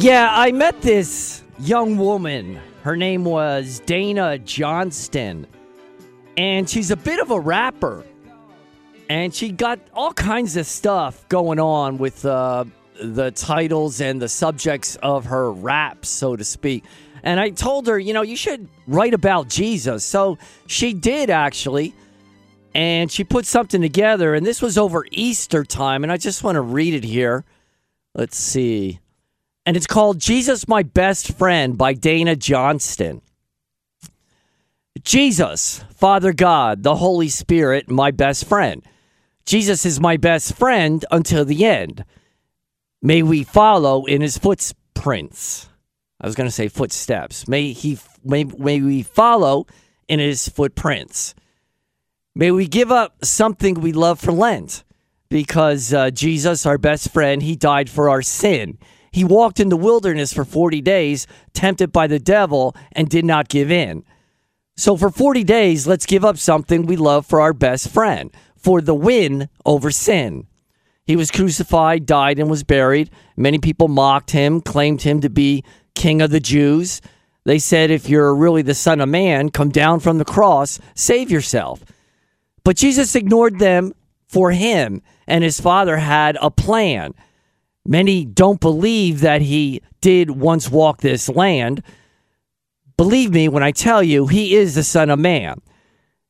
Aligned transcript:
Yeah, 0.00 0.30
I 0.32 0.50
met 0.52 0.80
this 0.80 1.42
young 1.58 1.98
woman. 1.98 2.58
Her 2.84 2.96
name 2.96 3.22
was 3.22 3.82
Dana 3.84 4.38
Johnston. 4.38 5.46
And 6.38 6.70
she's 6.70 6.90
a 6.90 6.96
bit 6.96 7.20
of 7.20 7.30
a 7.30 7.38
rapper. 7.38 8.06
And 9.10 9.34
she 9.34 9.50
got 9.50 9.78
all 9.92 10.14
kinds 10.14 10.56
of 10.56 10.64
stuff 10.64 11.28
going 11.28 11.60
on 11.60 11.98
with 11.98 12.24
uh, 12.24 12.64
the 12.98 13.30
titles 13.32 14.00
and 14.00 14.22
the 14.22 14.28
subjects 14.30 14.96
of 15.02 15.26
her 15.26 15.52
rap, 15.52 16.06
so 16.06 16.34
to 16.34 16.44
speak. 16.44 16.82
And 17.22 17.38
I 17.38 17.50
told 17.50 17.86
her, 17.86 17.98
you 17.98 18.14
know, 18.14 18.22
you 18.22 18.36
should 18.36 18.70
write 18.86 19.12
about 19.12 19.48
Jesus. 19.48 20.02
So 20.02 20.38
she 20.66 20.94
did 20.94 21.28
actually. 21.28 21.92
And 22.74 23.12
she 23.12 23.22
put 23.22 23.44
something 23.44 23.82
together. 23.82 24.34
And 24.34 24.46
this 24.46 24.62
was 24.62 24.78
over 24.78 25.04
Easter 25.10 25.62
time. 25.62 26.04
And 26.04 26.10
I 26.10 26.16
just 26.16 26.42
want 26.42 26.56
to 26.56 26.62
read 26.62 26.94
it 26.94 27.04
here. 27.04 27.44
Let's 28.14 28.38
see. 28.38 29.00
And 29.70 29.76
it's 29.76 29.86
called 29.86 30.18
Jesus, 30.18 30.66
My 30.66 30.82
Best 30.82 31.38
Friend 31.38 31.78
by 31.78 31.92
Dana 31.92 32.34
Johnston. 32.34 33.22
Jesus, 35.04 35.84
Father 35.94 36.32
God, 36.32 36.82
the 36.82 36.96
Holy 36.96 37.28
Spirit, 37.28 37.88
my 37.88 38.10
best 38.10 38.46
friend. 38.46 38.82
Jesus 39.46 39.86
is 39.86 40.00
my 40.00 40.16
best 40.16 40.56
friend 40.56 41.04
until 41.12 41.44
the 41.44 41.64
end. 41.64 42.04
May 43.00 43.22
we 43.22 43.44
follow 43.44 44.06
in 44.06 44.22
his 44.22 44.36
footprints. 44.36 45.68
I 46.20 46.26
was 46.26 46.34
going 46.34 46.48
to 46.48 46.52
say 46.52 46.66
footsteps. 46.66 47.46
May 47.46 47.72
he 47.72 47.96
may, 48.24 48.42
may 48.42 48.80
we 48.80 49.04
follow 49.04 49.68
in 50.08 50.18
his 50.18 50.48
footprints. 50.48 51.36
May 52.34 52.50
we 52.50 52.66
give 52.66 52.90
up 52.90 53.24
something 53.24 53.74
we 53.74 53.92
love 53.92 54.18
for 54.18 54.32
Lent 54.32 54.82
because 55.28 55.94
uh, 55.94 56.10
Jesus, 56.10 56.66
our 56.66 56.76
best 56.76 57.12
friend, 57.12 57.40
he 57.40 57.54
died 57.54 57.88
for 57.88 58.10
our 58.10 58.22
sin. 58.22 58.76
He 59.10 59.24
walked 59.24 59.60
in 59.60 59.68
the 59.68 59.76
wilderness 59.76 60.32
for 60.32 60.44
40 60.44 60.80
days, 60.80 61.26
tempted 61.52 61.92
by 61.92 62.06
the 62.06 62.18
devil, 62.18 62.76
and 62.92 63.08
did 63.08 63.24
not 63.24 63.48
give 63.48 63.70
in. 63.70 64.04
So 64.76 64.96
for 64.96 65.10
40 65.10 65.44
days, 65.44 65.86
let's 65.86 66.06
give 66.06 66.24
up 66.24 66.38
something 66.38 66.86
we 66.86 66.96
love 66.96 67.26
for 67.26 67.40
our 67.40 67.52
best 67.52 67.90
friend, 67.90 68.30
for 68.56 68.80
the 68.80 68.94
win 68.94 69.48
over 69.66 69.90
sin. 69.90 70.46
He 71.04 71.16
was 71.16 71.30
crucified, 71.30 72.06
died, 72.06 72.38
and 72.38 72.48
was 72.48 72.62
buried. 72.62 73.10
Many 73.36 73.58
people 73.58 73.88
mocked 73.88 74.30
him, 74.30 74.60
claimed 74.60 75.02
him 75.02 75.20
to 75.22 75.28
be 75.28 75.64
king 75.94 76.22
of 76.22 76.30
the 76.30 76.40
Jews. 76.40 77.00
They 77.44 77.58
said, 77.58 77.90
if 77.90 78.08
you're 78.08 78.34
really 78.34 78.62
the 78.62 78.74
Son 78.74 79.00
of 79.00 79.08
Man, 79.08 79.50
come 79.50 79.70
down 79.70 80.00
from 80.00 80.18
the 80.18 80.24
cross, 80.24 80.78
save 80.94 81.30
yourself. 81.30 81.82
But 82.64 82.76
Jesus 82.76 83.16
ignored 83.16 83.58
them 83.58 83.92
for 84.28 84.52
him, 84.52 85.02
and 85.26 85.42
his 85.42 85.60
father 85.60 85.96
had 85.96 86.38
a 86.40 86.50
plan. 86.50 87.14
Many 87.86 88.24
don't 88.24 88.60
believe 88.60 89.20
that 89.20 89.42
he 89.42 89.80
did 90.00 90.30
once 90.30 90.70
walk 90.70 91.00
this 91.00 91.28
land. 91.28 91.82
Believe 92.96 93.32
me 93.32 93.48
when 93.48 93.62
I 93.62 93.72
tell 93.72 94.02
you, 94.02 94.26
he 94.26 94.54
is 94.54 94.74
the 94.74 94.82
Son 94.82 95.10
of 95.10 95.18
Man. 95.18 95.60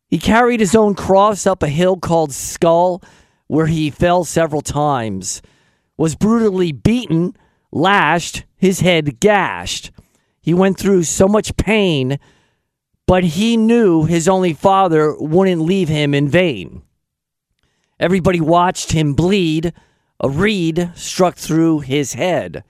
He 0.08 0.18
carried 0.18 0.60
his 0.60 0.74
own 0.74 0.94
cross 0.94 1.46
up 1.46 1.62
a 1.62 1.68
hill 1.68 1.96
called 1.96 2.32
Skull, 2.32 3.02
where 3.46 3.66
he 3.66 3.90
fell 3.90 4.24
several 4.24 4.60
times, 4.60 5.42
was 5.96 6.14
brutally 6.14 6.72
beaten, 6.72 7.36
lashed, 7.72 8.44
his 8.56 8.80
head 8.80 9.20
gashed. 9.20 9.90
He 10.40 10.54
went 10.54 10.78
through 10.78 11.02
so 11.04 11.26
much 11.26 11.56
pain, 11.56 12.18
but 13.06 13.24
he 13.24 13.56
knew 13.56 14.04
his 14.04 14.28
only 14.28 14.52
father 14.52 15.16
wouldn't 15.18 15.62
leave 15.62 15.88
him 15.88 16.14
in 16.14 16.28
vain. 16.28 16.82
Everybody 17.98 18.40
watched 18.40 18.92
him 18.92 19.14
bleed 19.14 19.72
a 20.20 20.28
reed 20.28 20.92
struck 20.94 21.36
through 21.36 21.80
his 21.80 22.12
head. 22.12 22.62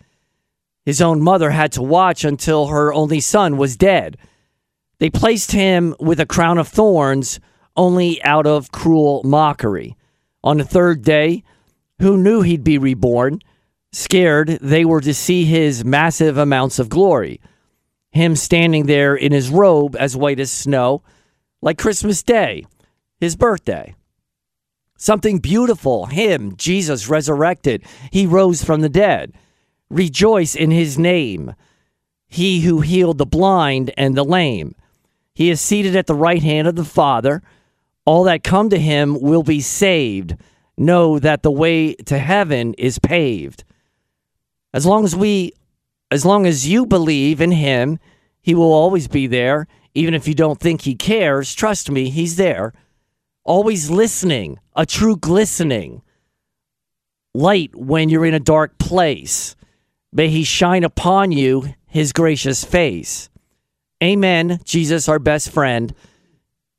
His 0.84 1.02
own 1.02 1.20
mother 1.20 1.50
had 1.50 1.72
to 1.72 1.82
watch 1.82 2.24
until 2.24 2.68
her 2.68 2.92
only 2.92 3.20
son 3.20 3.56
was 3.56 3.76
dead. 3.76 4.16
They 4.98 5.10
placed 5.10 5.52
him 5.52 5.94
with 5.98 6.20
a 6.20 6.26
crown 6.26 6.58
of 6.58 6.68
thorns 6.68 7.40
only 7.76 8.22
out 8.22 8.46
of 8.46 8.72
cruel 8.72 9.22
mockery. 9.24 9.96
On 10.42 10.58
the 10.58 10.64
third 10.64 11.02
day, 11.02 11.42
who 12.00 12.16
knew 12.16 12.42
he'd 12.42 12.64
be 12.64 12.78
reborn? 12.78 13.40
Scared, 13.92 14.58
they 14.60 14.84
were 14.84 15.00
to 15.00 15.12
see 15.12 15.44
his 15.44 15.84
massive 15.84 16.38
amounts 16.38 16.78
of 16.78 16.88
glory. 16.88 17.40
Him 18.12 18.36
standing 18.36 18.86
there 18.86 19.14
in 19.14 19.32
his 19.32 19.50
robe 19.50 19.96
as 19.96 20.16
white 20.16 20.40
as 20.40 20.50
snow, 20.50 21.02
like 21.60 21.78
Christmas 21.78 22.22
Day, 22.22 22.64
his 23.20 23.36
birthday. 23.36 23.94
Something 25.02 25.38
beautiful. 25.38 26.04
Him, 26.06 26.56
Jesus, 26.56 27.08
resurrected. 27.08 27.82
He 28.12 28.26
rose 28.26 28.62
from 28.62 28.82
the 28.82 28.90
dead. 28.90 29.32
Rejoice 29.88 30.54
in 30.54 30.70
his 30.70 30.98
name. 30.98 31.54
He 32.28 32.60
who 32.60 32.82
healed 32.82 33.16
the 33.16 33.24
blind 33.24 33.94
and 33.96 34.14
the 34.14 34.26
lame. 34.26 34.74
He 35.34 35.48
is 35.48 35.58
seated 35.58 35.96
at 35.96 36.06
the 36.06 36.14
right 36.14 36.42
hand 36.42 36.68
of 36.68 36.76
the 36.76 36.84
Father. 36.84 37.42
All 38.04 38.24
that 38.24 38.44
come 38.44 38.68
to 38.68 38.78
him 38.78 39.18
will 39.18 39.42
be 39.42 39.62
saved. 39.62 40.36
Know 40.76 41.18
that 41.18 41.42
the 41.42 41.50
way 41.50 41.94
to 41.94 42.18
heaven 42.18 42.74
is 42.74 42.98
paved. 42.98 43.64
As 44.74 44.84
long 44.84 45.06
as 45.06 45.16
we, 45.16 45.52
as 46.10 46.26
long 46.26 46.44
as 46.44 46.68
you 46.68 46.84
believe 46.84 47.40
in 47.40 47.52
him, 47.52 47.98
he 48.42 48.54
will 48.54 48.70
always 48.70 49.08
be 49.08 49.26
there. 49.26 49.66
Even 49.94 50.12
if 50.12 50.28
you 50.28 50.34
don't 50.34 50.60
think 50.60 50.82
he 50.82 50.94
cares, 50.94 51.54
trust 51.54 51.90
me, 51.90 52.10
he's 52.10 52.36
there 52.36 52.74
always 53.44 53.90
listening, 53.90 54.58
a 54.74 54.86
true 54.86 55.16
glistening 55.16 56.02
light 57.34 57.74
when 57.74 58.08
you're 58.08 58.26
in 58.26 58.34
a 58.34 58.40
dark 58.40 58.78
place. 58.78 59.56
May 60.12 60.28
he 60.28 60.44
shine 60.44 60.84
upon 60.84 61.32
you 61.32 61.74
his 61.86 62.12
gracious 62.12 62.64
face. 62.64 63.30
Amen, 64.02 64.60
Jesus, 64.64 65.08
our 65.08 65.18
best 65.18 65.50
friend. 65.50 65.94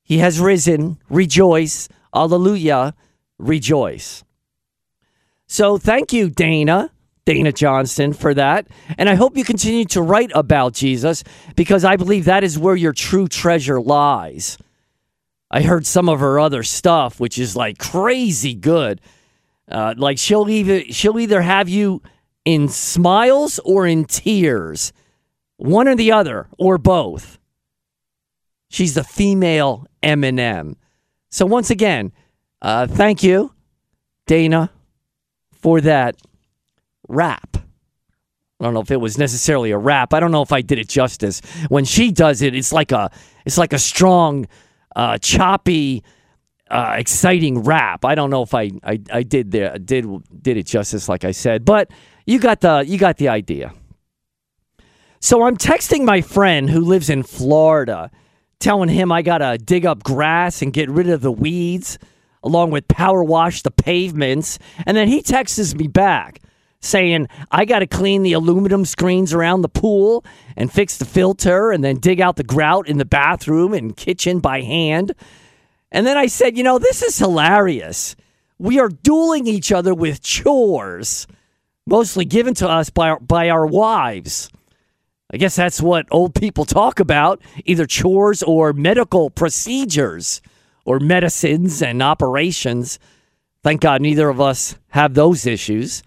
He 0.03 0.17
has 0.17 0.39
risen. 0.39 0.97
Rejoice. 1.09 1.88
Alleluia. 2.13 2.95
Rejoice. 3.38 4.23
So 5.47 5.78
thank 5.78 6.13
you, 6.13 6.29
Dana, 6.29 6.91
Dana 7.25 7.51
Johnston, 7.51 8.13
for 8.13 8.33
that. 8.33 8.67
And 8.97 9.09
I 9.09 9.16
hope 9.16 9.38
you 9.38 9.43
continue 9.43 9.85
to 9.85 10.01
write 10.01 10.31
about 10.33 10.73
Jesus 10.73 11.23
because 11.55 11.85
I 11.85 11.95
believe 11.95 12.25
that 12.25 12.43
is 12.43 12.57
where 12.57 12.75
your 12.75 12.93
true 12.93 13.28
treasure 13.28 13.79
lies. 13.79 14.57
I 15.53 15.62
heard 15.62 15.85
some 15.85 16.07
of 16.07 16.22
her 16.22 16.39
other 16.39 16.63
stuff, 16.63 17.19
which 17.19 17.38
is 17.38 17.57
like 17.57 17.78
crazy 17.78 18.56
good. 18.56 19.01
Uh, 19.69 19.94
like 19.97 20.17
she'll 20.17 20.50
either 20.50 20.81
she'll 20.85 21.19
either 21.19 21.41
have 21.41 21.67
you 21.67 22.01
in 22.45 22.69
smiles 22.69 23.59
or 23.66 23.85
in 23.85 24.06
tears, 24.06 24.94
one 25.57 25.88
or 25.88 25.95
the 25.95 26.11
other, 26.13 26.47
or 26.57 26.78
both. 26.78 27.38
She's 28.69 28.94
the 28.94 29.03
female 29.03 29.85
Eminem. 30.01 30.75
So 31.29 31.45
once 31.45 31.69
again, 31.69 32.13
uh, 32.61 32.88
thank 32.88 33.22
you, 33.22 33.53
Dana, 34.28 34.72
for 35.51 35.81
that 35.81 36.16
rap. 37.09 37.57
I 37.57 38.63
don't 38.63 38.73
know 38.73 38.81
if 38.81 38.91
it 38.91 39.01
was 39.01 39.17
necessarily 39.17 39.72
a 39.72 39.78
rap. 39.78 40.13
I 40.13 40.19
don't 40.22 40.31
know 40.31 40.44
if 40.44 40.53
I 40.53 40.61
did 40.61 40.79
it 40.79 40.88
justice. 40.88 41.41
When 41.67 41.84
she 41.84 42.11
does 42.11 42.41
it, 42.41 42.56
it's 42.56 42.72
like 42.72 42.91
a 42.91 43.11
it's 43.45 43.57
like 43.57 43.73
a 43.73 43.79
strong 43.79 44.47
uh, 44.96 45.18
choppy, 45.18 46.03
uh, 46.69 46.96
exciting 46.97 47.63
rap. 47.63 48.06
I 48.06 48.16
don't 48.16 48.29
know 48.29 48.44
if 48.44 48.53
I, 48.53 48.72
I, 48.84 49.00
I 49.12 49.24
did 49.24 49.52
the, 49.52 49.79
did 49.84 50.06
did 50.41 50.57
it 50.57 50.66
justice 50.66 51.09
like 51.09 51.25
I 51.25 51.31
said, 51.31 51.66
but 51.66 51.91
you 52.25 52.40
got 52.40 52.62
the 52.62 52.84
you 52.88 52.97
got 52.97 53.18
the 53.18 53.29
idea. 53.29 53.74
So 55.19 55.44
I'm 55.44 55.57
texting 55.57 56.03
my 56.03 56.22
friend 56.22 56.69
who 56.69 56.81
lives 56.81 57.09
in 57.09 57.24
Florida, 57.24 58.09
telling 58.59 58.90
him 58.90 59.12
I 59.12 59.22
gotta 59.22 59.57
dig 59.57 59.85
up 59.85 60.03
grass 60.03 60.62
and 60.62 60.74
get 60.74 60.90
rid 60.90 61.09
of 61.09 61.22
the 61.22 61.31
weeds, 61.31 62.00
along 62.44 62.72
with 62.72 62.88
power 62.88 63.23
wash 63.23 63.62
the 63.62 63.72
pavements, 63.72 64.58
and 64.85 64.97
then 64.97 65.08
he 65.08 65.22
texts 65.22 65.75
me 65.75 65.88
back 65.88 66.41
saying, 66.81 67.28
I 67.52 67.66
got 67.66 67.80
to 67.80 67.88
clean 67.88 68.24
the 68.24 68.34
aluminum 68.34 68.86
screens 68.86 69.34
around 69.34 69.62
the 69.62 69.69
pool 69.69 70.26
and 70.58 70.72
fix 70.72 70.97
the 70.97 71.05
filter 71.05 71.72
and 71.72 71.84
then 71.84 71.97
dig 71.97 72.20
out 72.20 72.35
the 72.35 72.44
grout 72.44 72.88
in 72.88 72.97
the 72.97 73.05
bathroom 73.05 73.73
and 73.73 73.96
kitchen 73.96 74.40
by 74.40 74.61
hand. 74.61 75.14
And 75.91 76.05
then 76.05 76.17
I 76.17 76.26
said, 76.28 76.58
You 76.58 76.64
know, 76.64 76.79
this 76.79 77.02
is 77.02 77.17
hilarious. 77.17 78.16
We 78.58 78.79
are 78.79 78.90
dueling 78.90 79.47
each 79.47 79.72
other 79.72 79.94
with 79.94 80.22
chores, 80.22 81.28
mostly 81.85 82.26
given 82.26 82.53
to 82.55 82.70
us 82.70 82.90
by 82.90 83.09
our, 83.09 83.20
by 83.20 83.50
our 83.50 83.66
wives. 83.66 84.50
I 85.34 85.38
guess 85.38 85.55
that's 85.55 85.82
what 85.82 86.08
old 86.11 86.35
people 86.35 86.66
talk 86.66 87.00
about 87.00 87.41
either 87.66 87.85
chores 87.85 88.44
or 88.44 88.73
medical 88.73 89.29
procedures 89.29 90.41
or 90.84 91.00
medicines 91.00 91.82
and 91.82 92.03
operations. 92.03 93.00
Thank 93.64 93.82
God 93.82 94.02
neither 94.02 94.29
of 94.29 94.41
us 94.41 94.76
have 94.90 95.14
those 95.14 95.46
issues. 95.46 96.03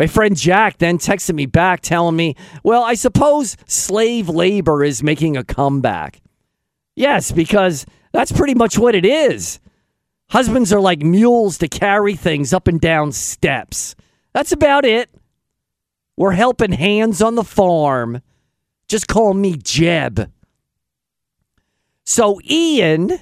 My 0.00 0.06
friend 0.06 0.34
Jack 0.34 0.78
then 0.78 0.96
texted 0.96 1.34
me 1.34 1.44
back 1.44 1.82
telling 1.82 2.16
me, 2.16 2.34
well, 2.64 2.82
I 2.82 2.94
suppose 2.94 3.58
slave 3.66 4.30
labor 4.30 4.82
is 4.82 5.02
making 5.02 5.36
a 5.36 5.44
comeback. 5.44 6.22
Yes, 6.96 7.32
because 7.32 7.84
that's 8.10 8.32
pretty 8.32 8.54
much 8.54 8.78
what 8.78 8.94
it 8.94 9.04
is. 9.04 9.60
Husbands 10.30 10.72
are 10.72 10.80
like 10.80 11.02
mules 11.02 11.58
to 11.58 11.68
carry 11.68 12.16
things 12.16 12.54
up 12.54 12.66
and 12.66 12.80
down 12.80 13.12
steps. 13.12 13.94
That's 14.32 14.52
about 14.52 14.86
it. 14.86 15.10
We're 16.16 16.32
helping 16.32 16.72
hands 16.72 17.20
on 17.20 17.34
the 17.34 17.44
farm. 17.44 18.22
Just 18.88 19.06
call 19.06 19.34
me 19.34 19.58
Jeb. 19.58 20.32
So, 22.06 22.40
Ian, 22.48 23.18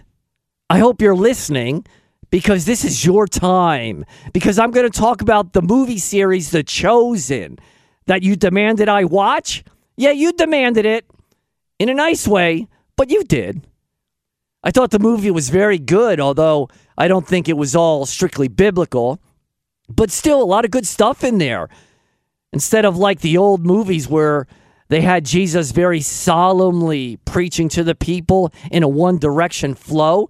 I 0.70 0.78
hope 0.78 1.02
you're 1.02 1.16
listening 1.16 1.86
because 2.30 2.64
this 2.64 2.84
is 2.84 3.04
your 3.04 3.26
time. 3.26 4.04
Because 4.32 4.58
I'm 4.58 4.70
going 4.70 4.90
to 4.90 4.98
talk 4.98 5.22
about 5.22 5.52
the 5.52 5.62
movie 5.62 5.98
series 5.98 6.50
The 6.50 6.62
Chosen 6.62 7.58
that 8.06 8.22
you 8.22 8.36
demanded 8.36 8.88
I 8.88 9.04
watch. 9.04 9.64
Yeah, 9.96 10.10
you 10.10 10.32
demanded 10.32 10.86
it 10.86 11.06
in 11.78 11.88
a 11.88 11.94
nice 11.94 12.26
way, 12.26 12.68
but 12.96 13.10
you 13.10 13.24
did. 13.24 13.66
I 14.62 14.70
thought 14.70 14.90
the 14.90 14.98
movie 14.98 15.30
was 15.30 15.50
very 15.50 15.78
good, 15.78 16.20
although 16.20 16.68
I 16.96 17.08
don't 17.08 17.26
think 17.26 17.48
it 17.48 17.56
was 17.56 17.76
all 17.76 18.06
strictly 18.06 18.48
biblical, 18.48 19.20
but 19.88 20.10
still 20.10 20.42
a 20.42 20.44
lot 20.44 20.64
of 20.64 20.70
good 20.70 20.86
stuff 20.86 21.22
in 21.22 21.38
there. 21.38 21.68
Instead 22.52 22.84
of 22.84 22.96
like 22.96 23.20
the 23.20 23.36
old 23.36 23.64
movies 23.64 24.08
where 24.08 24.46
they 24.88 25.02
had 25.02 25.24
Jesus 25.24 25.70
very 25.70 26.00
solemnly 26.00 27.18
preaching 27.24 27.68
to 27.70 27.84
the 27.84 27.94
people 27.94 28.52
in 28.70 28.82
a 28.82 28.88
one 28.88 29.18
direction 29.18 29.74
flow. 29.74 30.28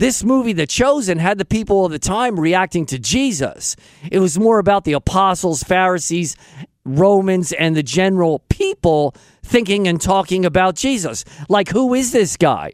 This 0.00 0.24
movie, 0.24 0.54
The 0.54 0.66
Chosen, 0.66 1.18
had 1.18 1.36
the 1.36 1.44
people 1.44 1.84
of 1.84 1.92
the 1.92 1.98
time 1.98 2.40
reacting 2.40 2.86
to 2.86 2.98
Jesus. 2.98 3.76
It 4.10 4.18
was 4.18 4.38
more 4.38 4.58
about 4.58 4.84
the 4.84 4.94
apostles, 4.94 5.62
Pharisees, 5.62 6.38
Romans, 6.86 7.52
and 7.52 7.76
the 7.76 7.82
general 7.82 8.38
people 8.48 9.14
thinking 9.42 9.86
and 9.86 10.00
talking 10.00 10.46
about 10.46 10.74
Jesus. 10.74 11.26
Like, 11.50 11.68
who 11.68 11.92
is 11.92 12.12
this 12.12 12.38
guy? 12.38 12.72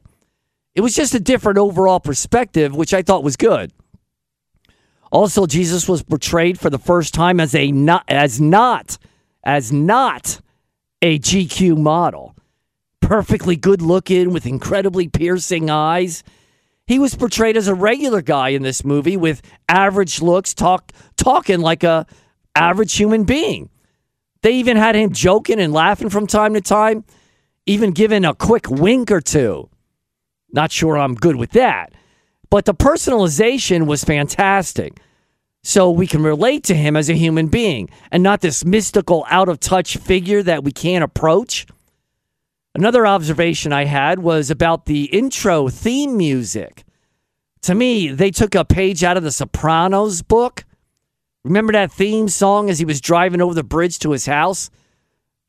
It 0.76 0.82
was 0.82 0.94
just 0.94 1.16
a 1.16 1.18
different 1.20 1.58
overall 1.58 1.98
perspective, 1.98 2.76
which 2.76 2.94
I 2.94 3.02
thought 3.02 3.24
was 3.24 3.36
good. 3.36 3.72
Also, 5.10 5.46
Jesus 5.46 5.88
was 5.88 6.04
portrayed 6.04 6.60
for 6.60 6.70
the 6.70 6.78
first 6.78 7.12
time 7.12 7.40
as 7.40 7.56
a 7.56 7.72
not 7.72 8.04
as 8.06 8.40
not 8.40 8.98
as 9.42 9.72
not 9.72 10.40
a 11.02 11.18
GQ 11.18 11.76
model. 11.76 12.36
Perfectly 13.00 13.56
good 13.56 13.82
looking 13.82 14.32
with 14.32 14.46
incredibly 14.46 15.08
piercing 15.08 15.68
eyes. 15.68 16.22
He 16.86 16.98
was 17.00 17.16
portrayed 17.16 17.56
as 17.56 17.66
a 17.66 17.74
regular 17.74 18.22
guy 18.22 18.50
in 18.50 18.62
this 18.62 18.84
movie 18.84 19.16
with 19.16 19.42
average 19.68 20.22
looks, 20.22 20.54
talk 20.54 20.92
talking 21.16 21.60
like 21.60 21.82
a 21.82 22.06
average 22.54 22.94
human 22.94 23.24
being. 23.24 23.70
They 24.42 24.52
even 24.52 24.76
had 24.76 24.94
him 24.94 25.12
joking 25.12 25.58
and 25.58 25.72
laughing 25.72 26.10
from 26.10 26.28
time 26.28 26.54
to 26.54 26.60
time, 26.60 27.04
even 27.66 27.90
giving 27.90 28.24
a 28.24 28.34
quick 28.34 28.70
wink 28.70 29.10
or 29.10 29.20
two. 29.20 29.68
Not 30.52 30.70
sure 30.70 30.96
I'm 30.96 31.16
good 31.16 31.34
with 31.34 31.50
that. 31.52 31.92
But 32.50 32.64
the 32.64 32.74
personalization 32.74 33.86
was 33.86 34.04
fantastic. 34.04 35.00
So 35.64 35.90
we 35.90 36.06
can 36.06 36.22
relate 36.22 36.62
to 36.64 36.76
him 36.76 36.94
as 36.94 37.10
a 37.10 37.14
human 37.14 37.48
being 37.48 37.90
and 38.12 38.22
not 38.22 38.40
this 38.40 38.64
mystical, 38.64 39.26
out 39.28 39.48
of 39.48 39.58
touch 39.58 39.96
figure 39.96 40.40
that 40.44 40.62
we 40.62 40.70
can't 40.70 41.02
approach. 41.02 41.66
Another 42.76 43.06
observation 43.06 43.72
I 43.72 43.86
had 43.86 44.18
was 44.18 44.50
about 44.50 44.84
the 44.84 45.04
intro 45.04 45.70
theme 45.70 46.14
music. 46.14 46.84
To 47.62 47.74
me, 47.74 48.08
they 48.08 48.30
took 48.30 48.54
a 48.54 48.66
page 48.66 49.02
out 49.02 49.16
of 49.16 49.22
the 49.22 49.32
Sopranos 49.32 50.20
book. 50.20 50.62
Remember 51.42 51.72
that 51.72 51.90
theme 51.90 52.28
song 52.28 52.68
as 52.68 52.78
he 52.78 52.84
was 52.84 53.00
driving 53.00 53.40
over 53.40 53.54
the 53.54 53.64
bridge 53.64 53.98
to 54.00 54.10
his 54.10 54.26
house? 54.26 54.68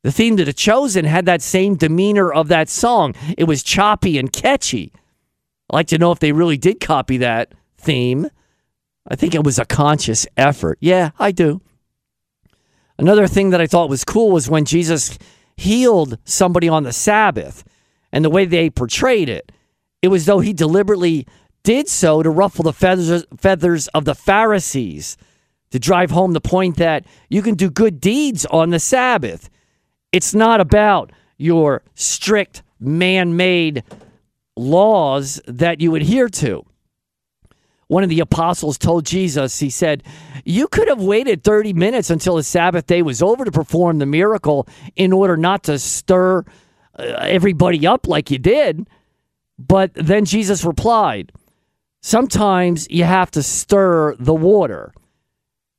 The 0.03 0.12
theme 0.13 0.38
to 0.38 0.45
The 0.45 0.53
Chosen 0.53 1.03
had 1.03 1.25
that 1.25 1.41
same 1.41 1.75
demeanor 1.75 2.31
of 2.31 2.47
that 2.47 2.69
song. 2.69 3.13
It 3.38 3.44
was 3.44 3.62
choppy 3.62 4.18
and 4.18 4.31
catchy. 4.31 4.94
I'd 5.69 5.75
like 5.75 5.88
to 5.88 5.97
know 5.97 6.13
if 6.13 6.19
they 6.19 6.31
really 6.31 6.57
did 6.57 6.80
copy 6.80 7.18
that 7.18 7.51
theme. 7.77 8.30
I 9.06 9.18
think 9.18 9.35
it 9.35 9.44
was 9.44 9.59
a 9.59 9.65
conscious 9.65 10.25
effort. 10.38 10.77
Yeah, 10.80 11.09
I 11.19 11.33
do. 11.33 11.59
Another 12.97 13.27
thing 13.27 13.50
that 13.50 13.59
I 13.59 13.68
thought 13.68 13.89
was 13.89 14.06
cool 14.06 14.31
was 14.31 14.50
when 14.50 14.63
Jesus 14.63 15.18
healed 15.57 16.18
somebody 16.24 16.69
on 16.69 16.83
the 16.83 16.94
Sabbath 16.94 17.63
and 18.12 18.24
the 18.24 18.30
way 18.30 18.45
they 18.45 18.69
portrayed 18.69 19.27
it. 19.27 19.51
It 20.01 20.07
was 20.09 20.25
though 20.25 20.39
he 20.39 20.54
deliberately 20.54 21.27
did 21.63 21.89
so 21.89 22.24
to 22.24 22.30
ruffle 22.30 22.63
the 22.63 22.71
feathers, 22.71 23.25
feathers 23.36 23.88
of 23.89 24.06
the 24.06 24.15
Pharisees, 24.15 25.18
to 25.71 25.80
drive 25.80 26.12
home 26.12 26.33
the 26.33 26.39
point 26.39 26.77
that 26.77 27.06
you 27.30 27.42
can 27.42 27.56
do 27.56 27.69
good 27.69 28.00
deeds 28.00 28.45
on 28.45 28.69
the 28.69 28.80
Sabbath. 28.80 29.50
It's 30.13 30.33
not 30.33 30.62
about 30.62 31.12
your 31.38 31.83
strict 31.95 32.63
man 32.80 33.36
made 33.36 33.83
laws 34.56 35.42
that 35.48 35.81
you 35.81 35.95
adhere 35.95 36.30
to 36.30 36.65
one 37.88 38.04
of 38.04 38.10
the 38.10 38.19
apostles 38.19 38.78
told 38.78 39.06
Jesus, 39.06 39.60
he 39.60 39.69
said, 39.69 40.04
You 40.44 40.68
could 40.68 40.88
have 40.88 41.01
waited 41.01 41.44
30 41.44 41.74
minutes 41.74 42.10
until 42.10 42.36
the 42.36 42.44
Sabbath 42.44 42.86
day 42.86 43.01
was 43.01 43.22
over 43.22 43.45
to 43.45 43.51
perform 43.51 44.00
the 44.00 44.06
miracle 44.06 44.68
in 44.95 45.13
order 45.13 45.38
not 45.38 45.63
to 45.63 45.80
stir 45.80 46.44
uh, 47.00 47.04
everybody 47.22 47.88
up 47.88 48.07
like 48.07 48.30
you 48.30 48.39
did. 48.39 48.88
But 49.57 49.94
then 49.94 50.25
Jesus 50.25 50.66
replied, 50.66 51.31
Sometimes 52.01 52.88
you 52.89 53.06
have 53.06 53.31
to 53.31 53.42
stir 53.42 54.16
the 54.18 54.33
water. 54.33 54.94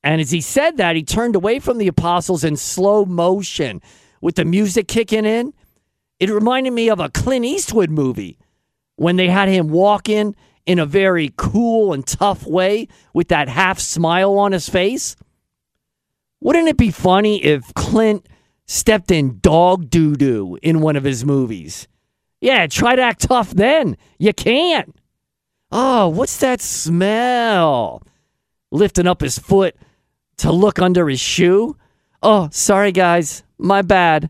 And 0.03 0.21
as 0.21 0.31
he 0.31 0.41
said 0.41 0.79
that, 0.79 0.97
he 0.97 1.03
turned 1.03 1.37
away 1.37 1.59
from 1.59 1.79
the 1.79 1.89
apostles 1.89 2.45
in 2.45 2.57
slow 2.57 3.05
motion 3.05 3.83
with 4.21 4.37
the 4.37 4.45
music 4.45 4.89
kicking 4.89 5.25
in. 5.25 5.53
It 6.19 6.31
reminded 6.31 6.73
me 6.73 6.89
of 6.89 7.01
a 7.01 7.11
Clint 7.11 7.45
Eastwood 7.45 7.91
movie 7.91 8.39
when 8.97 9.17
they 9.17 9.29
had 9.29 9.49
him 9.49 9.69
walk 9.69 10.09
in 10.69 10.79
a 10.79 10.85
very 10.85 11.33
cool 11.39 11.95
and 11.95 12.07
tough 12.07 12.47
way 12.47 12.87
with 13.15 13.29
that 13.29 13.49
half 13.49 13.81
smile 13.81 14.39
on 14.39 14.53
his 14.53 14.69
face? 14.69 15.17
Wouldn't 16.41 16.69
it 16.69 16.77
be 16.77 16.91
funny 16.91 17.43
if 17.43 17.73
Clint 17.73 18.29
stepped 18.67 19.11
in 19.11 19.39
dog 19.41 19.89
doo 19.89 20.15
doo 20.15 20.59
in 20.63 20.81
one 20.81 20.95
of 20.95 21.05
his 21.05 21.25
movies? 21.25 21.89
Yeah, 22.43 22.67
try 22.67 22.97
to 22.97 23.03
act 23.03 23.23
tough 23.23 23.51
then. 23.51 23.97
You 24.19 24.35
can't. 24.35 24.95
Oh, 25.73 26.09
what's 26.09 26.39
that 26.41 26.61
smell? 26.61 28.03
Lifting 28.71 29.07
up 29.07 29.23
his 29.23 29.39
foot 29.39 29.75
to 30.37 30.53
look 30.53 30.79
under 30.79 31.09
his 31.09 31.19
shoe. 31.19 31.79
Oh, 32.23 32.51
sorry, 32.53 32.93
guys. 32.93 33.43
My 33.57 33.81
bad. 33.81 34.29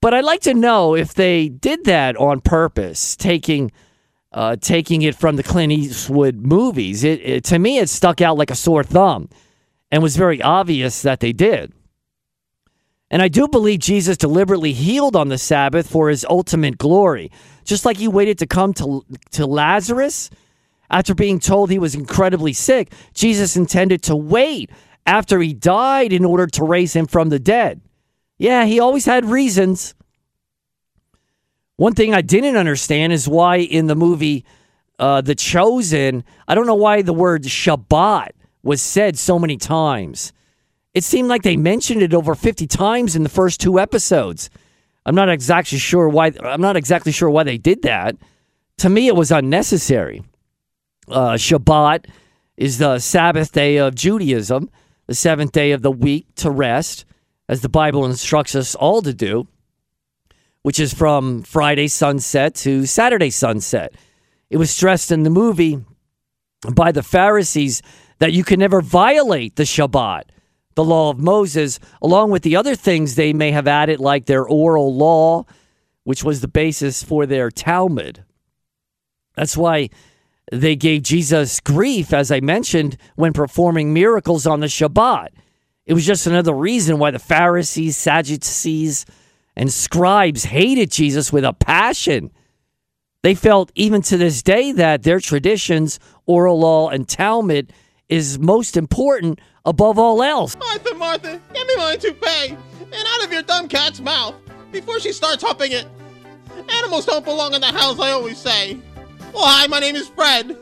But 0.00 0.14
I'd 0.14 0.24
like 0.24 0.42
to 0.42 0.54
know 0.54 0.94
if 0.94 1.14
they 1.14 1.48
did 1.48 1.84
that 1.84 2.16
on 2.16 2.42
purpose, 2.42 3.16
taking 3.16 3.72
uh, 4.34 4.56
taking 4.56 5.02
it 5.02 5.14
from 5.14 5.36
the 5.36 5.42
Clint 5.42 5.72
Eastwood 5.72 6.36
movies. 6.36 7.04
It, 7.04 7.20
it, 7.20 7.44
to 7.44 7.58
me, 7.58 7.78
it 7.78 7.88
stuck 7.88 8.20
out 8.20 8.36
like 8.36 8.50
a 8.50 8.56
sore 8.56 8.82
thumb 8.82 9.28
and 9.90 10.02
was 10.02 10.16
very 10.16 10.42
obvious 10.42 11.02
that 11.02 11.20
they 11.20 11.32
did. 11.32 11.72
And 13.10 13.22
I 13.22 13.28
do 13.28 13.46
believe 13.46 13.78
Jesus 13.78 14.16
deliberately 14.16 14.72
healed 14.72 15.14
on 15.14 15.28
the 15.28 15.38
Sabbath 15.38 15.88
for 15.88 16.08
his 16.08 16.26
ultimate 16.28 16.78
glory. 16.78 17.30
Just 17.64 17.84
like 17.84 17.98
he 17.98 18.08
waited 18.08 18.38
to 18.38 18.46
come 18.46 18.74
to, 18.74 19.04
to 19.30 19.46
Lazarus 19.46 20.30
after 20.90 21.14
being 21.14 21.38
told 21.38 21.70
he 21.70 21.78
was 21.78 21.94
incredibly 21.94 22.52
sick, 22.52 22.92
Jesus 23.14 23.56
intended 23.56 24.02
to 24.04 24.16
wait 24.16 24.70
after 25.06 25.40
he 25.40 25.54
died 25.54 26.12
in 26.12 26.24
order 26.24 26.48
to 26.48 26.64
raise 26.64 26.94
him 26.94 27.06
from 27.06 27.28
the 27.28 27.38
dead. 27.38 27.80
Yeah, 28.36 28.64
he 28.64 28.80
always 28.80 29.06
had 29.06 29.24
reasons. 29.24 29.94
One 31.76 31.94
thing 31.94 32.14
I 32.14 32.22
didn't 32.22 32.56
understand 32.56 33.12
is 33.12 33.28
why 33.28 33.56
in 33.56 33.88
the 33.88 33.96
movie 33.96 34.44
uh, 35.00 35.20
The 35.20 35.34
Chosen, 35.34 36.22
I 36.46 36.54
don't 36.54 36.66
know 36.66 36.74
why 36.74 37.02
the 37.02 37.12
word 37.12 37.42
Shabbat 37.42 38.30
was 38.62 38.80
said 38.80 39.18
so 39.18 39.40
many 39.40 39.56
times. 39.56 40.32
It 40.94 41.02
seemed 41.02 41.28
like 41.28 41.42
they 41.42 41.56
mentioned 41.56 42.00
it 42.00 42.14
over 42.14 42.36
50 42.36 42.68
times 42.68 43.16
in 43.16 43.24
the 43.24 43.28
first 43.28 43.60
two 43.60 43.80
episodes. 43.80 44.50
I'm 45.04 45.16
not 45.16 45.28
exactly 45.28 45.78
sure 45.78 46.08
why 46.08 46.32
I'm 46.42 46.60
not 46.60 46.76
exactly 46.76 47.10
sure 47.10 47.28
why 47.28 47.42
they 47.42 47.58
did 47.58 47.82
that. 47.82 48.16
To 48.78 48.88
me 48.88 49.08
it 49.08 49.16
was 49.16 49.32
unnecessary. 49.32 50.22
Uh, 51.08 51.32
Shabbat 51.32 52.06
is 52.56 52.78
the 52.78 53.00
Sabbath 53.00 53.50
day 53.50 53.78
of 53.78 53.96
Judaism, 53.96 54.70
the 55.08 55.14
seventh 55.14 55.50
day 55.50 55.72
of 55.72 55.82
the 55.82 55.90
week 55.90 56.26
to 56.36 56.50
rest, 56.50 57.04
as 57.48 57.62
the 57.62 57.68
Bible 57.68 58.06
instructs 58.06 58.54
us 58.54 58.76
all 58.76 59.02
to 59.02 59.12
do 59.12 59.48
which 60.64 60.80
is 60.80 60.94
from 60.94 61.42
Friday 61.42 61.88
sunset 61.88 62.54
to 62.54 62.86
Saturday 62.86 63.28
sunset. 63.28 63.92
It 64.48 64.56
was 64.56 64.70
stressed 64.70 65.12
in 65.12 65.22
the 65.22 65.28
movie 65.28 65.78
by 66.74 66.90
the 66.90 67.02
Pharisees 67.02 67.82
that 68.18 68.32
you 68.32 68.44
can 68.44 68.60
never 68.60 68.80
violate 68.80 69.56
the 69.56 69.64
Shabbat, 69.64 70.22
the 70.74 70.82
law 70.82 71.10
of 71.10 71.18
Moses, 71.18 71.78
along 72.00 72.30
with 72.30 72.42
the 72.44 72.56
other 72.56 72.74
things 72.74 73.14
they 73.14 73.34
may 73.34 73.50
have 73.50 73.68
added, 73.68 74.00
like 74.00 74.24
their 74.24 74.48
oral 74.48 74.94
law, 74.94 75.44
which 76.04 76.24
was 76.24 76.40
the 76.40 76.48
basis 76.48 77.02
for 77.02 77.26
their 77.26 77.50
Talmud. 77.50 78.24
That's 79.36 79.58
why 79.58 79.90
they 80.50 80.76
gave 80.76 81.02
Jesus 81.02 81.60
grief, 81.60 82.14
as 82.14 82.32
I 82.32 82.40
mentioned, 82.40 82.96
when 83.16 83.34
performing 83.34 83.92
miracles 83.92 84.46
on 84.46 84.60
the 84.60 84.66
Shabbat. 84.68 85.28
It 85.84 85.92
was 85.92 86.06
just 86.06 86.26
another 86.26 86.54
reason 86.54 86.98
why 86.98 87.10
the 87.10 87.18
Pharisees, 87.18 87.98
Sadducees, 87.98 89.04
and 89.56 89.72
scribes 89.72 90.44
hated 90.44 90.90
Jesus 90.90 91.32
with 91.32 91.44
a 91.44 91.52
passion. 91.52 92.30
They 93.22 93.34
felt 93.34 93.72
even 93.74 94.02
to 94.02 94.16
this 94.16 94.42
day 94.42 94.72
that 94.72 95.02
their 95.02 95.20
traditions, 95.20 95.98
oral 96.26 96.60
law, 96.60 96.90
and 96.90 97.08
Talmud 97.08 97.72
is 98.08 98.38
most 98.38 98.76
important 98.76 99.40
above 99.64 99.98
all 99.98 100.22
else. 100.22 100.56
Martha, 100.56 100.94
Martha, 100.94 101.40
give 101.54 101.66
me 101.66 101.76
my 101.76 101.96
toupee 101.96 102.56
and 102.80 103.08
out 103.08 103.24
of 103.24 103.32
your 103.32 103.42
dumb 103.42 103.68
cat's 103.68 104.00
mouth 104.00 104.34
before 104.72 105.00
she 105.00 105.12
starts 105.12 105.42
humping 105.42 105.72
it. 105.72 105.86
Animals 106.68 107.06
don't 107.06 107.24
belong 107.24 107.54
in 107.54 107.60
the 107.60 107.66
house, 107.66 107.98
I 107.98 108.10
always 108.10 108.38
say. 108.38 108.78
Well, 109.32 109.44
hi, 109.44 109.66
my 109.66 109.80
name 109.80 109.96
is 109.96 110.08
Fred. 110.08 110.58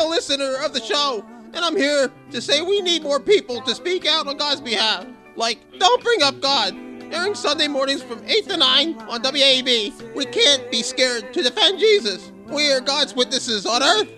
A 0.00 0.06
listener 0.06 0.56
of 0.62 0.74
the 0.74 0.82
show, 0.82 1.24
and 1.54 1.64
I'm 1.64 1.74
here 1.74 2.12
to 2.30 2.40
say 2.42 2.60
we 2.60 2.82
need 2.82 3.02
more 3.02 3.18
people 3.18 3.62
to 3.62 3.74
speak 3.74 4.06
out 4.06 4.26
on 4.26 4.36
God's 4.36 4.60
behalf. 4.60 5.06
Like, 5.34 5.58
don't 5.78 6.04
bring 6.04 6.22
up 6.22 6.40
God. 6.40 6.76
During 7.10 7.34
Sunday 7.34 7.68
mornings 7.68 8.02
from 8.02 8.22
8 8.26 8.48
to 8.48 8.56
9 8.56 8.98
on 9.08 9.22
WAB, 9.22 10.14
we 10.14 10.26
can't 10.26 10.70
be 10.70 10.82
scared 10.82 11.32
to 11.32 11.42
defend 11.42 11.78
Jesus. 11.78 12.32
We 12.46 12.70
are 12.72 12.80
God's 12.80 13.14
witnesses 13.14 13.66
on 13.66 13.82
earth. 13.82 14.08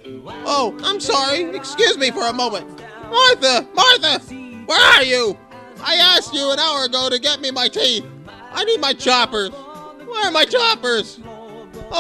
Oh, 0.45 0.77
I'm 0.83 1.01
sorry. 1.01 1.45
Excuse 1.57 1.97
me 1.99 2.11
for 2.11 2.27
a 2.27 2.33
moment. 2.33 2.67
Martha! 3.09 3.67
Martha! 3.75 4.19
Where 4.67 4.81
are 4.97 5.03
you? 5.03 5.37
I 5.83 5.97
asked 5.97 6.35
you 6.35 6.51
an 6.51 6.59
hour 6.59 6.85
ago 6.85 7.09
to 7.11 7.19
get 7.19 7.41
me 7.41 7.51
my 7.51 7.69
teeth. 7.69 8.05
I 8.53 8.65
need 8.65 8.81
my 8.81 8.93
choppers. 8.93 9.51
Where 9.51 10.27
are 10.27 10.33
my 10.33 10.45
choppers? 10.45 11.21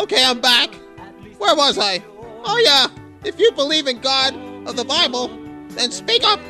Okay, 0.02 0.24
I'm 0.24 0.40
back. 0.40 0.74
Where 1.38 1.54
was 1.54 1.78
I? 1.78 2.02
Oh, 2.44 2.60
yeah. 2.64 2.88
If 3.24 3.38
you 3.38 3.52
believe 3.52 3.86
in 3.86 4.00
God 4.00 4.34
of 4.66 4.76
the 4.76 4.84
Bible, 4.84 5.28
then 5.70 5.90
speak 5.90 6.24
up. 6.24 6.40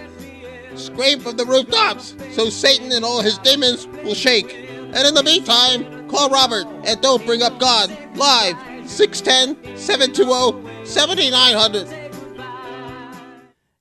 Scream 0.74 1.20
from 1.20 1.36
the 1.36 1.44
rooftops 1.44 2.14
so 2.32 2.48
Satan 2.48 2.92
and 2.92 3.04
all 3.04 3.22
his 3.22 3.38
demons 3.38 3.86
will 4.04 4.14
shake. 4.14 4.54
And 4.54 5.06
in 5.06 5.14
the 5.14 5.22
meantime, 5.22 6.08
call 6.08 6.30
Robert 6.30 6.66
and 6.84 7.00
don't 7.00 7.24
bring 7.24 7.42
up 7.42 7.58
God. 7.58 7.96
Live 8.16 8.56
610 8.88 9.76
720 9.76 10.86
7900. 10.86 12.00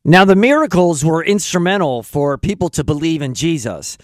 Now, 0.06 0.26
the 0.26 0.36
miracles 0.36 1.04
were 1.04 1.24
instrumental 1.24 2.04
for 2.04 2.38
people 2.38 2.70
to 2.70 2.84
believe 2.84 3.22
in 3.22 3.34
Jesus, 3.34 3.98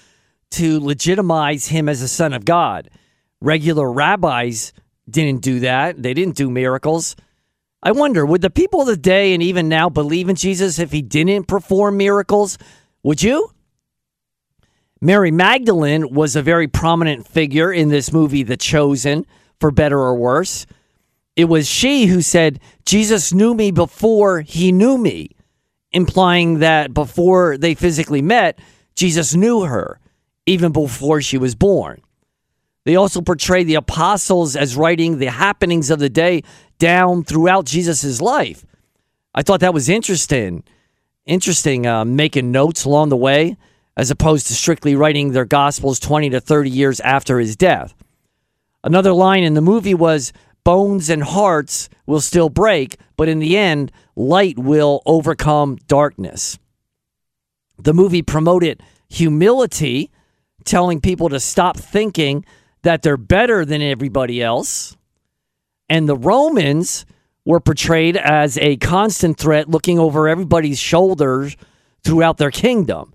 to 0.51 0.79
legitimize 0.79 1.67
him 1.67 1.89
as 1.89 2.01
the 2.01 2.07
Son 2.07 2.33
of 2.33 2.45
God. 2.45 2.89
Regular 3.41 3.91
rabbis 3.91 4.73
didn't 5.09 5.41
do 5.41 5.61
that, 5.61 6.01
they 6.01 6.13
didn't 6.13 6.35
do 6.35 6.49
miracles. 6.49 7.15
I 7.85 7.91
wonder, 7.91 8.25
would 8.25 8.41
the 8.41 8.49
people 8.49 8.81
of 8.81 8.87
the 8.87 8.97
day 8.97 9.35
and 9.35 9.43
even 9.43 9.69
now 9.69 9.89
believe 9.89 10.27
in 10.27 10.35
Jesus 10.35 10.79
if 10.79 10.91
he 10.91 11.03
didn't 11.03 11.43
perform 11.43 11.97
miracles? 11.97 12.57
Would 13.03 13.21
you? 13.21 13.51
Mary 14.99 15.29
Magdalene 15.29 16.11
was 16.11 16.35
a 16.35 16.41
very 16.41 16.67
prominent 16.67 17.27
figure 17.27 17.71
in 17.71 17.89
this 17.89 18.11
movie, 18.11 18.41
The 18.41 18.57
Chosen, 18.57 19.27
for 19.59 19.69
better 19.69 19.99
or 19.99 20.15
worse. 20.15 20.65
It 21.35 21.45
was 21.45 21.67
she 21.67 22.07
who 22.07 22.23
said, 22.23 22.59
Jesus 22.87 23.31
knew 23.31 23.53
me 23.53 23.69
before 23.69 24.41
he 24.41 24.71
knew 24.71 24.97
me, 24.97 25.35
implying 25.91 26.59
that 26.59 26.91
before 26.91 27.55
they 27.55 27.75
physically 27.75 28.23
met, 28.23 28.57
Jesus 28.95 29.35
knew 29.35 29.61
her, 29.61 29.99
even 30.47 30.71
before 30.71 31.21
she 31.21 31.37
was 31.37 31.53
born. 31.53 32.01
They 32.85 32.95
also 32.95 33.19
portray 33.21 33.63
the 33.63 33.75
apostles 33.75 34.55
as 34.55 34.77
writing 34.77 35.17
the 35.17 35.31
happenings 35.31 35.89
of 35.89 35.99
the 35.99 36.09
day 36.09 36.43
down 36.77 37.23
throughout 37.23 37.65
Jesus' 37.65 38.21
life. 38.21 38.63
I 39.33 39.41
thought 39.41 39.59
that 39.61 39.73
was 39.73 39.89
interesting. 39.89 40.63
Interesting, 41.25 41.87
uh, 41.87 42.05
making 42.05 42.51
notes 42.51 42.85
along 42.85 43.09
the 43.09 43.17
way, 43.17 43.57
as 43.97 44.11
opposed 44.11 44.47
to 44.47 44.53
strictly 44.53 44.95
writing 44.95 45.31
their 45.31 45.45
gospels 45.45 45.99
20 45.99 46.29
to 46.29 46.39
30 46.39 46.69
years 46.69 46.99
after 46.99 47.39
his 47.39 47.55
death. 47.55 47.95
Another 48.83 49.13
line 49.13 49.43
in 49.43 49.55
the 49.55 49.61
movie 49.61 49.95
was 49.95 50.31
bones 50.63 51.09
and 51.09 51.23
hearts 51.23 51.89
will 52.05 52.21
still 52.21 52.49
break, 52.49 52.97
but 53.17 53.27
in 53.27 53.39
the 53.39 53.57
end, 53.57 53.91
light 54.15 54.59
will 54.59 55.01
overcome 55.07 55.77
darkness. 55.87 56.59
The 57.79 57.93
movie 57.93 58.21
promoted 58.21 58.83
humility, 59.09 60.11
telling 60.65 61.01
people 61.01 61.29
to 61.29 61.39
stop 61.39 61.77
thinking 61.77 62.45
that 62.85 63.01
they're 63.01 63.17
better 63.17 63.65
than 63.65 63.81
everybody 63.81 64.41
else. 64.43 64.95
And 65.89 66.07
the 66.07 66.15
Romans 66.15 67.05
were 67.43 67.59
portrayed 67.59 68.15
as 68.15 68.59
a 68.59 68.77
constant 68.77 69.37
threat 69.39 69.67
looking 69.67 69.97
over 69.97 70.27
everybody's 70.27 70.79
shoulders 70.79 71.57
throughout 72.03 72.37
their 72.37 72.51
kingdom. 72.51 73.13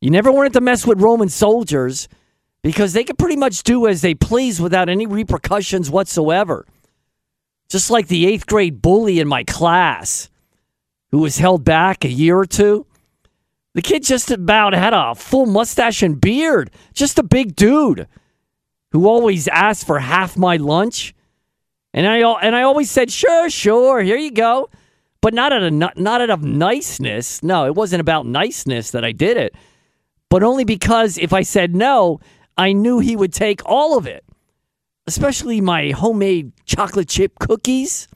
You 0.00 0.10
never 0.10 0.30
wanted 0.30 0.52
to 0.52 0.60
mess 0.60 0.86
with 0.86 1.00
Roman 1.00 1.28
soldiers 1.28 2.08
because 2.62 2.92
they 2.92 3.02
could 3.02 3.18
pretty 3.18 3.36
much 3.36 3.64
do 3.64 3.88
as 3.88 4.00
they 4.00 4.14
please 4.14 4.60
without 4.60 4.88
any 4.88 5.06
repercussions 5.06 5.90
whatsoever. 5.90 6.64
Just 7.68 7.90
like 7.90 8.06
the 8.06 8.26
eighth 8.26 8.46
grade 8.46 8.80
bully 8.80 9.18
in 9.18 9.26
my 9.26 9.42
class 9.42 10.30
who 11.10 11.18
was 11.18 11.38
held 11.38 11.64
back 11.64 12.04
a 12.04 12.08
year 12.08 12.38
or 12.38 12.46
two. 12.46 12.86
The 13.74 13.82
kid 13.82 14.04
just 14.04 14.30
about 14.30 14.72
had 14.72 14.92
a 14.92 15.16
full 15.16 15.46
mustache 15.46 16.00
and 16.00 16.20
beard, 16.20 16.70
just 16.92 17.18
a 17.18 17.24
big 17.24 17.56
dude 17.56 18.06
who 18.94 19.08
always 19.08 19.48
asked 19.48 19.84
for 19.88 19.98
half 19.98 20.36
my 20.36 20.56
lunch. 20.56 21.14
And 21.92 22.06
I 22.06 22.18
and 22.18 22.54
I 22.54 22.62
always 22.62 22.90
said, 22.90 23.10
"Sure, 23.10 23.50
sure, 23.50 24.00
here 24.00 24.16
you 24.16 24.30
go." 24.30 24.70
But 25.20 25.34
not 25.34 25.52
out 25.52 25.64
of 25.64 25.72
not 25.72 26.20
out 26.20 26.30
of 26.30 26.44
niceness. 26.44 27.42
No, 27.42 27.66
it 27.66 27.74
wasn't 27.74 28.00
about 28.00 28.24
niceness 28.24 28.92
that 28.92 29.04
I 29.04 29.10
did 29.10 29.36
it. 29.36 29.54
But 30.30 30.44
only 30.44 30.64
because 30.64 31.18
if 31.18 31.32
I 31.32 31.42
said 31.42 31.74
no, 31.74 32.20
I 32.56 32.72
knew 32.72 33.00
he 33.00 33.16
would 33.16 33.32
take 33.32 33.60
all 33.66 33.98
of 33.98 34.06
it. 34.06 34.24
Especially 35.08 35.60
my 35.60 35.90
homemade 35.90 36.52
chocolate 36.64 37.08
chip 37.08 37.40
cookies. 37.40 38.06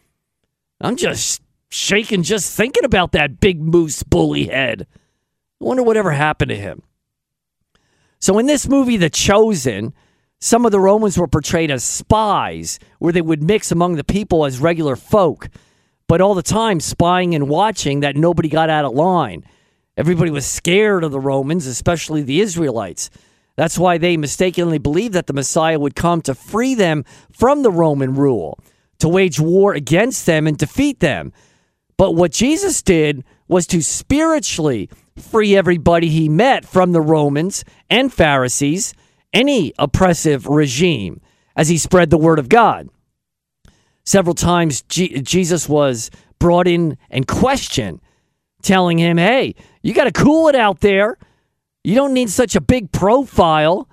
I'm 0.81 0.97
just 0.97 1.43
shaking 1.71 2.23
just 2.23 2.57
thinking 2.57 2.85
about 2.85 3.11
that 3.13 3.41
big 3.41 3.61
moose 3.61 4.05
bully 4.05 4.47
head. 4.47 4.87
I 5.61 5.65
wonder 5.65 5.83
whatever 5.83 6.13
happened 6.13 6.51
to 6.51 6.57
him. 6.57 6.83
So 8.21 8.39
in 8.39 8.47
this 8.47 8.69
movie, 8.69 8.97
The 8.97 9.11
Chosen, 9.11 9.93
some 10.41 10.65
of 10.65 10.73
the 10.73 10.81
Romans 10.81 11.19
were 11.19 11.27
portrayed 11.27 11.71
as 11.71 11.83
spies, 11.83 12.79
where 12.99 13.13
they 13.13 13.21
would 13.21 13.43
mix 13.43 13.73
among 13.73 13.97
the 13.97 14.05
people 14.05 14.45
as 14.45 14.61
regular 14.61 14.95
folk, 14.95 15.49
but 16.07 16.21
all 16.21 16.35
the 16.35 16.43
time 16.43 16.81
spying 16.81 17.35
and 17.35 17.49
watching 17.49 18.01
that 18.01 18.17
nobody 18.17 18.49
got 18.49 18.71
out 18.71 18.85
of 18.85 18.93
line. 18.93 19.45
Everybody 19.97 20.31
was 20.31 20.47
scared 20.47 21.03
of 21.03 21.11
the 21.11 21.19
Romans, 21.19 21.67
especially 21.67 22.23
the 22.23 22.41
Israelites. 22.41 23.11
That's 23.57 23.79
why 23.79 23.99
they 23.99 24.17
mistakenly 24.17 24.79
believed 24.79 25.15
that 25.15 25.27
the 25.27 25.33
Messiah 25.33 25.81
would 25.81 25.97
come 25.97 26.23
to 26.23 26.35
free 26.37 26.77
them 26.77 27.05
from 27.33 27.65
the 27.65 27.73
Roman 27.73 28.15
rule, 28.15 28.61
to 29.01 29.09
wage 29.09 29.41
war 29.41 29.75
against 29.75 30.25
them 30.27 30.47
and 30.47 30.57
defeat 30.57 31.01
them. 31.01 31.33
But 31.97 32.13
what 32.13 32.31
Jesus 32.31 32.81
did 32.81 33.25
was 33.49 33.67
to 33.67 33.83
spiritually 33.83 34.89
free 35.17 35.57
everybody 35.57 36.09
he 36.09 36.29
met 36.29 36.65
from 36.65 36.93
the 36.93 37.01
Romans 37.01 37.65
and 37.91 38.13
Pharisees 38.13 38.95
any 39.33 39.73
oppressive 39.79 40.47
regime 40.47 41.21
as 41.57 41.69
he 41.69 41.79
spread 41.79 42.11
the 42.11 42.19
word 42.19 42.39
of 42.39 42.49
God. 42.49 42.89
Several 44.05 44.35
times, 44.35 44.83
G- 44.83 45.21
Jesus 45.21 45.69
was 45.69 46.11
brought 46.39 46.67
in 46.67 46.97
and 47.11 47.27
questioned, 47.27 48.01
telling 48.63 48.99
him, 48.99 49.19
Hey, 49.19 49.55
you 49.83 49.93
got 49.93 50.05
to 50.05 50.13
cool 50.13 50.49
it 50.49 50.55
out 50.55 50.81
there. 50.81 51.19
You 51.85 51.95
don't 51.95 52.15
need 52.15 52.31
such 52.31 52.57
a 52.57 52.61
big 52.61 52.93
profile, 52.93 53.89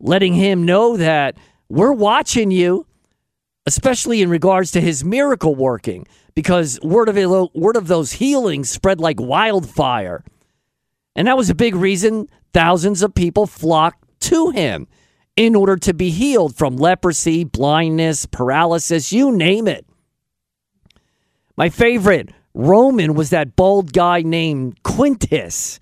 letting 0.00 0.34
him 0.34 0.64
know 0.64 0.96
that 0.96 1.36
we're 1.68 1.92
watching 1.92 2.50
you, 2.50 2.86
especially 3.66 4.22
in 4.22 4.30
regards 4.30 4.70
to 4.72 4.80
his 4.80 5.04
miracle 5.04 5.54
working, 5.54 6.06
because 6.34 6.80
word 6.82 7.08
of, 7.08 7.50
word 7.54 7.76
of 7.76 7.88
those 7.88 8.12
healings 8.12 8.70
spread 8.70 9.00
like 9.00 9.20
wildfire. 9.20 10.24
And 11.14 11.28
that 11.28 11.36
was 11.36 11.50
a 11.50 11.54
big 11.54 11.74
reason 11.74 12.28
thousands 12.52 13.02
of 13.02 13.14
people 13.14 13.46
flocked 13.46 14.05
to 14.26 14.50
him 14.50 14.86
in 15.36 15.54
order 15.54 15.76
to 15.76 15.92
be 15.92 16.10
healed 16.10 16.56
from 16.56 16.76
leprosy, 16.76 17.44
blindness, 17.44 18.26
paralysis, 18.26 19.12
you 19.12 19.30
name 19.30 19.68
it. 19.68 19.86
My 21.56 21.68
favorite 21.68 22.30
Roman 22.54 23.14
was 23.14 23.30
that 23.30 23.54
bald 23.54 23.92
guy 23.92 24.22
named 24.22 24.82
Quintus. 24.82 25.78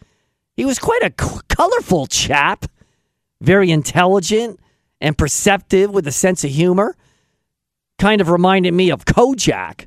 He 0.56 0.64
was 0.64 0.78
quite 0.78 1.02
a 1.02 1.10
colorful 1.10 2.06
chap, 2.06 2.66
very 3.40 3.70
intelligent 3.70 4.60
and 5.00 5.16
perceptive 5.16 5.90
with 5.90 6.06
a 6.06 6.12
sense 6.12 6.44
of 6.44 6.50
humor. 6.50 6.96
Kind 7.98 8.20
of 8.20 8.28
reminded 8.28 8.74
me 8.74 8.90
of 8.90 9.04
Kojak. 9.04 9.86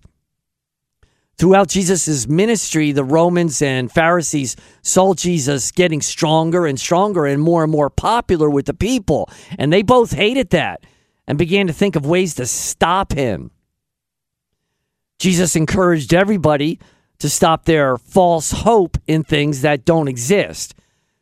Throughout 1.38 1.68
Jesus' 1.68 2.28
ministry, 2.28 2.92
the 2.92 3.04
Romans 3.04 3.62
and 3.62 3.92
Pharisees 3.92 4.56
saw 4.82 5.14
Jesus 5.14 5.72
getting 5.72 6.02
stronger 6.02 6.66
and 6.66 6.80
stronger 6.80 7.28
and 7.28 7.40
more 7.40 7.62
and 7.62 7.72
more 7.72 7.92
popular 7.92 8.50
with 8.50 8.66
the 8.66 8.74
people. 8.74 9.30
And 9.60 9.72
they 9.72 9.84
both 9.84 10.14
hated 10.14 10.50
that 10.50 10.84
and 11.28 11.38
began 11.38 11.68
to 11.68 11.74
think 11.74 11.96
of 11.96 12.08
ways 12.08 12.34
to 12.36 12.48
stop 12.48 13.14
him. 13.14 13.52
Jesus 15.20 15.56
encouraged 15.56 16.12
everybody 16.12 16.80
to 17.20 17.30
stop 17.30 17.66
their 17.66 17.98
false 17.98 18.52
hope 18.52 18.98
in 19.06 19.24
things 19.24 19.62
that 19.62 19.86
don't 19.86 20.08
exist, 20.08 20.74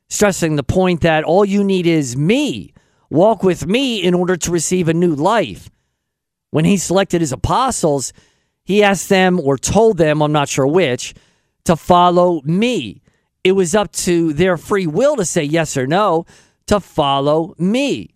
stressing 0.09 0.55
the 0.55 0.63
point 0.63 1.01
that 1.01 1.25
all 1.25 1.43
you 1.43 1.63
need 1.63 1.87
is 1.87 2.15
me. 2.15 2.73
Walk 3.09 3.43
with 3.43 3.67
me 3.67 4.01
in 4.01 4.13
order 4.13 4.37
to 4.37 4.51
receive 4.51 4.87
a 4.87 4.93
new 4.93 5.13
life. 5.13 5.69
When 6.51 6.65
he 6.65 6.77
selected 6.77 7.19
his 7.19 7.33
apostles, 7.33 8.13
he 8.65 8.83
asked 8.83 9.09
them 9.09 9.39
or 9.39 9.57
told 9.57 9.97
them, 9.97 10.21
I'm 10.21 10.33
not 10.33 10.49
sure 10.49 10.67
which, 10.67 11.13
to 11.63 11.75
follow 11.75 12.41
me 12.43 13.01
it 13.45 13.51
was 13.51 13.75
up 13.75 13.91
to 13.91 14.33
their 14.33 14.57
free 14.57 14.87
will 14.87 15.15
to 15.15 15.23
say 15.23 15.43
yes 15.43 15.77
or 15.77 15.85
no 15.85 16.25
to 16.65 16.79
follow 16.79 17.53
me. 17.59 18.09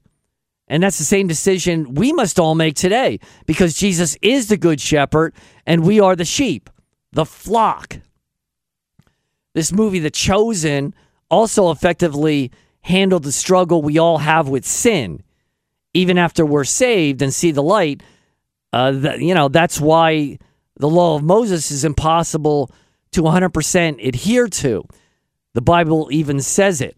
And 0.67 0.81
that's 0.81 0.97
the 0.97 1.03
same 1.03 1.27
decision 1.27 1.93
we 1.93 2.11
must 2.11 2.39
all 2.39 2.55
make 2.55 2.75
today 2.75 3.19
because 3.45 3.75
Jesus 3.75 4.17
is 4.23 4.47
the 4.47 4.57
good 4.57 4.81
shepherd 4.81 5.35
and 5.67 5.85
we 5.85 5.99
are 5.99 6.15
the 6.15 6.25
sheep, 6.25 6.67
the 7.11 7.25
flock. 7.25 7.99
This 9.53 9.71
movie, 9.71 9.99
The 9.99 10.09
Chosen, 10.09 10.95
also 11.29 11.69
effectively 11.69 12.51
handled 12.81 13.21
the 13.21 13.31
struggle 13.31 13.83
we 13.83 13.99
all 13.99 14.17
have 14.17 14.49
with 14.49 14.65
sin. 14.65 15.21
Even 15.93 16.17
after 16.17 16.43
we're 16.43 16.63
saved 16.63 17.21
and 17.21 17.31
see 17.31 17.51
the 17.51 17.63
light, 17.63 18.01
uh, 18.73 19.15
you 19.17 19.33
know, 19.33 19.47
that's 19.47 19.79
why 19.79 20.37
the 20.77 20.89
law 20.89 21.15
of 21.15 21.23
Moses 21.23 21.71
is 21.71 21.83
impossible 21.83 22.71
to 23.11 23.21
100% 23.21 24.07
adhere 24.07 24.47
to. 24.47 24.83
The 25.53 25.61
Bible 25.61 26.09
even 26.11 26.41
says 26.41 26.81
it, 26.81 26.97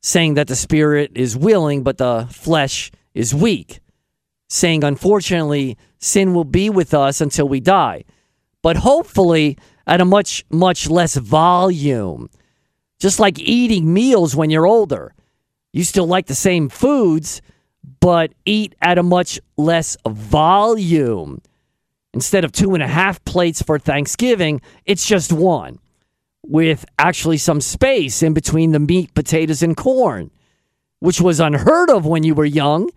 saying 0.00 0.34
that 0.34 0.48
the 0.48 0.56
spirit 0.56 1.12
is 1.14 1.36
willing, 1.36 1.82
but 1.82 1.98
the 1.98 2.26
flesh 2.30 2.90
is 3.14 3.34
weak, 3.34 3.80
saying, 4.48 4.82
unfortunately, 4.82 5.76
sin 5.98 6.34
will 6.34 6.44
be 6.44 6.70
with 6.70 6.94
us 6.94 7.20
until 7.20 7.48
we 7.48 7.60
die, 7.60 8.04
but 8.62 8.78
hopefully 8.78 9.58
at 9.86 10.00
a 10.00 10.04
much, 10.04 10.44
much 10.50 10.88
less 10.88 11.16
volume. 11.16 12.30
Just 12.98 13.18
like 13.18 13.38
eating 13.38 13.92
meals 13.92 14.36
when 14.36 14.50
you're 14.50 14.66
older. 14.66 15.14
You 15.72 15.84
still 15.84 16.06
like 16.06 16.26
the 16.26 16.34
same 16.34 16.68
foods, 16.68 17.40
but 18.00 18.32
eat 18.44 18.74
at 18.80 18.98
a 18.98 19.02
much 19.02 19.40
less 19.56 19.96
volume. 20.06 21.40
Instead 22.12 22.44
of 22.44 22.52
two 22.52 22.74
and 22.74 22.82
a 22.82 22.88
half 22.88 23.24
plates 23.24 23.62
for 23.62 23.78
Thanksgiving, 23.78 24.60
it's 24.84 25.06
just 25.06 25.32
one, 25.32 25.78
with 26.42 26.84
actually 26.98 27.36
some 27.36 27.60
space 27.60 28.22
in 28.22 28.34
between 28.34 28.72
the 28.72 28.80
meat, 28.80 29.14
potatoes, 29.14 29.62
and 29.62 29.76
corn, 29.76 30.30
which 30.98 31.20
was 31.20 31.40
unheard 31.40 31.88
of 31.90 32.04
when 32.04 32.24
you 32.24 32.34
were 32.34 32.44
young, 32.44 32.90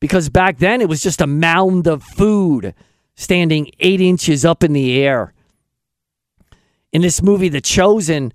because 0.00 0.28
back 0.28 0.58
then 0.58 0.80
it 0.80 0.88
was 0.88 1.02
just 1.02 1.20
a 1.20 1.26
mound 1.26 1.86
of 1.86 2.02
food 2.02 2.74
standing 3.14 3.70
eight 3.80 4.00
inches 4.00 4.44
up 4.44 4.62
in 4.62 4.72
the 4.72 5.00
air. 5.00 5.32
In 6.92 7.02
this 7.02 7.22
movie, 7.22 7.48
The 7.48 7.60
Chosen, 7.60 8.32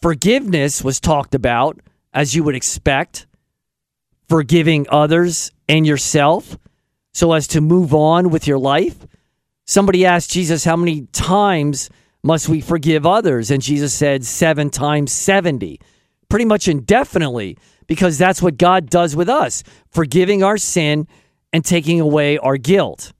forgiveness 0.00 0.84
was 0.84 1.00
talked 1.00 1.34
about, 1.34 1.80
as 2.12 2.34
you 2.34 2.44
would 2.44 2.54
expect, 2.54 3.26
forgiving 4.28 4.86
others 4.90 5.50
and 5.68 5.86
yourself 5.86 6.58
so 7.12 7.32
as 7.32 7.46
to 7.48 7.60
move 7.60 7.94
on 7.94 8.30
with 8.30 8.46
your 8.46 8.58
life. 8.58 9.06
Somebody 9.64 10.04
asked 10.04 10.30
Jesus, 10.30 10.64
How 10.64 10.76
many 10.76 11.06
times 11.12 11.88
must 12.22 12.48
we 12.48 12.60
forgive 12.60 13.06
others? 13.06 13.50
And 13.50 13.62
Jesus 13.62 13.94
said, 13.94 14.24
Seven 14.24 14.70
times 14.70 15.12
70, 15.12 15.80
pretty 16.28 16.44
much 16.44 16.68
indefinitely, 16.68 17.56
because 17.86 18.18
that's 18.18 18.42
what 18.42 18.58
God 18.58 18.90
does 18.90 19.14
with 19.14 19.28
us, 19.28 19.62
forgiving 19.90 20.42
our 20.42 20.58
sin 20.58 21.06
and 21.52 21.64
taking 21.64 22.00
away 22.00 22.36
our 22.38 22.56
guilt. 22.56 23.12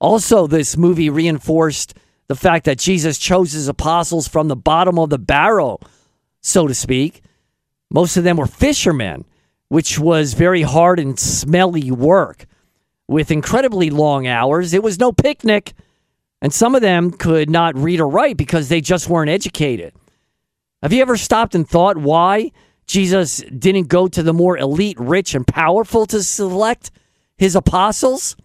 Also, 0.00 0.46
this 0.46 0.76
movie 0.76 1.08
reinforced 1.08 1.94
the 2.28 2.34
fact 2.34 2.64
that 2.64 2.78
Jesus 2.78 3.18
chose 3.18 3.52
his 3.52 3.68
apostles 3.68 4.28
from 4.28 4.48
the 4.48 4.56
bottom 4.56 4.98
of 4.98 5.10
the 5.10 5.18
barrel, 5.18 5.80
so 6.40 6.66
to 6.66 6.74
speak. 6.74 7.22
Most 7.90 8.16
of 8.16 8.24
them 8.24 8.36
were 8.36 8.46
fishermen, 8.46 9.24
which 9.72 9.98
was 9.98 10.34
very 10.34 10.60
hard 10.60 10.98
and 10.98 11.18
smelly 11.18 11.90
work 11.90 12.44
with 13.08 13.30
incredibly 13.30 13.88
long 13.88 14.26
hours. 14.26 14.74
It 14.74 14.82
was 14.82 14.98
no 14.98 15.12
picnic. 15.12 15.72
And 16.42 16.52
some 16.52 16.74
of 16.74 16.82
them 16.82 17.10
could 17.10 17.48
not 17.48 17.74
read 17.74 17.98
or 17.98 18.06
write 18.06 18.36
because 18.36 18.68
they 18.68 18.82
just 18.82 19.08
weren't 19.08 19.30
educated. 19.30 19.94
Have 20.82 20.92
you 20.92 21.00
ever 21.00 21.16
stopped 21.16 21.54
and 21.54 21.66
thought 21.66 21.96
why 21.96 22.52
Jesus 22.86 23.38
didn't 23.38 23.88
go 23.88 24.08
to 24.08 24.22
the 24.22 24.34
more 24.34 24.58
elite, 24.58 25.00
rich, 25.00 25.34
and 25.34 25.46
powerful 25.46 26.04
to 26.04 26.22
select 26.22 26.90
his 27.38 27.56
apostles? 27.56 28.36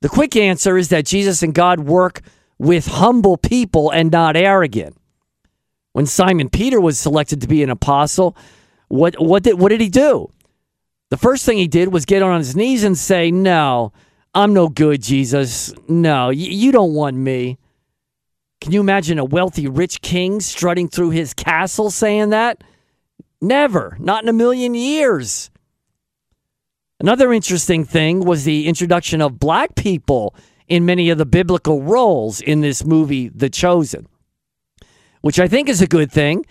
The 0.00 0.08
quick 0.08 0.36
answer 0.36 0.78
is 0.78 0.90
that 0.90 1.06
Jesus 1.06 1.42
and 1.42 1.52
God 1.52 1.80
work 1.80 2.20
with 2.56 2.86
humble 2.86 3.36
people 3.36 3.90
and 3.90 4.12
not 4.12 4.36
arrogant. 4.36 4.96
When 5.92 6.06
Simon 6.06 6.50
Peter 6.50 6.80
was 6.80 7.00
selected 7.00 7.40
to 7.40 7.48
be 7.48 7.64
an 7.64 7.70
apostle, 7.70 8.36
what, 8.90 9.14
what, 9.20 9.44
did, 9.44 9.58
what 9.58 9.68
did 9.68 9.80
he 9.80 9.88
do? 9.88 10.30
The 11.10 11.16
first 11.16 11.46
thing 11.46 11.58
he 11.58 11.68
did 11.68 11.92
was 11.92 12.04
get 12.04 12.22
on 12.22 12.38
his 12.38 12.56
knees 12.56 12.82
and 12.82 12.98
say, 12.98 13.30
No, 13.30 13.92
I'm 14.34 14.52
no 14.52 14.68
good, 14.68 15.00
Jesus. 15.00 15.72
No, 15.88 16.26
y- 16.26 16.32
you 16.34 16.72
don't 16.72 16.92
want 16.92 17.16
me. 17.16 17.58
Can 18.60 18.72
you 18.72 18.80
imagine 18.80 19.18
a 19.18 19.24
wealthy, 19.24 19.68
rich 19.68 20.02
king 20.02 20.40
strutting 20.40 20.88
through 20.88 21.10
his 21.10 21.34
castle 21.34 21.90
saying 21.90 22.30
that? 22.30 22.62
Never, 23.40 23.96
not 24.00 24.24
in 24.24 24.28
a 24.28 24.34
million 24.34 24.74
years. 24.74 25.50
Another 26.98 27.32
interesting 27.32 27.84
thing 27.84 28.20
was 28.20 28.44
the 28.44 28.66
introduction 28.66 29.22
of 29.22 29.38
black 29.38 29.76
people 29.76 30.34
in 30.68 30.84
many 30.84 31.10
of 31.10 31.18
the 31.18 31.24
biblical 31.24 31.80
roles 31.82 32.40
in 32.40 32.60
this 32.60 32.84
movie, 32.84 33.28
The 33.28 33.48
Chosen, 33.48 34.06
which 35.20 35.38
I 35.38 35.48
think 35.48 35.68
is 35.68 35.80
a 35.80 35.86
good 35.86 36.10
thing 36.12 36.44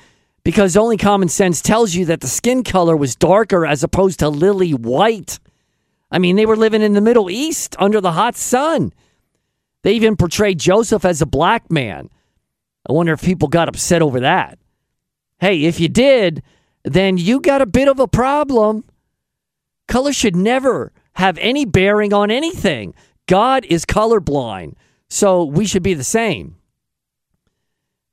because 0.43 0.78
only 0.78 0.97
common 0.97 1.30
sense 1.30 1.62
tells 1.62 1.95
you 1.95 2.06
that 2.06 2.21
the 2.21 2.28
skin 2.28 2.63
color 2.63 2.95
was 2.95 3.15
darker 3.15 3.65
as 3.65 3.84
opposed 3.84 4.19
to 4.19 4.30
lily 4.30 4.71
white. 4.71 5.39
I 6.12 6.19
mean, 6.19 6.36
they 6.36 6.45
were 6.45 6.56
living 6.56 6.82
in 6.82 6.93
the 6.93 7.02
Middle 7.02 7.30
East 7.30 7.75
under 7.80 8.02
the 8.02 8.13
hot 8.13 8.36
sun. 8.36 8.93
They 9.84 9.93
even 9.93 10.15
portrayed 10.15 10.60
Joseph 10.60 11.06
as 11.06 11.21
a 11.21 11.25
black 11.25 11.71
man. 11.71 12.10
I 12.88 12.93
wonder 12.93 13.13
if 13.13 13.21
people 13.21 13.47
got 13.47 13.69
upset 13.69 14.02
over 14.02 14.19
that. 14.21 14.58
Hey, 15.39 15.63
if 15.63 15.80
you 15.80 15.88
did, 15.88 16.41
then 16.84 17.17
you 17.17 17.39
got 17.39 17.62
a 17.62 17.65
bit 17.65 17.88
of 17.88 17.99
a 17.99 18.08
problem. 18.08 18.84
Color 19.88 20.13
should 20.13 20.36
never 20.36 20.91
have 21.13 21.38
any 21.39 21.65
bearing 21.65 22.13
on 22.13 22.32
anything. 22.32 22.93
God 23.28 23.65
is 23.65 23.86
colorblind, 23.86 24.73
so 25.10 25.43
we 25.43 25.65
should 25.65 25.84
be 25.84 25.93
the 25.93 26.04
same. 26.04 26.56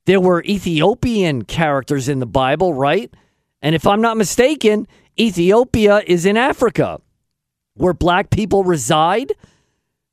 There 0.06 0.20
were 0.20 0.42
Ethiopian 0.44 1.44
characters 1.44 2.08
in 2.08 2.20
the 2.20 2.26
Bible, 2.26 2.72
right? 2.72 3.12
And 3.60 3.74
if 3.74 3.86
I'm 3.86 4.00
not 4.00 4.16
mistaken, 4.16 4.86
Ethiopia 5.18 6.02
is 6.06 6.24
in 6.24 6.36
Africa 6.36 7.00
where 7.74 7.92
black 7.92 8.30
people 8.30 8.64
reside. 8.64 9.32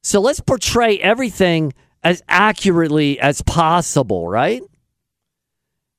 So 0.02 0.20
let's 0.20 0.40
portray 0.40 0.98
everything 1.00 1.74
as 2.04 2.22
accurately 2.28 3.20
as 3.20 3.42
possible, 3.42 4.28
right? 4.28 4.62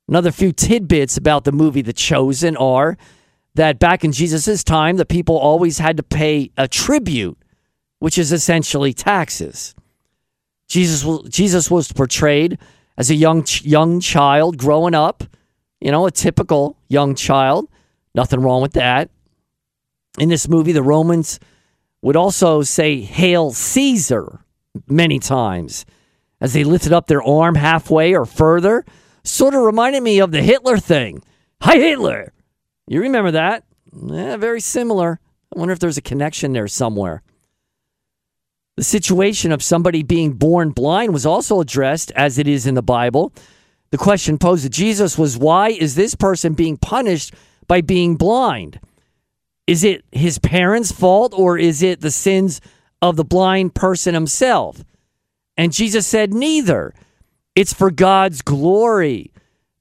Another 0.08 0.30
few 0.30 0.52
tidbits 0.52 1.16
about 1.16 1.44
the 1.44 1.52
movie 1.52 1.80
The 1.80 1.94
Chosen 1.94 2.56
are 2.56 2.98
that 3.54 3.78
back 3.78 4.04
in 4.04 4.12
Jesus' 4.12 4.62
time, 4.62 4.96
the 4.96 5.06
people 5.06 5.38
always 5.38 5.78
had 5.78 5.96
to 5.96 6.02
pay 6.02 6.50
a 6.56 6.68
tribute, 6.68 7.38
which 8.00 8.18
is 8.18 8.32
essentially 8.32 8.92
taxes. 8.92 9.74
Jesus, 10.68 11.06
Jesus 11.28 11.70
was 11.70 11.90
portrayed 11.92 12.58
as 12.96 13.10
a 13.10 13.14
young 13.14 13.44
young 13.62 14.00
child 14.00 14.58
growing 14.58 14.94
up, 14.94 15.24
you 15.80 15.90
know, 15.90 16.06
a 16.06 16.10
typical 16.10 16.76
young 16.88 17.14
child. 17.14 17.68
Nothing 18.14 18.40
wrong 18.40 18.62
with 18.62 18.74
that. 18.74 19.10
In 20.18 20.28
this 20.28 20.48
movie, 20.48 20.72
the 20.72 20.82
Romans 20.82 21.40
would 22.02 22.16
also 22.16 22.62
say 22.62 23.00
"Hail 23.00 23.50
Caesar" 23.52 24.40
many 24.88 25.18
times 25.18 25.84
as 26.40 26.52
they 26.52 26.64
lifted 26.64 26.92
up 26.92 27.06
their 27.06 27.22
arm 27.22 27.54
halfway 27.54 28.14
or 28.14 28.24
further. 28.24 28.84
Sort 29.24 29.54
of 29.54 29.62
reminded 29.62 30.02
me 30.02 30.20
of 30.20 30.30
the 30.30 30.42
Hitler 30.42 30.78
thing. 30.78 31.22
Hi, 31.62 31.76
Hitler. 31.78 32.32
You 32.86 33.00
remember 33.00 33.30
that? 33.30 33.64
Yeah, 33.92 34.36
very 34.36 34.60
similar. 34.60 35.18
I 35.54 35.58
wonder 35.58 35.72
if 35.72 35.78
there's 35.78 35.96
a 35.96 36.02
connection 36.02 36.52
there 36.52 36.68
somewhere. 36.68 37.22
The 38.76 38.84
situation 38.84 39.52
of 39.52 39.62
somebody 39.62 40.02
being 40.02 40.32
born 40.32 40.70
blind 40.70 41.12
was 41.12 41.26
also 41.26 41.60
addressed 41.60 42.10
as 42.12 42.38
it 42.38 42.48
is 42.48 42.66
in 42.66 42.74
the 42.74 42.82
Bible. 42.82 43.32
The 43.90 43.98
question 43.98 44.38
posed 44.38 44.64
to 44.64 44.70
Jesus 44.70 45.16
was 45.16 45.38
why 45.38 45.68
is 45.68 45.94
this 45.94 46.14
person 46.14 46.54
being 46.54 46.76
punished 46.76 47.34
by 47.68 47.80
being 47.80 48.16
blind? 48.16 48.80
Is 49.66 49.84
it 49.84 50.04
his 50.10 50.38
parents' 50.38 50.92
fault 50.92 51.32
or 51.36 51.56
is 51.56 51.82
it 51.82 52.00
the 52.00 52.10
sins 52.10 52.60
of 53.00 53.16
the 53.16 53.24
blind 53.24 53.74
person 53.74 54.14
himself? 54.14 54.84
And 55.56 55.72
Jesus 55.72 56.06
said, 56.06 56.34
neither. 56.34 56.92
It's 57.54 57.72
for 57.72 57.92
God's 57.92 58.42
glory 58.42 59.30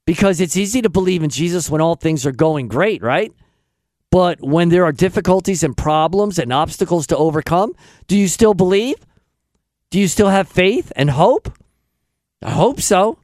because 0.06 0.40
it's 0.40 0.56
easy 0.56 0.80
to 0.82 0.88
believe 0.88 1.24
in 1.24 1.30
Jesus 1.30 1.68
when 1.68 1.80
all 1.80 1.96
things 1.96 2.24
are 2.24 2.32
going 2.32 2.68
great, 2.68 3.02
right? 3.02 3.32
But 4.14 4.40
when 4.40 4.68
there 4.68 4.84
are 4.84 4.92
difficulties 4.92 5.64
and 5.64 5.76
problems 5.76 6.38
and 6.38 6.52
obstacles 6.52 7.08
to 7.08 7.16
overcome, 7.16 7.74
do 8.06 8.16
you 8.16 8.28
still 8.28 8.54
believe? 8.54 8.94
Do 9.90 9.98
you 9.98 10.06
still 10.06 10.28
have 10.28 10.46
faith 10.46 10.92
and 10.94 11.10
hope? 11.10 11.52
I 12.40 12.52
hope 12.52 12.80
so. 12.80 13.18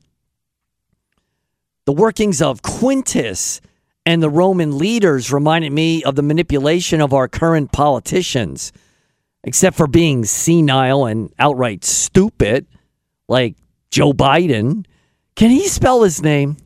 The 1.87 1.92
workings 1.92 2.42
of 2.42 2.62
Quintus 2.62 3.61
and 4.05 4.20
the 4.20 4.29
Roman 4.29 4.79
leaders 4.79 5.33
reminded 5.33 5.70
me 5.70 6.03
of 6.03 6.16
the 6.16 6.24
manipulation 6.24 7.00
of 7.00 7.14
our 7.14 7.29
current 7.29 7.70
politicians, 7.70 8.72
except 9.44 9.76
for 9.76 9.87
being 9.87 10.24
senile 10.24 11.07
and 11.07 11.33
outright 11.38 11.85
stupid, 11.85 12.66
like 13.29 13.55
Joe 13.92 14.12
Biden. 14.12 14.85
Can 15.37 15.50
he 15.50 15.68
spell 15.68 16.03
his 16.03 16.20
name? 16.20 16.57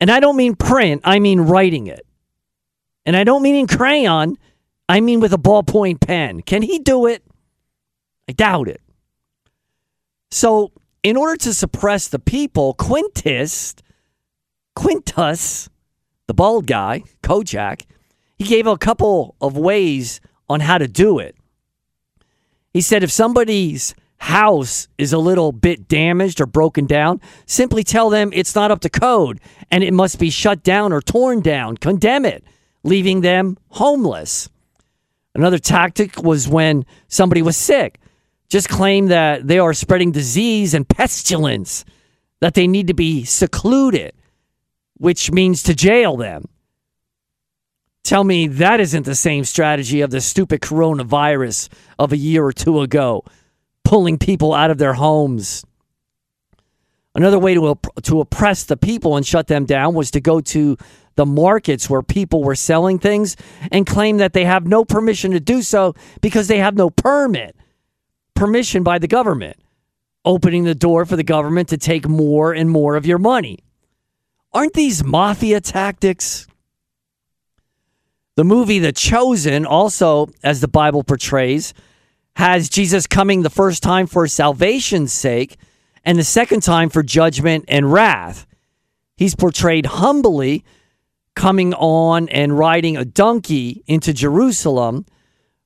And 0.00 0.10
I 0.10 0.20
don't 0.20 0.38
mean 0.38 0.56
print, 0.56 1.02
I 1.04 1.18
mean 1.18 1.42
writing 1.42 1.86
it. 1.86 2.06
And 3.06 3.16
I 3.16 3.24
don't 3.24 3.42
mean 3.42 3.56
in 3.56 3.66
crayon, 3.66 4.36
I 4.88 5.00
mean 5.00 5.20
with 5.20 5.32
a 5.32 5.38
ballpoint 5.38 6.00
pen. 6.00 6.42
Can 6.42 6.62
he 6.62 6.78
do 6.78 7.06
it? 7.06 7.24
I 8.28 8.32
doubt 8.32 8.68
it. 8.68 8.80
So, 10.30 10.72
in 11.02 11.16
order 11.16 11.36
to 11.38 11.54
suppress 11.54 12.08
the 12.08 12.18
people, 12.18 12.74
Quintus, 12.74 13.74
Quintus, 14.76 15.68
the 16.26 16.34
bald 16.34 16.66
guy, 16.66 17.02
Kojak, 17.22 17.86
he 18.38 18.44
gave 18.44 18.66
a 18.66 18.78
couple 18.78 19.34
of 19.40 19.56
ways 19.56 20.20
on 20.48 20.60
how 20.60 20.78
to 20.78 20.86
do 20.86 21.18
it. 21.18 21.36
He 22.72 22.80
said 22.80 23.02
if 23.02 23.10
somebody's 23.10 23.94
house 24.18 24.86
is 24.98 25.12
a 25.12 25.18
little 25.18 25.50
bit 25.50 25.88
damaged 25.88 26.40
or 26.40 26.46
broken 26.46 26.86
down, 26.86 27.20
simply 27.46 27.82
tell 27.82 28.10
them 28.10 28.30
it's 28.32 28.54
not 28.54 28.70
up 28.70 28.80
to 28.80 28.90
code 28.90 29.40
and 29.70 29.82
it 29.82 29.92
must 29.92 30.18
be 30.18 30.30
shut 30.30 30.62
down 30.62 30.92
or 30.92 31.00
torn 31.00 31.40
down. 31.40 31.76
Condemn 31.76 32.24
it, 32.24 32.44
leaving 32.82 33.20
them 33.20 33.56
homeless. 33.68 34.48
Another 35.34 35.58
tactic 35.58 36.22
was 36.22 36.48
when 36.48 36.84
somebody 37.08 37.42
was 37.42 37.56
sick. 37.56 38.00
Just 38.48 38.68
claim 38.68 39.06
that 39.06 39.46
they 39.46 39.58
are 39.58 39.72
spreading 39.72 40.10
disease 40.10 40.74
and 40.74 40.88
pestilence, 40.88 41.84
that 42.40 42.54
they 42.54 42.66
need 42.66 42.88
to 42.88 42.94
be 42.94 43.24
secluded, 43.24 44.12
which 44.96 45.30
means 45.30 45.62
to 45.62 45.74
jail 45.74 46.16
them. 46.16 46.46
Tell 48.02 48.24
me 48.24 48.48
that 48.48 48.80
isn't 48.80 49.04
the 49.04 49.14
same 49.14 49.44
strategy 49.44 50.00
of 50.00 50.10
the 50.10 50.20
stupid 50.20 50.60
coronavirus 50.60 51.68
of 51.98 52.12
a 52.12 52.16
year 52.16 52.44
or 52.44 52.52
two 52.52 52.80
ago, 52.80 53.24
pulling 53.84 54.18
people 54.18 54.52
out 54.52 54.70
of 54.70 54.78
their 54.78 54.94
homes. 54.94 55.64
Another 57.14 57.38
way 57.38 57.54
to, 57.54 57.78
to 58.02 58.20
oppress 58.20 58.64
the 58.64 58.76
people 58.76 59.16
and 59.16 59.26
shut 59.26 59.48
them 59.48 59.64
down 59.64 59.94
was 59.94 60.10
to 60.12 60.20
go 60.20 60.40
to 60.40 60.76
the 61.16 61.26
markets 61.26 61.90
where 61.90 62.02
people 62.02 62.42
were 62.42 62.54
selling 62.54 62.98
things 62.98 63.36
and 63.72 63.86
claim 63.86 64.18
that 64.18 64.32
they 64.32 64.44
have 64.44 64.66
no 64.66 64.84
permission 64.84 65.32
to 65.32 65.40
do 65.40 65.60
so 65.60 65.94
because 66.20 66.46
they 66.46 66.58
have 66.58 66.76
no 66.76 66.88
permit, 66.88 67.56
permission 68.34 68.84
by 68.84 68.98
the 68.98 69.08
government, 69.08 69.56
opening 70.24 70.64
the 70.64 70.74
door 70.74 71.04
for 71.04 71.16
the 71.16 71.24
government 71.24 71.68
to 71.68 71.76
take 71.76 72.08
more 72.08 72.52
and 72.52 72.70
more 72.70 72.94
of 72.94 73.06
your 73.06 73.18
money. 73.18 73.58
Aren't 74.52 74.74
these 74.74 75.04
mafia 75.04 75.60
tactics? 75.60 76.46
The 78.36 78.44
movie 78.44 78.78
The 78.78 78.92
Chosen, 78.92 79.66
also 79.66 80.28
as 80.44 80.60
the 80.60 80.68
Bible 80.68 81.02
portrays, 81.02 81.74
has 82.36 82.68
Jesus 82.68 83.06
coming 83.06 83.42
the 83.42 83.50
first 83.50 83.82
time 83.82 84.06
for 84.06 84.26
salvation's 84.28 85.12
sake 85.12 85.56
and 86.04 86.18
the 86.18 86.24
second 86.24 86.62
time 86.62 86.88
for 86.90 87.02
judgment 87.02 87.64
and 87.68 87.92
wrath. 87.92 88.46
He's 89.16 89.34
portrayed 89.34 89.86
humbly 89.86 90.64
coming 91.34 91.74
on 91.74 92.28
and 92.30 92.58
riding 92.58 92.96
a 92.96 93.04
donkey 93.04 93.82
into 93.86 94.12
Jerusalem. 94.12 95.06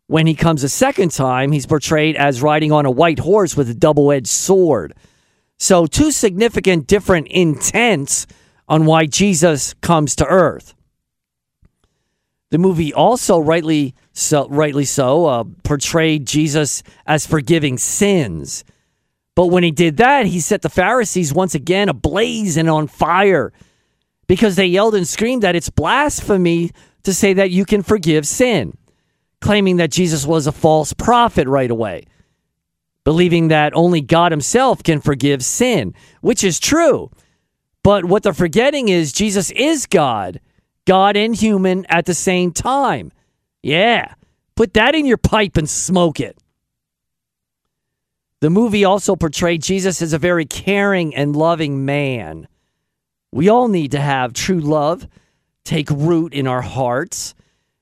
When 0.06 0.26
he 0.26 0.34
comes 0.34 0.62
a 0.62 0.68
second 0.68 1.12
time, 1.12 1.52
he's 1.52 1.66
portrayed 1.66 2.16
as 2.16 2.42
riding 2.42 2.72
on 2.72 2.84
a 2.84 2.90
white 2.90 3.20
horse 3.20 3.56
with 3.56 3.70
a 3.70 3.74
double 3.74 4.12
edged 4.12 4.26
sword. 4.26 4.94
So, 5.56 5.86
two 5.86 6.10
significant 6.10 6.86
different 6.86 7.28
intents 7.28 8.26
on 8.68 8.86
why 8.86 9.06
Jesus 9.06 9.74
comes 9.74 10.16
to 10.16 10.26
earth. 10.26 10.74
The 12.50 12.58
movie 12.58 12.92
also 12.92 13.38
rightly 13.38 13.94
so, 14.12 14.48
rightly 14.48 14.84
so, 14.84 15.26
uh, 15.26 15.44
portrayed 15.62 16.26
Jesus 16.26 16.82
as 17.06 17.26
forgiving 17.26 17.78
sins. 17.78 18.64
But 19.34 19.46
when 19.46 19.62
he 19.62 19.70
did 19.70 19.96
that, 19.96 20.26
he 20.26 20.40
set 20.40 20.62
the 20.62 20.68
Pharisees 20.68 21.32
once 21.32 21.54
again 21.54 21.88
ablaze 21.88 22.56
and 22.56 22.70
on 22.70 22.86
fire 22.86 23.52
because 24.26 24.56
they 24.56 24.66
yelled 24.66 24.94
and 24.94 25.06
screamed 25.06 25.42
that 25.42 25.56
it's 25.56 25.70
blasphemy 25.70 26.70
to 27.02 27.12
say 27.12 27.34
that 27.34 27.50
you 27.50 27.64
can 27.64 27.82
forgive 27.82 28.26
sin, 28.26 28.76
claiming 29.40 29.76
that 29.76 29.90
Jesus 29.90 30.24
was 30.24 30.46
a 30.46 30.52
false 30.52 30.92
prophet 30.92 31.48
right 31.48 31.70
away, 31.70 32.04
believing 33.04 33.48
that 33.48 33.74
only 33.74 34.00
God 34.00 34.32
himself 34.32 34.82
can 34.82 35.00
forgive 35.00 35.44
sin, 35.44 35.94
which 36.20 36.44
is 36.44 36.60
true. 36.60 37.10
But 37.82 38.06
what 38.06 38.22
they're 38.22 38.32
forgetting 38.32 38.88
is 38.88 39.12
Jesus 39.12 39.50
is 39.50 39.86
God 39.86 40.40
God 40.84 41.16
and 41.16 41.34
human 41.34 41.86
at 41.86 42.06
the 42.06 42.14
same 42.14 42.52
time. 42.52 43.10
Yeah, 43.62 44.14
put 44.54 44.74
that 44.74 44.94
in 44.94 45.06
your 45.06 45.16
pipe 45.16 45.56
and 45.56 45.68
smoke 45.68 46.20
it. 46.20 46.36
The 48.44 48.50
movie 48.50 48.84
also 48.84 49.16
portrayed 49.16 49.62
Jesus 49.62 50.02
as 50.02 50.12
a 50.12 50.18
very 50.18 50.44
caring 50.44 51.14
and 51.14 51.34
loving 51.34 51.86
man. 51.86 52.46
We 53.32 53.48
all 53.48 53.68
need 53.68 53.92
to 53.92 54.00
have 54.02 54.34
true 54.34 54.60
love 54.60 55.08
take 55.64 55.88
root 55.88 56.34
in 56.34 56.46
our 56.46 56.60
hearts, 56.60 57.34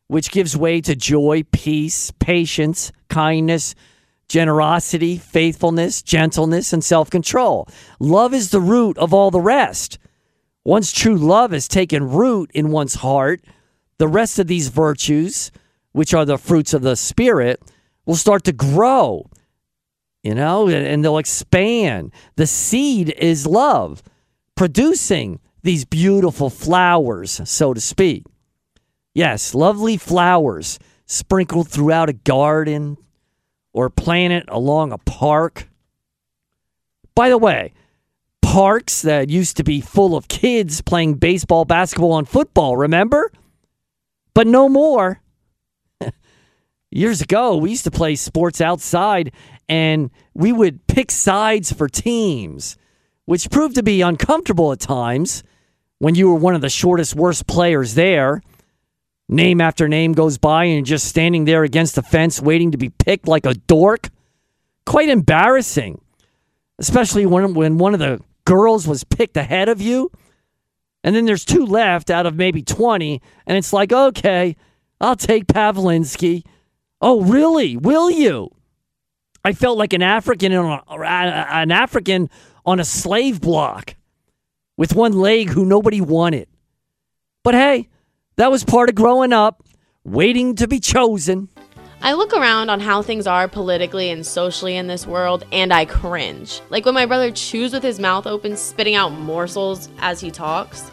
which 0.07 0.31
gives 0.31 0.57
way 0.57 0.81
to 0.83 0.95
joy, 0.95 1.43
peace, 1.51 2.13
patience, 2.21 2.93
kindness, 3.09 3.75
generosity, 4.29 5.19
faithfulness, 5.19 6.01
gentleness, 6.01 6.73
and 6.73 6.85
self 6.85 7.11
control. 7.11 7.67
Love 7.99 8.33
is 8.33 8.51
the 8.51 8.61
root 8.61 8.97
of 8.99 9.13
all 9.13 9.33
the 9.33 9.41
rest. 9.41 9.99
Once 10.63 10.93
true 10.93 11.17
love 11.17 11.51
has 11.51 11.67
taken 11.67 12.09
root 12.09 12.53
in 12.55 12.71
one's 12.71 12.95
heart, 12.95 13.43
the 13.99 14.07
rest 14.07 14.39
of 14.39 14.47
these 14.47 14.69
virtues, 14.69 15.51
which 15.91 16.15
are 16.15 16.25
the 16.25 16.39
fruits 16.39 16.73
of 16.73 16.83
the 16.83 16.95
Spirit, 16.95 17.61
will 18.07 18.15
start 18.15 18.45
to 18.45 18.53
grow, 18.53 19.29
you 20.23 20.35
know, 20.35 20.69
and 20.69 21.05
they'll 21.05 21.19
expand. 21.19 22.13
The 22.37 22.47
seed 22.47 23.11
is 23.19 23.47
love, 23.47 24.03
producing 24.55 25.41
these 25.63 25.85
beautiful 25.85 26.51
flowers, 26.51 27.41
so 27.45 27.75
to 27.75 27.81
speak. 27.81 28.25
Yes, 29.15 29.55
lovely 29.55 29.97
flowers 29.97 30.79
sprinkled 31.07 31.69
throughout 31.69 32.09
a 32.09 32.15
garden 32.15 32.97
or 33.73 33.91
planted 33.91 34.45
along 34.49 34.93
a 34.93 34.99
park. 34.99 35.69
By 37.15 37.29
the 37.29 37.39
way, 37.39 37.73
parks 38.41 39.03
that 39.03 39.31
used 39.31 39.57
to 39.59 39.65
be 39.65 39.81
full 39.81 40.17
of 40.17 40.29
kids 40.29 40.81
playing 40.81 41.15
baseball, 41.15 41.65
basketball, 41.65 42.19
and 42.19 42.29
football, 42.29 42.77
remember? 42.77 43.31
But 44.35 44.47
no 44.47 44.69
more. 44.69 45.21
Years 46.91 47.21
ago, 47.21 47.57
we 47.57 47.71
used 47.71 47.85
to 47.85 47.91
play 47.91 48.15
sports 48.15 48.61
outside 48.61 49.33
and 49.69 50.11
we 50.35 50.53
would 50.53 50.87
pick 50.87 51.11
sides 51.11 51.73
for 51.73 51.89
teams, 51.89 52.77
which 53.25 53.51
proved 53.51 53.75
to 53.77 53.83
be 53.83 54.01
uncomfortable 54.01 54.73
at 54.73 54.81
times 54.81 55.43
when 55.99 56.15
you 56.15 56.29
were 56.29 56.35
one 56.35 56.55
of 56.55 56.61
the 56.61 56.69
shortest, 56.69 57.15
worst 57.15 57.47
players 57.47 57.95
there. 57.95 58.43
Name 59.29 59.61
after 59.61 59.89
name 59.89 60.13
goes 60.13 60.37
by 60.37 60.65
and 60.65 60.75
you're 60.75 60.97
just 60.97 61.09
standing 61.09 61.45
there 61.45 61.63
against 61.63 61.95
the 61.95 62.03
fence 62.03 62.43
waiting 62.43 62.73
to 62.73 62.79
be 62.79 62.91
picked 62.91 63.29
like 63.29 63.47
a 63.47 63.55
dork. 63.55 64.09
Quite 64.85 65.09
embarrassing, 65.09 66.01
especially 66.79 67.25
when, 67.25 67.55
when 67.55 67.79
one 67.79 67.95
of 67.95 68.01
the 68.01 68.21
girls 68.45 68.87
was 68.87 69.05
picked 69.05 69.37
ahead 69.37 69.69
of 69.69 69.81
you. 69.81 70.11
And 71.05 71.15
then 71.15 71.25
there's 71.25 71.45
two 71.45 71.65
left 71.65 72.11
out 72.11 72.27
of 72.27 72.37
maybe 72.37 72.63
20. 72.63 73.23
And 73.47 73.57
it's 73.57 73.73
like, 73.73 73.93
okay, 73.93 74.57
I'll 75.01 75.17
take 75.17 75.47
Pavlinsky. 75.47 76.45
Oh, 77.01 77.23
really? 77.23 77.77
Will 77.77 78.11
you? 78.11 78.51
I 79.45 79.53
felt 79.53 79.77
like 79.77 79.93
an 79.93 80.03
African 80.03 80.53
on 80.53 80.81
a, 80.89 81.05
an 81.05 81.71
African 81.73 82.31
on 82.65 82.79
a 82.79 82.85
slave 82.85 83.41
block 83.41 83.97
with 84.77 84.95
one 84.95 85.13
leg 85.13 85.51
who 85.51 85.65
nobody 85.65 86.01
wanted. 86.01 86.49
But 87.43 87.55
hey, 87.55 87.89
that 88.37 88.51
was 88.51 88.65
part 88.65 88.89
of 88.89 88.95
growing 88.95 89.33
up, 89.33 89.65
waiting 90.05 90.55
to 90.57 90.69
be 90.69 90.79
chosen. 90.79 91.49
I 92.01 92.15
look 92.15 92.33
around 92.33 92.71
on 92.71 92.81
how 92.81 93.03
things 93.03 93.27
are 93.27 93.47
politically 93.47 94.11
and 94.11 94.27
socially 94.27 94.77
in 94.77 94.87
this 94.87 95.07
world 95.07 95.45
and 95.53 95.73
I 95.73 95.85
cringe. 95.85 96.61
Like 96.71 96.85
when 96.85 96.95
my 96.95 97.07
brother 97.07 97.31
chews 97.31 97.73
with 97.73 97.83
his 97.83 98.01
mouth 98.01 98.27
open, 98.27 98.57
spitting 98.57 98.95
out 98.95 99.11
morsels 99.11 99.89
as 99.99 100.21
he 100.21 100.31
talks. 100.31 100.91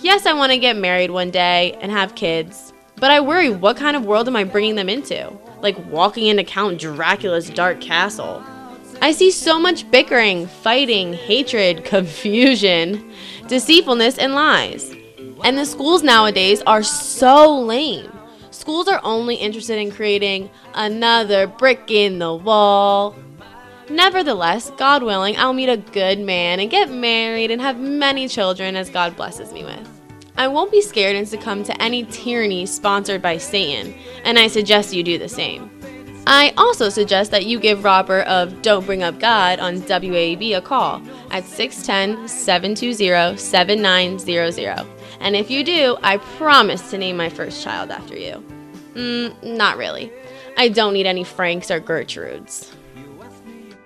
Yes, 0.00 0.26
I 0.26 0.32
want 0.34 0.52
to 0.52 0.58
get 0.58 0.76
married 0.76 1.10
one 1.10 1.30
day 1.30 1.72
and 1.80 1.90
have 1.90 2.14
kids, 2.14 2.73
but 3.04 3.10
I 3.10 3.20
worry 3.20 3.50
what 3.50 3.76
kind 3.76 3.98
of 3.98 4.06
world 4.06 4.28
am 4.28 4.34
I 4.34 4.44
bringing 4.44 4.76
them 4.76 4.88
into? 4.88 5.30
Like 5.60 5.76
walking 5.90 6.26
into 6.26 6.42
Count 6.42 6.80
Dracula's 6.80 7.50
dark 7.50 7.78
castle. 7.82 8.42
I 9.02 9.12
see 9.12 9.30
so 9.30 9.58
much 9.58 9.90
bickering, 9.90 10.46
fighting, 10.46 11.12
hatred, 11.12 11.84
confusion, 11.84 13.12
deceitfulness, 13.46 14.16
and 14.16 14.34
lies. 14.34 14.90
And 15.44 15.58
the 15.58 15.66
schools 15.66 16.02
nowadays 16.02 16.62
are 16.66 16.82
so 16.82 17.60
lame. 17.60 18.10
Schools 18.50 18.88
are 18.88 19.02
only 19.04 19.34
interested 19.34 19.76
in 19.78 19.92
creating 19.92 20.48
another 20.72 21.46
brick 21.46 21.90
in 21.90 22.18
the 22.18 22.34
wall. 22.34 23.14
Nevertheless, 23.90 24.70
God 24.78 25.02
willing, 25.02 25.36
I'll 25.36 25.52
meet 25.52 25.68
a 25.68 25.76
good 25.76 26.20
man 26.20 26.58
and 26.58 26.70
get 26.70 26.90
married 26.90 27.50
and 27.50 27.60
have 27.60 27.78
many 27.78 28.28
children 28.28 28.76
as 28.76 28.88
God 28.88 29.14
blesses 29.14 29.52
me 29.52 29.62
with. 29.62 29.93
I 30.36 30.48
won't 30.48 30.72
be 30.72 30.80
scared 30.80 31.14
and 31.14 31.28
succumb 31.28 31.62
to 31.64 31.82
any 31.82 32.04
tyranny 32.04 32.66
sponsored 32.66 33.22
by 33.22 33.38
Satan, 33.38 33.94
and 34.24 34.36
I 34.38 34.48
suggest 34.48 34.92
you 34.92 35.04
do 35.04 35.16
the 35.16 35.28
same. 35.28 35.70
I 36.26 36.52
also 36.56 36.88
suggest 36.88 37.30
that 37.30 37.44
you 37.44 37.60
give 37.60 37.84
Robert 37.84 38.22
of 38.22 38.62
Don't 38.62 38.84
Bring 38.84 39.02
Up 39.02 39.20
God 39.20 39.60
on 39.60 39.82
WAB 39.82 40.42
a 40.42 40.60
call 40.60 41.02
at 41.30 41.44
610 41.44 42.26
720 42.26 43.36
7900 43.36 44.86
And 45.20 45.36
if 45.36 45.50
you 45.50 45.62
do, 45.62 45.96
I 46.02 46.16
promise 46.16 46.90
to 46.90 46.98
name 46.98 47.16
my 47.16 47.28
first 47.28 47.62
child 47.62 47.90
after 47.90 48.16
you. 48.16 48.42
Mm, 48.94 49.56
not 49.56 49.76
really. 49.76 50.10
I 50.56 50.68
don't 50.68 50.94
need 50.94 51.06
any 51.06 51.24
Franks 51.24 51.70
or 51.70 51.80
Gertrudes. 51.80 52.72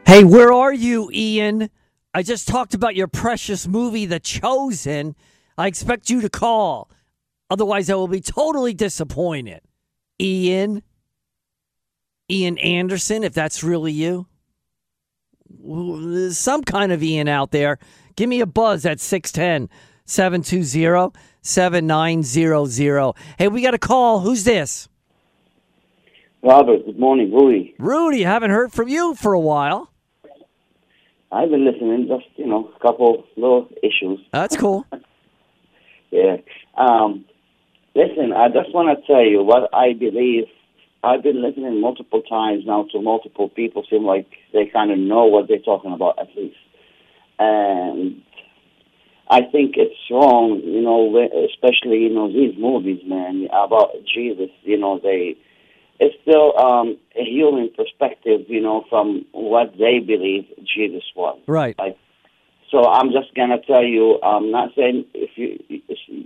Hey, 0.07 0.25
where 0.25 0.53
are 0.53 0.73
you, 0.73 1.11
Ian? 1.13 1.71
I 2.15 2.23
just 2.23 2.49
talked 2.49 2.73
about 2.73 2.95
your 2.95 3.09
precious 3.09 3.67
movie, 3.67 4.07
The 4.07 4.21
Chosen. 4.21 5.15
I 5.59 5.67
expect 5.67 6.09
you 6.09 6.21
to 6.21 6.31
call. 6.31 6.89
Otherwise, 7.51 7.91
I 7.91 7.95
will 7.97 8.07
be 8.09 8.21
totally 8.21 8.75
disappointed. 8.75 9.61
Ian? 10.21 10.83
Ian 12.31 12.59
Anderson, 12.59 13.25
if 13.25 13.35
that's 13.35 13.65
really 13.65 13.91
you? 13.91 14.29
Some 16.31 16.63
kind 16.63 16.93
of 16.93 17.03
Ian 17.03 17.27
out 17.27 17.51
there. 17.51 17.79
Give 18.15 18.29
me 18.29 18.41
a 18.41 18.47
buzz 18.47 18.87
at 18.87 19.01
610 19.01 19.69
720 20.05 21.19
7900. 21.43 23.15
Hey, 23.37 23.49
we 23.49 23.63
got 23.63 23.75
a 23.75 23.79
call. 23.79 24.21
Who's 24.21 24.45
this? 24.45 24.89
Robert, 26.43 26.87
good 26.87 26.99
morning, 26.99 27.33
Rudy. 27.33 27.75
Rudy, 27.79 28.23
haven't 28.23 28.51
heard 28.51 28.73
from 28.73 28.89
you 28.89 29.15
for 29.17 29.33
a 29.33 29.41
while. 29.41 29.91
I've 31.33 31.51
been 31.51 31.65
listening, 31.65 32.07
just, 32.07 32.27
you 32.37 32.47
know, 32.47 32.71
a 32.77 32.81
couple 32.81 33.25
little 33.37 33.69
issues. 33.83 34.21
That's 34.33 34.57
cool. 34.57 34.87
yeah. 36.11 36.37
Um, 36.77 37.25
listen, 37.95 38.33
I 38.33 38.49
just 38.49 38.75
want 38.75 38.99
to 38.99 39.07
tell 39.07 39.25
you 39.25 39.43
what 39.43 39.73
I 39.75 39.93
believe. 39.93 40.45
I've 41.03 41.23
been 41.23 41.43
listening 41.43 41.81
multiple 41.81 42.23
times 42.23 42.65
now 42.67 42.87
to 42.93 43.01
multiple 43.01 43.49
people, 43.49 43.85
seem 43.89 44.05
like 44.05 44.27
they 44.53 44.67
kind 44.67 44.91
of 44.91 44.99
know 44.99 45.27
what 45.27 45.47
they're 45.47 45.59
talking 45.59 45.93
about 45.93 46.19
at 46.19 46.29
least. 46.37 46.57
And 47.39 48.23
I 49.31 49.43
think 49.43 49.77
it's 49.77 49.95
wrong, 50.11 50.61
you 50.65 50.81
know, 50.81 51.17
especially, 51.47 51.99
you 51.99 52.11
know, 52.11 52.27
these 52.33 52.59
movies, 52.59 53.01
man, 53.07 53.47
about 53.53 53.93
Jesus, 54.13 54.51
you 54.65 54.77
know, 54.77 54.99
they 54.99 55.37
it's 56.01 56.15
still 56.23 56.57
um, 56.59 56.97
a 57.17 57.25
human 57.25 57.71
perspective, 57.77 58.43
you 58.49 58.61
know, 58.61 58.85
from 58.89 59.25
what 59.33 59.73
they 59.79 59.99
believe 59.99 60.47
Jesus 60.63 61.03
was. 61.17 61.39
Right. 61.47 61.77
Like, 61.79 61.97
so 62.71 62.85
I'm 62.85 63.13
just 63.13 63.35
gonna 63.35 63.61
tell 63.67 63.85
you, 63.85 64.21
I'm 64.23 64.51
not 64.51 64.71
saying 64.77 65.07
if 65.15 65.31
you, 65.37 65.59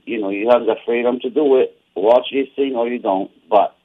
you 0.04 0.20
know, 0.20 0.30
you 0.30 0.48
have 0.50 0.66
the 0.66 0.76
freedom 0.84 1.20
to 1.20 1.30
do 1.30 1.56
it, 1.56 1.76
watch 1.94 2.26
this 2.32 2.48
thing 2.56 2.74
or 2.74 2.88
you 2.88 2.98
don't, 2.98 3.30
but 3.48 3.76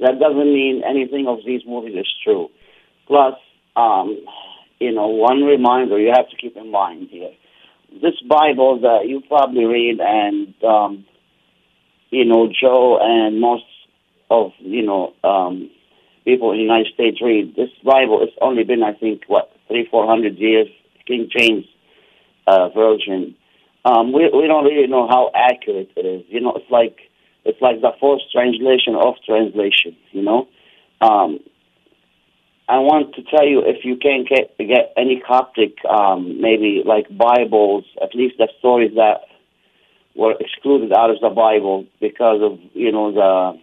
that 0.00 0.18
doesn't 0.18 0.52
mean 0.52 0.82
anything 0.88 1.26
of 1.28 1.38
these 1.44 1.62
movies 1.66 1.96
is 1.96 2.08
true. 2.22 2.48
Plus, 3.06 3.34
um, 3.76 4.18
you 4.80 4.92
know, 4.92 5.08
one 5.08 5.42
reminder 5.42 5.98
you 5.98 6.12
have 6.14 6.28
to 6.30 6.36
keep 6.36 6.56
in 6.56 6.70
mind 6.70 7.08
here: 7.10 7.32
this 8.00 8.14
Bible 8.28 8.80
that 8.80 9.06
you 9.06 9.20
probably 9.28 9.64
read, 9.64 10.00
and 10.00 10.54
um, 10.64 11.04
you 12.10 12.24
know, 12.24 12.48
Joe 12.48 12.98
and 13.00 13.40
most 13.40 13.64
of 14.30 14.52
you 14.58 14.82
know 14.86 15.12
um, 15.22 15.70
people 16.24 16.52
in 16.52 16.58
the 16.58 16.62
United 16.62 16.92
States 16.94 17.20
read. 17.22 17.54
This 17.56 17.70
Bible 17.84 18.20
it's 18.22 18.36
only 18.40 18.64
been 18.64 18.82
I 18.82 18.94
think 18.94 19.24
what 19.26 19.52
three 19.68 19.86
four 19.90 20.06
hundred 20.06 20.38
years 20.38 20.68
King 21.06 21.28
James 21.36 21.66
uh, 22.46 22.68
version. 22.70 23.34
Um, 23.84 24.12
we 24.12 24.30
we 24.32 24.46
don't 24.46 24.64
really 24.64 24.86
know 24.86 25.06
how 25.08 25.30
accurate 25.34 25.90
it 25.96 26.06
is. 26.06 26.24
You 26.28 26.40
know, 26.40 26.54
it's 26.54 26.70
like 26.70 26.98
it's 27.44 27.60
like 27.60 27.80
the 27.80 27.92
forced 28.00 28.32
translation 28.32 28.94
of 28.94 29.14
translation. 29.24 29.96
You 30.12 30.22
know, 30.22 30.48
um, 31.00 31.40
I 32.68 32.78
want 32.78 33.14
to 33.16 33.22
tell 33.22 33.46
you 33.46 33.62
if 33.64 33.84
you 33.84 33.96
can 33.96 34.24
get 34.28 34.56
get 34.58 34.94
any 34.96 35.20
Coptic, 35.20 35.84
um, 35.84 36.40
maybe 36.40 36.82
like 36.84 37.06
Bibles, 37.10 37.84
at 38.02 38.14
least 38.14 38.36
the 38.38 38.48
stories 38.58 38.94
that 38.96 39.22
were 40.16 40.34
excluded 40.40 40.92
out 40.92 41.10
of 41.10 41.20
the 41.20 41.28
Bible 41.28 41.84
because 42.00 42.40
of 42.40 42.58
you 42.72 42.90
know 42.90 43.12
the 43.12 43.60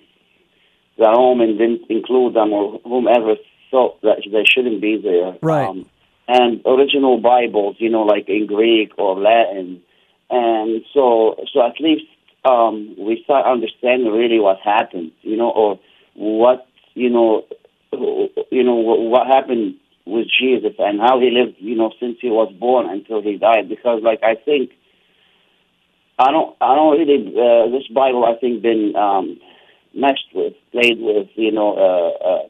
the 0.97 1.09
Roman 1.09 1.57
didn't 1.57 1.89
include 1.89 2.35
them 2.35 2.53
or 2.53 2.79
whomever 2.83 3.35
thought 3.71 4.01
that 4.01 4.21
they 4.31 4.43
shouldn't 4.45 4.81
be 4.81 5.01
there. 5.01 5.37
Right. 5.41 5.67
Um, 5.67 5.89
and 6.27 6.61
original 6.65 7.19
Bibles, 7.19 7.75
you 7.79 7.89
know, 7.89 8.03
like 8.03 8.29
in 8.29 8.47
Greek 8.47 8.91
or 8.97 9.19
Latin, 9.19 9.81
and 10.29 10.83
so 10.93 11.35
so 11.53 11.65
at 11.65 11.79
least 11.79 12.05
um, 12.45 12.95
we 12.97 13.21
start 13.23 13.45
understanding 13.45 14.11
really 14.11 14.39
what 14.39 14.59
happened, 14.63 15.11
you 15.21 15.37
know, 15.37 15.49
or 15.49 15.79
what 16.15 16.67
you 16.93 17.09
know, 17.09 17.45
you 17.91 18.63
know 18.63 18.75
what 18.75 19.27
happened 19.27 19.75
with 20.05 20.27
Jesus 20.39 20.73
and 20.79 20.99
how 20.99 21.19
he 21.19 21.29
lived, 21.29 21.57
you 21.59 21.75
know, 21.75 21.91
since 21.99 22.17
he 22.21 22.29
was 22.29 22.51
born 22.59 22.89
until 22.89 23.21
he 23.21 23.37
died. 23.37 23.69
Because, 23.69 24.01
like, 24.03 24.19
I 24.23 24.35
think 24.35 24.71
I 26.17 26.31
don't, 26.31 26.55
I 26.61 26.75
don't 26.75 26.99
really 26.99 27.27
uh, 27.29 27.69
this 27.71 27.87
Bible. 27.87 28.25
I 28.25 28.39
think 28.39 28.61
been 28.61 28.95
um, 28.95 29.39
messed 29.93 30.27
with, 30.33 30.53
played 30.71 30.99
with, 30.99 31.27
you 31.35 31.51
know, 31.51 31.73
uh, 31.75 32.27
uh, 32.27 32.47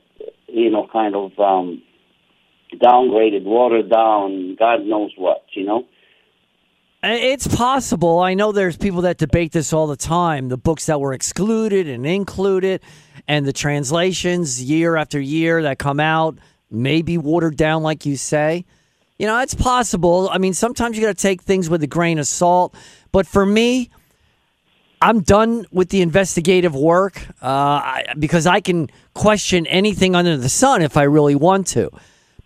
you 0.47 0.69
know, 0.69 0.87
kind 0.91 1.15
of 1.15 1.37
um, 1.39 1.81
downgraded, 2.79 3.43
watered 3.43 3.89
down, 3.89 4.55
God 4.55 4.85
knows 4.85 5.11
what, 5.17 5.43
you 5.53 5.65
know. 5.65 5.85
It's 7.03 7.47
possible. 7.47 8.19
I 8.19 8.35
know 8.35 8.51
there's 8.51 8.77
people 8.77 9.01
that 9.01 9.17
debate 9.17 9.53
this 9.53 9.73
all 9.73 9.87
the 9.87 9.95
time. 9.95 10.49
The 10.49 10.57
books 10.57 10.85
that 10.85 10.99
were 10.99 11.13
excluded 11.13 11.87
and 11.87 12.05
included, 12.05 12.81
and 13.27 13.45
the 13.45 13.53
translations 13.53 14.61
year 14.61 14.95
after 14.95 15.19
year 15.19 15.63
that 15.63 15.79
come 15.79 15.99
out 15.99 16.37
may 16.69 17.01
be 17.01 17.17
watered 17.17 17.57
down, 17.57 17.81
like 17.81 18.05
you 18.05 18.17
say. 18.17 18.65
You 19.17 19.25
know, 19.25 19.39
it's 19.39 19.55
possible. 19.55 20.29
I 20.31 20.37
mean, 20.37 20.53
sometimes 20.53 20.95
you 20.95 21.03
got 21.03 21.15
to 21.15 21.21
take 21.21 21.41
things 21.41 21.69
with 21.69 21.81
a 21.81 21.87
grain 21.87 22.19
of 22.19 22.27
salt. 22.27 22.75
But 23.11 23.25
for 23.25 23.47
me, 23.47 23.89
I'm 25.01 25.21
done 25.21 25.65
with 25.71 25.89
the 25.89 26.01
investigative 26.01 26.75
work 26.75 27.25
uh, 27.41 28.01
because 28.19 28.45
I 28.45 28.61
can 28.61 28.89
question 29.15 29.65
anything 29.65 30.15
under 30.15 30.37
the 30.37 30.49
sun 30.49 30.83
if 30.83 30.97
I 30.97 31.03
really 31.03 31.35
want 31.35 31.65
to. 31.67 31.89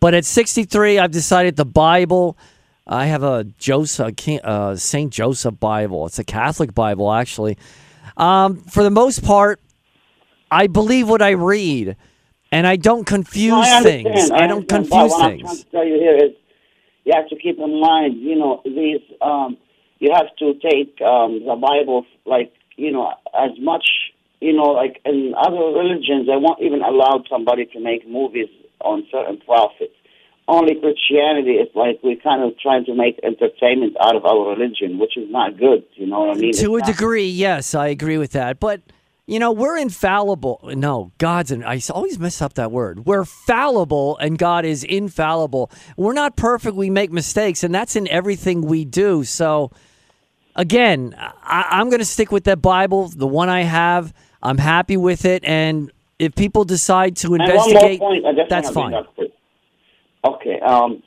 But 0.06 0.14
at 0.14 0.24
63, 0.24 1.00
I've 1.00 1.10
decided 1.10 1.56
the 1.56 1.66
Bible. 1.66 2.38
I 2.86 3.08
have 3.08 3.24
a 3.24 3.44
Joseph 3.44 4.14
uh, 4.44 4.76
Saint 4.76 5.12
Joseph 5.12 5.60
Bible. 5.60 6.06
It's 6.06 6.20
a 6.20 6.24
Catholic 6.24 6.76
Bible, 6.76 7.12
actually. 7.12 7.58
Um, 8.16 8.58
for 8.58 8.84
the 8.84 8.92
most 8.92 9.24
part, 9.24 9.60
I 10.52 10.68
believe 10.68 11.10
what 11.10 11.24
I 11.24 11.32
read, 11.32 11.96
and 12.52 12.68
I 12.68 12.76
don't 12.76 13.04
confuse 13.04 13.50
no, 13.50 13.62
I 13.62 13.82
things. 13.82 14.30
I, 14.30 14.44
I 14.44 14.46
don't 14.46 14.70
confuse 14.70 15.10
what 15.10 15.28
things. 15.28 15.42
I'm 15.42 15.48
trying 15.48 15.58
to 15.58 15.72
tell 15.72 15.86
you 15.88 15.96
here 15.96 16.16
is, 16.18 16.34
you 17.06 17.14
have 17.16 17.28
to 17.30 17.36
keep 17.38 17.58
in 17.58 17.82
mind, 17.82 18.22
you 18.22 18.36
know, 18.36 18.62
these. 18.64 19.02
Um, 19.24 19.58
you 19.98 20.12
have 20.14 20.28
to 20.38 20.54
take 20.54 21.02
um, 21.02 21.44
the 21.48 21.56
Bible 21.60 22.06
like 22.28 22.54
you 22.76 22.92
know 22.92 23.12
as 23.34 23.58
much 23.60 23.90
you 24.40 24.54
know 24.54 24.70
like 24.70 25.02
in 25.04 25.34
other 25.36 25.58
religions 25.58 26.28
they 26.28 26.38
won't 26.38 26.62
even 26.62 26.84
allow 26.84 27.24
somebody 27.28 27.66
to 27.66 27.80
make 27.80 28.08
movies 28.08 28.50
on 28.82 29.08
certain 29.12 29.38
prophets. 29.40 29.95
Only 30.48 30.76
Christianity 30.76 31.54
is 31.54 31.70
like 31.74 32.00
we're 32.04 32.18
kind 32.18 32.44
of 32.44 32.60
trying 32.60 32.86
to 32.86 32.94
make 32.94 33.20
entertainment 33.24 33.98
out 34.00 34.16
of 34.16 34.26
our 34.26 34.50
religion, 34.50 35.00
which 35.00 35.18
is 35.18 35.30
not 35.32 35.58
good. 35.58 35.84
You 35.96 36.06
know 36.06 36.20
what 36.20 36.38
I 36.38 36.40
mean? 36.40 36.54
To 36.54 36.76
it's 36.78 36.88
a 36.88 36.92
not- 36.92 36.98
degree, 36.98 37.28
yes, 37.28 37.74
I 37.74 37.88
agree 37.88 38.20
with 38.20 38.34
that. 38.34 38.60
But 38.60 38.82
you 39.28 39.40
know, 39.40 39.52
we're 39.52 39.78
infallible. 39.78 40.60
No, 40.76 41.12
God's, 41.18 41.50
and 41.50 41.66
I 41.66 41.82
always 41.90 42.20
mess 42.20 42.44
up 42.44 42.54
that 42.54 42.72
word. 42.72 43.08
We're 43.08 43.26
fallible 43.26 44.18
and 44.18 44.38
God 44.38 44.66
is 44.66 44.84
infallible. 44.84 45.72
We're 45.98 46.14
not 46.14 46.36
perfect. 46.36 46.76
We 46.76 46.92
make 46.92 47.12
mistakes, 47.12 47.64
and 47.64 47.74
that's 47.74 47.96
in 47.96 48.08
everything 48.10 48.62
we 48.62 48.86
do. 48.86 49.24
So, 49.24 49.72
again, 50.56 51.16
I, 51.18 51.82
am 51.82 51.90
going 51.90 52.00
to 52.00 52.06
stick 52.06 52.32
with 52.32 52.44
that 52.44 52.62
Bible, 52.62 53.08
the 53.08 53.26
one 53.26 53.50
I 53.50 53.64
have. 53.64 54.14
I'm 54.44 54.60
happy 54.60 54.96
with 54.96 55.26
it. 55.26 55.44
And 55.44 55.92
if 56.20 56.36
people 56.36 56.64
decide 56.64 57.16
to 57.18 57.34
investigate, 57.34 58.00
point, 58.00 58.26
that's 58.48 58.70
fine. 58.70 58.92
bring 58.92 59.00
up 59.00 59.16
quick. 59.16 59.32
Okay. 60.26 60.60
Um, 60.60 61.04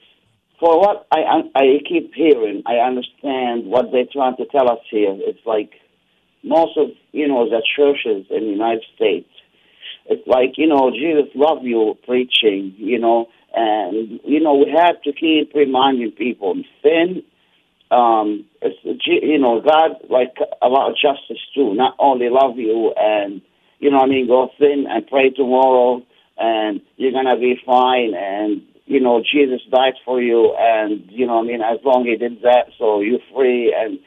for 0.61 0.79
what 0.81 1.07
I, 1.13 1.43
I 1.55 1.63
keep 1.89 2.15
hearing, 2.15 2.63
I 2.67 2.77
understand 2.77 3.67
what 3.67 3.91
they're 3.93 4.11
trying 4.13 4.37
to 4.37 4.47
tell 4.47 4.71
us 4.71 4.81
here. 4.91 5.15
It's 5.19 5.45
like 5.47 5.71
most 6.43 6.77
of 6.77 6.89
you 7.13 7.29
know 7.29 7.49
the 7.49 7.63
churches 7.77 8.27
in 8.31 8.45
the 8.45 8.51
United 8.51 8.85
States. 8.95 9.29
It's 10.07 10.27
like 10.27 10.55
you 10.57 10.67
know 10.67 10.91
Jesus 10.91 11.31
love 11.35 11.59
you 11.63 11.97
preaching, 12.05 12.75
you 12.77 12.99
know, 12.99 13.27
and 13.55 14.21
you 14.25 14.41
know 14.41 14.55
we 14.55 14.73
have 14.77 15.01
to 15.03 15.13
keep 15.13 15.53
reminding 15.55 16.13
people 16.13 16.55
sin. 16.83 17.23
Um, 17.91 18.45
it's 18.61 18.77
you 19.07 19.39
know 19.39 19.61
God 19.61 19.93
like 20.11 20.37
about 20.61 20.95
justice 20.95 21.43
too. 21.55 21.75
Not 21.75 21.95
only 21.99 22.29
love 22.31 22.57
you 22.57 22.93
and 22.97 23.43
you 23.79 23.91
know 23.91 23.99
I 23.99 24.07
mean 24.07 24.27
go 24.27 24.51
sin 24.59 24.87
and 24.89 25.07
pray 25.07 25.31
tomorrow 25.31 26.03
and 26.37 26.81
you're 26.97 27.13
gonna 27.13 27.39
be 27.39 27.61
fine 27.65 28.15
and 28.15 28.63
you 28.89 29.01
know 29.01 29.23
Jesus 29.23 29.61
died 29.71 29.95
for 30.05 30.21
you 30.21 30.55
and 30.59 31.05
you 31.11 31.27
know 31.27 31.39
I 31.41 31.43
mean 31.43 31.61
as 31.63 31.79
long 31.85 32.03
as 32.09 32.13
he 32.13 32.17
did 32.17 32.43
that 32.43 32.67
so 32.79 33.01
you're 33.01 33.21
free 33.35 33.75
and 33.79 33.99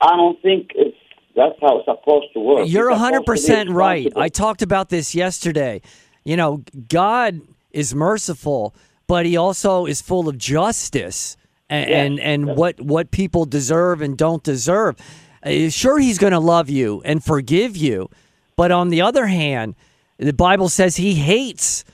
I 0.00 0.10
don't 0.16 0.40
think 0.42 0.72
it's 0.74 0.96
that's 1.34 1.54
how 1.60 1.78
it's 1.78 1.84
supposed 1.86 2.32
to 2.34 2.40
work. 2.40 2.68
You're 2.68 2.90
It's 2.90 3.00
supposed 3.00 3.26
to 3.26 3.52
be 3.64 3.70
100% 3.70 3.74
right. 3.74 4.12
I 4.16 4.28
talked 4.30 4.62
about 4.62 4.88
this 4.88 5.14
yesterday. 5.14 5.82
You 6.24 6.34
know, 6.36 6.62
God 6.88 7.42
is 7.72 7.94
merciful, 7.94 8.74
but 9.06 9.26
he 9.26 9.36
also 9.36 9.84
is 9.84 10.00
full 10.00 10.28
of 10.30 10.38
justice 10.38 11.36
and 11.68 11.90
Yes. 11.90 12.06
and, 12.06 12.20
and 12.20 12.56
what 12.56 12.80
what 12.80 13.10
people 13.10 13.44
deserve 13.44 14.00
and 14.00 14.16
don't 14.16 14.42
deserve. 14.42 14.96
Uh, 15.44 15.68
Sure, 15.68 15.98
he's 15.98 16.18
going 16.18 16.32
to 16.32 16.40
love 16.40 16.70
you 16.70 17.02
and 17.04 17.22
forgive 17.22 17.76
you, 17.76 18.08
but 18.56 18.70
on 18.70 18.88
the 18.88 19.02
other 19.02 19.26
hand, 19.26 19.74
the 20.18 20.32
Bible 20.32 20.68
says 20.68 20.96
he 20.96 21.14
hates 21.16 21.84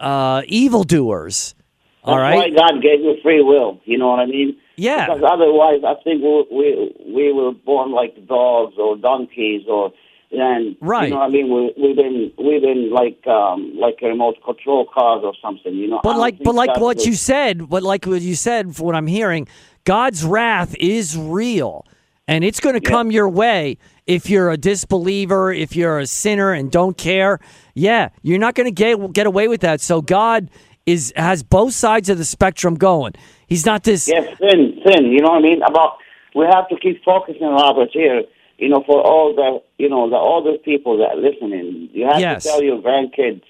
uh, 0.00 0.42
evildoers. 0.46 1.54
All 2.02 2.16
That's 2.16 2.22
right. 2.22 2.36
why 2.36 2.50
God 2.50 2.82
gave 2.82 3.00
you 3.00 3.16
free 3.22 3.42
will. 3.42 3.80
You 3.84 3.96
know 3.98 4.08
what 4.08 4.20
I 4.20 4.26
mean? 4.26 4.56
Yeah. 4.76 5.06
Because 5.06 5.22
otherwise, 5.26 5.80
I 5.86 5.94
think 6.04 6.22
we 6.22 6.46
we 6.52 6.94
we 7.14 7.32
were 7.32 7.52
born 7.52 7.92
like 7.92 8.26
dogs 8.26 8.74
or 8.78 8.96
donkeys 8.96 9.62
or 9.68 9.92
and 10.30 10.76
Right. 10.80 11.04
you 11.04 11.10
know 11.14 11.20
what 11.20 11.26
I 11.26 11.28
mean. 11.30 11.48
We 11.54 11.72
we've 11.82 11.96
been 11.96 12.32
we've 12.36 12.60
been 12.60 12.90
like 12.90 13.26
um 13.26 13.72
like 13.78 13.98
a 14.02 14.08
remote 14.08 14.36
control 14.44 14.84
cars 14.92 15.22
or 15.24 15.32
something. 15.40 15.74
You 15.74 15.88
know. 15.88 16.00
But 16.02 16.18
like, 16.18 16.38
but 16.42 16.54
like 16.54 16.76
what 16.78 17.06
you 17.06 17.14
said, 17.14 17.70
what 17.70 17.82
like 17.82 18.04
what 18.04 18.20
you 18.20 18.34
said, 18.34 18.76
for 18.76 18.84
what 18.84 18.94
I'm 18.96 19.06
hearing, 19.06 19.48
God's 19.84 20.24
wrath 20.24 20.74
is 20.78 21.16
real, 21.16 21.86
and 22.28 22.44
it's 22.44 22.60
going 22.60 22.78
to 22.78 22.82
Yeah. 22.84 22.90
come 22.96 23.10
your 23.12 23.28
way 23.30 23.78
if 24.06 24.28
you're 24.28 24.50
a 24.50 24.56
disbeliever, 24.56 25.52
if 25.52 25.74
you're 25.74 25.98
a 25.98 26.06
sinner 26.06 26.52
and 26.52 26.70
don't 26.70 26.96
care. 26.96 27.40
Yeah, 27.74 28.10
you're 28.22 28.38
not 28.38 28.54
going 28.54 28.66
to 28.66 28.72
get 28.72 29.12
get 29.12 29.26
away 29.26 29.48
with 29.48 29.62
that. 29.62 29.80
So 29.80 30.00
God 30.02 30.50
is 30.86 31.12
has 31.16 31.42
both 31.42 31.72
sides 31.72 32.08
of 32.08 32.18
the 32.18 32.24
spectrum 32.24 32.74
going. 32.74 33.12
He's 33.46 33.64
not 33.66 33.84
this. 33.84 34.08
Yes, 34.08 34.38
sin, 34.38 34.80
sin. 34.86 35.06
You 35.06 35.20
know 35.20 35.30
what 35.30 35.38
I 35.38 35.42
mean? 35.42 35.62
About 35.62 35.98
we 36.34 36.44
have 36.46 36.68
to 36.68 36.76
keep 36.76 37.02
focusing, 37.04 37.42
on 37.42 37.54
Robert. 37.54 37.90
Here, 37.92 38.22
you 38.58 38.68
know, 38.68 38.82
for 38.86 39.00
all 39.00 39.34
the 39.34 39.62
you 39.82 39.88
know 39.88 40.08
the 40.10 40.16
older 40.16 40.58
people 40.58 40.98
that 40.98 41.10
are 41.12 41.16
listening, 41.16 41.88
you 41.92 42.06
have 42.06 42.20
Yes. 42.20 42.42
to 42.44 42.48
tell 42.50 42.62
your 42.62 42.80
grandkids 42.80 43.42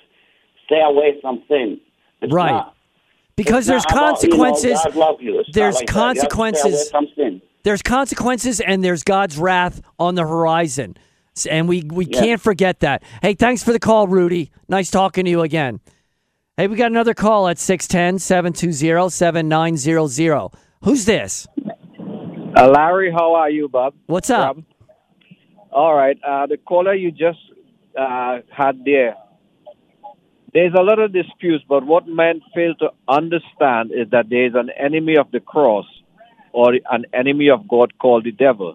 stay 0.66 0.80
away 0.80 1.18
from 1.20 1.42
sin. 1.48 1.80
It's 2.22 2.32
Right. 2.32 2.52
not- 2.52 2.74
because 3.36 3.66
there's 3.66 3.84
not 3.90 3.92
about, 3.92 4.22
you 4.22 4.28
know, 4.30 4.36
consequences. 4.36 4.80
God 4.84 4.94
love 4.96 5.20
you. 5.20 5.40
It's 5.40 5.48
not 5.48 5.54
there's 5.54 5.74
like 5.76 5.86
that. 5.88 5.94
You 5.94 6.00
have 6.00 6.14
to 6.14 6.20
stay 6.20 6.28
consequences. 6.28 6.92
Away 7.66 7.72
from 7.72 7.78
sin. 7.78 7.80
there's 7.80 7.82
consequences 7.82 8.60
and 8.60 8.84
there's 8.84 9.02
God's 9.02 9.38
wrath 9.38 9.80
on 9.98 10.14
the 10.14 10.22
horizon. 10.22 10.96
And 11.50 11.68
we, 11.68 11.82
we 11.82 12.06
Yeah. 12.06 12.20
can't 12.20 12.40
forget 12.40 12.80
that. 12.80 13.02
Hey, 13.22 13.34
thanks 13.34 13.62
for 13.64 13.72
the 13.72 13.80
call, 13.80 14.06
Rudy. 14.06 14.50
Nice 14.68 14.90
talking 14.90 15.24
to 15.24 15.30
you 15.30 15.42
again. 15.42 15.80
Hey, 16.56 16.68
we 16.68 16.76
got 16.76 16.92
another 16.92 17.14
call 17.14 17.48
at 17.48 17.58
610 17.58 18.20
720 18.20 19.10
7900. 19.10 20.50
Who's 20.84 21.04
this? 21.04 21.48
Uh, 22.56 22.68
Larry, 22.68 23.10
how 23.10 23.34
are 23.34 23.50
you, 23.50 23.68
Bob? 23.68 23.94
What's 24.06 24.30
up? 24.30 24.56
Rob? 24.56 24.64
All 25.72 25.94
right. 25.94 26.16
Uh, 26.22 26.46
the 26.46 26.56
caller 26.56 26.94
you 26.94 27.10
just 27.10 27.40
uh, 27.98 28.38
had 28.56 28.84
there, 28.84 29.16
there's 30.52 30.72
a 30.78 30.82
lot 30.82 31.00
of 31.00 31.12
disputes, 31.12 31.64
but 31.68 31.84
what 31.84 32.06
men 32.06 32.40
fail 32.54 32.76
to 32.76 32.90
understand 33.08 33.90
is 33.90 34.08
that 34.12 34.28
there 34.30 34.46
is 34.46 34.54
an 34.54 34.70
enemy 34.78 35.16
of 35.16 35.32
the 35.32 35.40
cross 35.40 35.86
or 36.54 36.74
an 36.90 37.04
enemy 37.12 37.50
of 37.50 37.68
God 37.68 37.98
called 37.98 38.24
the 38.24 38.32
devil. 38.32 38.74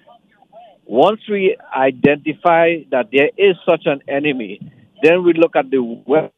Once 0.86 1.22
we 1.30 1.56
identify 1.76 2.78
that 2.92 3.10
there 3.12 3.30
is 3.38 3.56
such 3.68 3.84
an 3.86 4.02
enemy, 4.08 4.60
then 5.02 5.24
we 5.24 5.34
look 5.34 5.56
at 5.56 5.72
the 5.72 5.82
warfare 5.82 6.32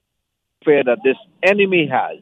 that 0.65 0.99
this 1.03 1.17
enemy 1.43 1.89
has, 1.91 2.19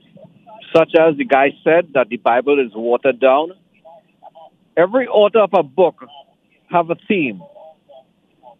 such 0.75 0.93
as 0.99 1.17
the 1.17 1.25
guy 1.25 1.51
said 1.63 1.89
that 1.93 2.09
the 2.09 2.17
Bible 2.17 2.59
is 2.59 2.71
watered 2.73 3.19
down 3.19 3.51
every 4.79 5.07
author 5.07 5.39
of 5.39 5.51
a 5.53 5.63
book 5.63 6.05
have 6.71 6.89
a 6.89 6.95
theme. 7.07 7.41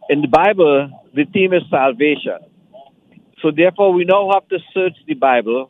In 0.10 0.22
the 0.22 0.28
Bible, 0.28 0.90
the 1.14 1.26
theme 1.26 1.54
is 1.54 1.64
salvation. 1.70 2.40
So 3.42 3.52
therefore, 3.56 3.94
we 3.94 4.04
now 4.04 4.30
have 4.34 4.48
to 4.50 4.58
search 4.74 4.98
the 5.08 5.14
Bible. 5.14 5.70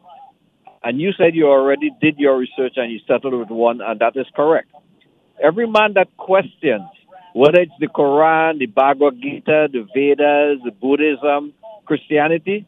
And 0.81 0.99
you 0.99 1.11
said 1.17 1.35
you 1.35 1.47
already 1.47 1.91
did 2.01 2.17
your 2.17 2.37
research 2.37 2.73
and 2.77 2.91
you 2.91 2.99
settled 3.05 3.33
with 3.33 3.49
one, 3.49 3.81
and 3.81 3.99
that 3.99 4.15
is 4.15 4.25
correct. 4.35 4.68
Every 5.41 5.67
man 5.67 5.93
that 5.93 6.15
questions 6.17 6.83
whether 7.33 7.61
it's 7.61 7.71
the 7.79 7.87
Quran, 7.87 8.57
the 8.57 8.65
Bhagavad 8.65 9.21
Gita, 9.21 9.69
the 9.71 9.87
Vedas, 9.93 10.59
the 10.65 10.71
Buddhism, 10.71 11.53
Christianity, 11.85 12.65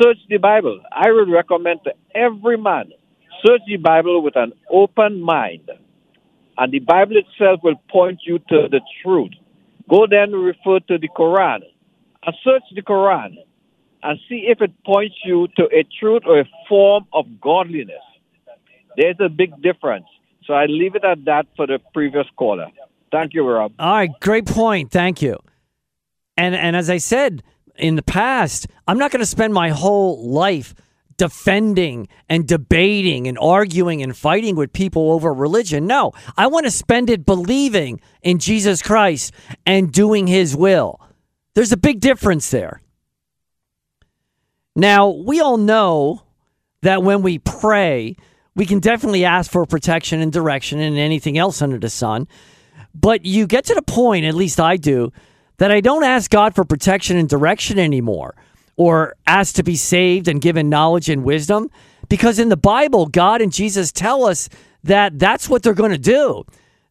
search 0.00 0.18
the 0.28 0.38
Bible. 0.38 0.80
I 0.90 1.12
would 1.12 1.30
recommend 1.30 1.80
to 1.84 1.92
every 2.14 2.58
man 2.58 2.92
search 3.44 3.60
the 3.66 3.76
Bible 3.76 4.22
with 4.22 4.36
an 4.36 4.52
open 4.70 5.20
mind 5.20 5.70
and 6.56 6.72
the 6.72 6.78
Bible 6.78 7.16
itself 7.16 7.60
will 7.62 7.80
point 7.90 8.20
you 8.24 8.38
to 8.38 8.68
the 8.70 8.80
truth. 9.02 9.32
Go 9.88 10.06
then 10.08 10.32
refer 10.32 10.80
to 10.88 10.98
the 10.98 11.08
Quran 11.08 11.60
and 12.24 12.36
search 12.42 12.62
the 12.74 12.82
Quran 12.82 13.36
and 14.02 14.18
see 14.28 14.46
if 14.48 14.60
it 14.60 14.72
points 14.84 15.16
you 15.24 15.48
to 15.56 15.64
a 15.64 15.84
truth 16.00 16.22
or 16.26 16.40
a 16.40 16.48
form 16.68 17.06
of 17.12 17.40
godliness. 17.40 18.02
There's 18.96 19.16
a 19.20 19.28
big 19.28 19.60
difference. 19.62 20.06
So 20.46 20.54
I 20.54 20.66
leave 20.66 20.94
it 20.94 21.04
at 21.04 21.24
that 21.24 21.46
for 21.56 21.66
the 21.66 21.78
previous 21.92 22.26
caller. 22.36 22.66
Thank 23.10 23.34
you, 23.34 23.48
Rob. 23.48 23.72
All 23.78 23.92
right, 23.92 24.10
great 24.20 24.46
point. 24.46 24.90
Thank 24.90 25.22
you. 25.22 25.38
And 26.36 26.54
and 26.54 26.74
as 26.74 26.90
I 26.90 26.98
said 26.98 27.42
in 27.76 27.96
the 27.96 28.02
past, 28.02 28.66
I'm 28.86 28.98
not 28.98 29.10
going 29.10 29.20
to 29.20 29.26
spend 29.26 29.54
my 29.54 29.70
whole 29.70 30.28
life 30.28 30.74
defending 31.16 32.08
and 32.28 32.46
debating 32.46 33.28
and 33.28 33.38
arguing 33.38 34.02
and 34.02 34.16
fighting 34.16 34.56
with 34.56 34.72
people 34.72 35.12
over 35.12 35.32
religion. 35.32 35.86
No, 35.86 36.12
I 36.36 36.48
want 36.48 36.66
to 36.66 36.70
spend 36.70 37.08
it 37.08 37.24
believing 37.24 38.00
in 38.22 38.38
Jesus 38.38 38.82
Christ 38.82 39.32
and 39.64 39.92
doing 39.92 40.26
his 40.26 40.56
will. 40.56 41.00
There's 41.54 41.72
a 41.72 41.76
big 41.76 42.00
difference 42.00 42.50
there. 42.50 42.82
Now, 44.74 45.08
we 45.08 45.40
all 45.40 45.56
know 45.56 46.24
that 46.82 47.04
when 47.04 47.22
we 47.22 47.38
pray, 47.38 48.16
we 48.56 48.66
can 48.66 48.78
definitely 48.78 49.24
ask 49.24 49.50
for 49.50 49.66
protection 49.66 50.20
and 50.20 50.32
direction 50.32 50.80
and 50.80 50.96
anything 50.96 51.38
else 51.38 51.60
under 51.60 51.78
the 51.78 51.90
sun. 51.90 52.28
But 52.94 53.24
you 53.24 53.46
get 53.46 53.64
to 53.66 53.74
the 53.74 53.82
point, 53.82 54.24
at 54.24 54.34
least 54.34 54.60
I 54.60 54.76
do, 54.76 55.12
that 55.58 55.70
I 55.70 55.80
don't 55.80 56.04
ask 56.04 56.30
God 56.30 56.54
for 56.54 56.64
protection 56.64 57.16
and 57.16 57.28
direction 57.28 57.78
anymore 57.78 58.34
or 58.76 59.14
ask 59.26 59.54
to 59.56 59.62
be 59.62 59.76
saved 59.76 60.28
and 60.28 60.40
given 60.40 60.68
knowledge 60.68 61.08
and 61.08 61.24
wisdom 61.24 61.70
because 62.08 62.38
in 62.38 62.48
the 62.48 62.56
Bible, 62.56 63.06
God 63.06 63.40
and 63.40 63.52
Jesus 63.52 63.92
tell 63.92 64.24
us 64.24 64.48
that 64.82 65.18
that's 65.18 65.48
what 65.48 65.62
they're 65.62 65.74
going 65.74 65.92
to 65.92 65.98
do. 65.98 66.44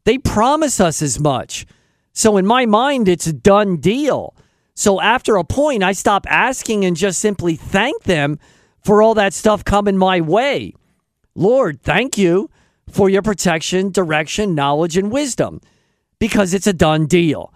They 0.06 0.18
promise 0.18 0.80
us 0.80 1.02
as 1.02 1.20
much. 1.20 1.66
So 2.14 2.38
in 2.38 2.46
my 2.46 2.66
mind, 2.66 3.08
it's 3.08 3.28
a 3.28 3.34
done 3.34 3.78
deal. 3.78 4.36
So 4.76 5.00
after 5.02 5.36
a 5.38 5.44
point, 5.44 5.84
I 5.84 5.92
stop 5.94 6.26
asking 6.30 6.84
and 6.86 6.96
just 6.96 7.20
simply 7.20 7.56
thank 7.56 8.04
them 8.04 8.40
for 8.84 9.02
all 9.02 9.14
that 9.16 9.34
stuff 9.34 9.64
coming 9.64 9.98
my 9.98 10.20
way. 10.20 10.74
Lord, 11.36 11.82
thank 11.82 12.18
you 12.18 12.50
for 12.90 13.10
your 13.10 13.22
protection, 13.22 13.92
direction, 13.92 14.56
knowledge, 14.56 14.98
and 14.98 15.12
wisdom 15.12 15.62
because 16.20 16.54
it's 16.54 16.68
a 16.68 16.74
done 16.74 17.08
deal. 17.08 17.54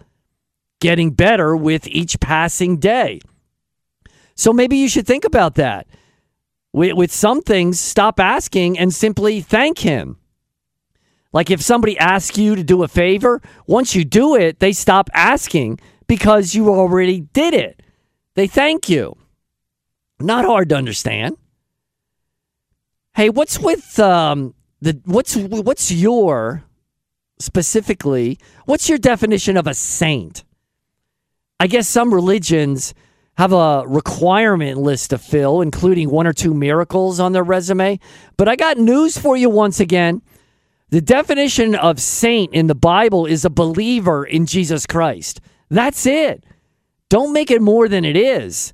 Getting 0.79 1.11
better 1.11 1.55
with 1.55 1.87
each 1.87 2.19
passing 2.19 2.77
day. 2.77 3.19
So 4.35 4.53
maybe 4.53 4.77
you 4.77 4.87
should 4.87 5.07
think 5.07 5.25
about 5.25 5.55
that. 5.55 5.87
With, 6.73 6.93
with 6.93 7.11
some 7.11 7.41
things, 7.41 7.79
stop 7.79 8.19
asking 8.19 8.77
and 8.77 8.93
simply 8.93 9.41
thank 9.41 9.79
Him. 9.79 10.17
Like 11.33 11.49
if 11.51 11.61
somebody 11.61 11.97
asks 11.97 12.37
you 12.37 12.55
to 12.55 12.63
do 12.63 12.83
a 12.83 12.87
favor, 12.87 13.41
once 13.67 13.95
you 13.95 14.05
do 14.05 14.35
it, 14.35 14.59
they 14.59 14.73
stop 14.73 15.09
asking 15.13 15.79
because 16.07 16.55
you 16.55 16.69
already 16.69 17.21
did 17.21 17.53
it. 17.53 17.81
They 18.35 18.47
thank 18.47 18.89
you. 18.89 19.15
Not 20.19 20.45
hard 20.45 20.69
to 20.69 20.75
understand. 20.75 21.37
Hey, 23.17 23.29
what's 23.29 23.57
with 23.57 23.97
um 23.97 24.53
the 24.79 25.01
what's 25.05 25.35
what's 25.35 25.91
your 25.91 26.63
specifically 27.39 28.37
what's 28.65 28.87
your 28.87 28.99
definition 28.99 29.57
of 29.57 29.65
a 29.65 29.73
saint? 29.73 30.43
I 31.59 31.65
guess 31.65 31.87
some 31.87 32.13
religions 32.13 32.93
have 33.39 33.53
a 33.53 33.85
requirement 33.87 34.77
list 34.77 35.09
to 35.09 35.17
fill, 35.17 35.61
including 35.61 36.11
one 36.11 36.27
or 36.27 36.31
two 36.31 36.53
miracles 36.53 37.19
on 37.19 37.31
their 37.31 37.43
resume. 37.43 37.99
But 38.37 38.47
I 38.47 38.55
got 38.55 38.77
news 38.77 39.17
for 39.17 39.35
you 39.35 39.49
once 39.49 39.79
again. 39.79 40.21
The 40.89 41.01
definition 41.01 41.73
of 41.73 41.99
saint 41.99 42.53
in 42.53 42.67
the 42.67 42.75
Bible 42.75 43.25
is 43.25 43.43
a 43.43 43.49
believer 43.49 44.25
in 44.25 44.45
Jesus 44.45 44.85
Christ. 44.85 45.41
That's 45.71 46.05
it. 46.05 46.43
Don't 47.09 47.33
make 47.33 47.49
it 47.49 47.63
more 47.63 47.87
than 47.87 48.05
it 48.05 48.15
is. 48.15 48.73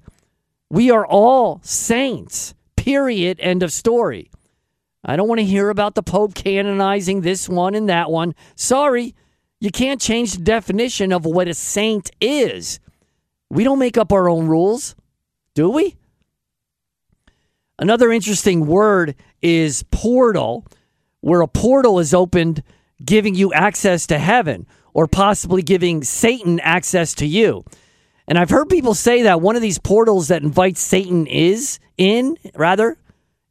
We 0.70 0.92
are 0.92 1.06
all 1.08 1.62
saints, 1.64 2.54
period. 2.76 3.40
End 3.40 3.64
of 3.64 3.72
story. 3.72 4.30
I 5.06 5.16
don't 5.16 5.28
want 5.28 5.40
to 5.40 5.46
hear 5.46 5.70
about 5.70 5.96
the 5.96 6.04
Pope 6.04 6.34
canonizing 6.34 7.22
this 7.22 7.50
one 7.50 7.76
and 7.76 7.90
that 7.90 8.10
one. 8.10 8.36
Sorry, 8.56 9.16
you 9.60 9.70
can't 9.70 10.00
change 10.00 10.34
the 10.34 10.44
definition 10.44 11.12
of 11.12 11.26
what 11.26 11.48
a 11.48 11.54
saint 11.54 12.10
is. 12.22 12.80
We 13.50 13.64
don't 13.64 13.80
make 13.80 13.98
up 13.98 14.14
our 14.14 14.30
own 14.30 14.48
rules, 14.48 14.96
do 15.56 15.70
we? 15.70 15.96
Another 17.78 18.12
interesting 18.12 18.66
word 18.66 19.16
is 19.42 19.84
portal, 19.92 20.66
where 21.20 21.42
a 21.42 21.48
portal 21.48 22.00
is 22.00 22.14
opened, 22.14 22.64
giving 23.04 23.36
you 23.36 23.52
access 23.54 24.08
to 24.08 24.18
heaven 24.18 24.66
or 24.94 25.08
possibly 25.08 25.62
giving 25.62 26.04
Satan 26.04 26.60
access 26.62 27.14
to 27.16 27.26
you. 27.26 27.66
And 28.28 28.38
I've 28.38 28.50
heard 28.50 28.70
people 28.70 28.94
say 28.94 29.24
that 29.24 29.42
one 29.42 29.56
of 29.58 29.62
these 29.62 29.80
portals 29.80 30.30
that 30.30 30.44
invites 30.44 30.80
Satan 30.80 31.28
is 31.28 31.80
in, 31.98 32.38
rather, 32.56 32.98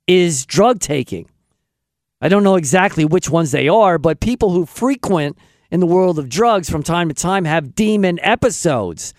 is 0.07 0.47
drug 0.47 0.81
taking. 0.81 1.29
I 2.23 2.29
don't 2.29 2.45
know 2.45 2.55
exactly 2.55 3.05
which 3.05 3.29
ones 3.29 3.51
they 3.51 3.67
are, 3.67 3.99
but 3.99 4.21
people 4.21 4.53
who 4.53 4.65
frequent 4.65 5.37
in 5.73 5.81
the 5.81 5.87
world 5.87 6.21
of 6.21 6.29
drugs 6.29 6.71
from 6.71 6.85
time 6.85 7.09
to 7.09 7.15
time 7.15 7.45
have 7.45 7.75
demon 7.75 8.21
episodes. 8.23 9.13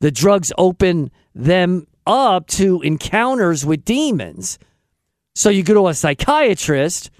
The 0.00 0.10
drugs 0.10 0.52
open 0.58 1.12
them 1.32 1.86
up 2.08 2.48
to 2.48 2.80
encounters 2.82 3.64
with 3.64 3.84
demons. 3.84 4.58
So 5.36 5.48
you 5.48 5.62
go 5.62 5.74
to 5.74 5.88
a 5.88 5.94
psychiatrist 5.94 7.10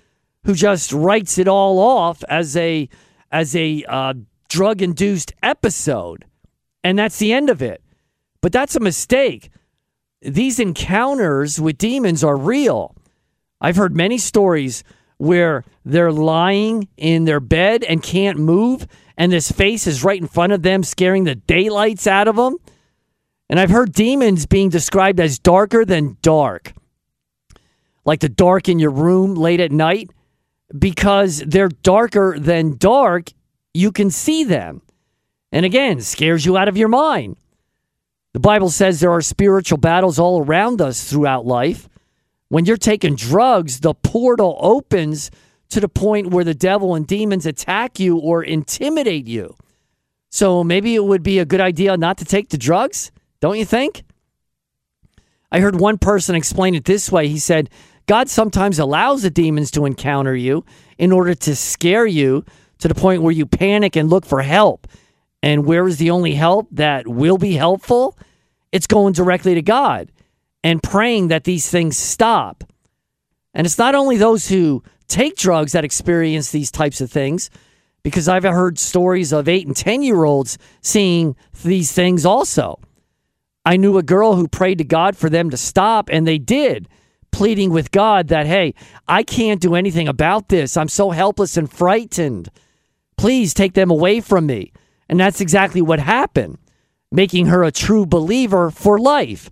who 0.42 0.54
just 0.54 0.92
writes 0.92 1.38
it 1.38 1.46
all 1.46 1.78
off 1.78 2.24
as 2.28 2.56
a 2.56 2.88
as 3.30 3.54
a 3.54 3.84
uh, 3.86 4.14
drug 4.48 4.82
induced 4.82 5.32
episode, 5.44 6.24
and 6.82 6.98
that's 6.98 7.18
the 7.18 7.32
end 7.32 7.50
of 7.50 7.62
it. 7.62 7.82
But 8.40 8.50
that's 8.50 8.74
a 8.74 8.80
mistake. 8.80 9.50
These 10.22 10.58
encounters 10.58 11.60
with 11.60 11.78
demons 11.78 12.24
are 12.24 12.36
real. 12.36 12.96
I've 13.60 13.76
heard 13.76 13.96
many 13.96 14.18
stories 14.18 14.84
where 15.16 15.64
they're 15.84 16.12
lying 16.12 16.88
in 16.96 17.24
their 17.24 17.40
bed 17.40 17.82
and 17.84 18.02
can't 18.02 18.38
move, 18.38 18.86
and 19.16 19.32
this 19.32 19.50
face 19.50 19.86
is 19.86 20.04
right 20.04 20.20
in 20.20 20.28
front 20.28 20.52
of 20.52 20.62
them, 20.62 20.82
scaring 20.82 21.24
the 21.24 21.34
daylights 21.34 22.06
out 22.06 22.28
of 22.28 22.36
them. 22.36 22.56
And 23.50 23.58
I've 23.58 23.70
heard 23.70 23.92
demons 23.92 24.46
being 24.46 24.68
described 24.68 25.18
as 25.18 25.38
darker 25.38 25.84
than 25.84 26.18
dark, 26.22 26.72
like 28.04 28.20
the 28.20 28.28
dark 28.28 28.68
in 28.68 28.78
your 28.78 28.90
room 28.90 29.34
late 29.34 29.60
at 29.60 29.72
night, 29.72 30.10
because 30.78 31.38
they're 31.40 31.68
darker 31.68 32.38
than 32.38 32.76
dark. 32.76 33.32
You 33.74 33.90
can 33.90 34.10
see 34.10 34.44
them. 34.44 34.82
And 35.50 35.64
again, 35.64 36.00
scares 36.00 36.44
you 36.44 36.56
out 36.56 36.68
of 36.68 36.76
your 36.76 36.88
mind. 36.88 37.36
The 38.34 38.40
Bible 38.40 38.68
says 38.68 39.00
there 39.00 39.10
are 39.10 39.22
spiritual 39.22 39.78
battles 39.78 40.18
all 40.18 40.44
around 40.44 40.80
us 40.82 41.10
throughout 41.10 41.46
life. 41.46 41.88
When 42.48 42.64
you're 42.64 42.76
taking 42.78 43.14
drugs, 43.14 43.80
the 43.80 43.94
portal 43.94 44.56
opens 44.60 45.30
to 45.70 45.80
the 45.80 45.88
point 45.88 46.28
where 46.28 46.44
the 46.44 46.54
devil 46.54 46.94
and 46.94 47.06
demons 47.06 47.44
attack 47.44 48.00
you 48.00 48.16
or 48.16 48.42
intimidate 48.42 49.26
you. 49.26 49.54
So 50.30 50.64
maybe 50.64 50.94
it 50.94 51.04
would 51.04 51.22
be 51.22 51.38
a 51.38 51.44
good 51.44 51.60
idea 51.60 51.96
not 51.96 52.18
to 52.18 52.24
take 52.24 52.48
the 52.48 52.58
drugs, 52.58 53.12
don't 53.40 53.58
you 53.58 53.64
think? 53.64 54.02
I 55.52 55.60
heard 55.60 55.78
one 55.78 55.98
person 55.98 56.34
explain 56.34 56.74
it 56.74 56.84
this 56.84 57.12
way. 57.12 57.28
He 57.28 57.38
said, 57.38 57.70
God 58.06 58.28
sometimes 58.30 58.78
allows 58.78 59.22
the 59.22 59.30
demons 59.30 59.70
to 59.72 59.84
encounter 59.84 60.34
you 60.34 60.64
in 60.96 61.12
order 61.12 61.34
to 61.34 61.54
scare 61.54 62.06
you 62.06 62.44
to 62.78 62.88
the 62.88 62.94
point 62.94 63.22
where 63.22 63.32
you 63.32 63.44
panic 63.44 63.96
and 63.96 64.08
look 64.08 64.24
for 64.24 64.40
help. 64.40 64.86
And 65.42 65.66
where 65.66 65.86
is 65.86 65.98
the 65.98 66.10
only 66.10 66.34
help 66.34 66.68
that 66.72 67.06
will 67.06 67.38
be 67.38 67.52
helpful? 67.52 68.16
It's 68.72 68.86
going 68.86 69.12
directly 69.12 69.54
to 69.54 69.62
God 69.62 70.10
and 70.68 70.82
praying 70.82 71.28
that 71.28 71.44
these 71.44 71.70
things 71.70 71.96
stop. 71.96 72.62
And 73.54 73.66
it's 73.66 73.78
not 73.78 73.94
only 73.94 74.18
those 74.18 74.48
who 74.48 74.82
take 75.06 75.34
drugs 75.34 75.72
that 75.72 75.82
experience 75.82 76.50
these 76.50 76.70
types 76.70 77.00
of 77.00 77.10
things, 77.10 77.48
because 78.02 78.28
I've 78.28 78.42
heard 78.42 78.78
stories 78.78 79.32
of 79.32 79.48
eight 79.48 79.66
and 79.66 79.74
10 79.74 80.02
year 80.02 80.24
olds 80.24 80.58
seeing 80.82 81.36
these 81.64 81.92
things 81.92 82.26
also. 82.26 82.78
I 83.64 83.78
knew 83.78 83.96
a 83.96 84.02
girl 84.02 84.34
who 84.34 84.46
prayed 84.46 84.76
to 84.76 84.84
God 84.84 85.16
for 85.16 85.30
them 85.30 85.48
to 85.48 85.56
stop, 85.56 86.10
and 86.12 86.26
they 86.26 86.36
did, 86.36 86.86
pleading 87.30 87.70
with 87.70 87.90
God 87.90 88.28
that, 88.28 88.44
hey, 88.44 88.74
I 89.08 89.22
can't 89.22 89.62
do 89.62 89.74
anything 89.74 90.06
about 90.06 90.50
this. 90.50 90.76
I'm 90.76 90.88
so 90.88 91.12
helpless 91.12 91.56
and 91.56 91.72
frightened. 91.72 92.50
Please 93.16 93.54
take 93.54 93.72
them 93.72 93.90
away 93.90 94.20
from 94.20 94.44
me. 94.44 94.72
And 95.08 95.18
that's 95.18 95.40
exactly 95.40 95.80
what 95.80 95.98
happened, 95.98 96.58
making 97.10 97.46
her 97.46 97.64
a 97.64 97.72
true 97.72 98.04
believer 98.04 98.70
for 98.70 98.98
life. 98.98 99.50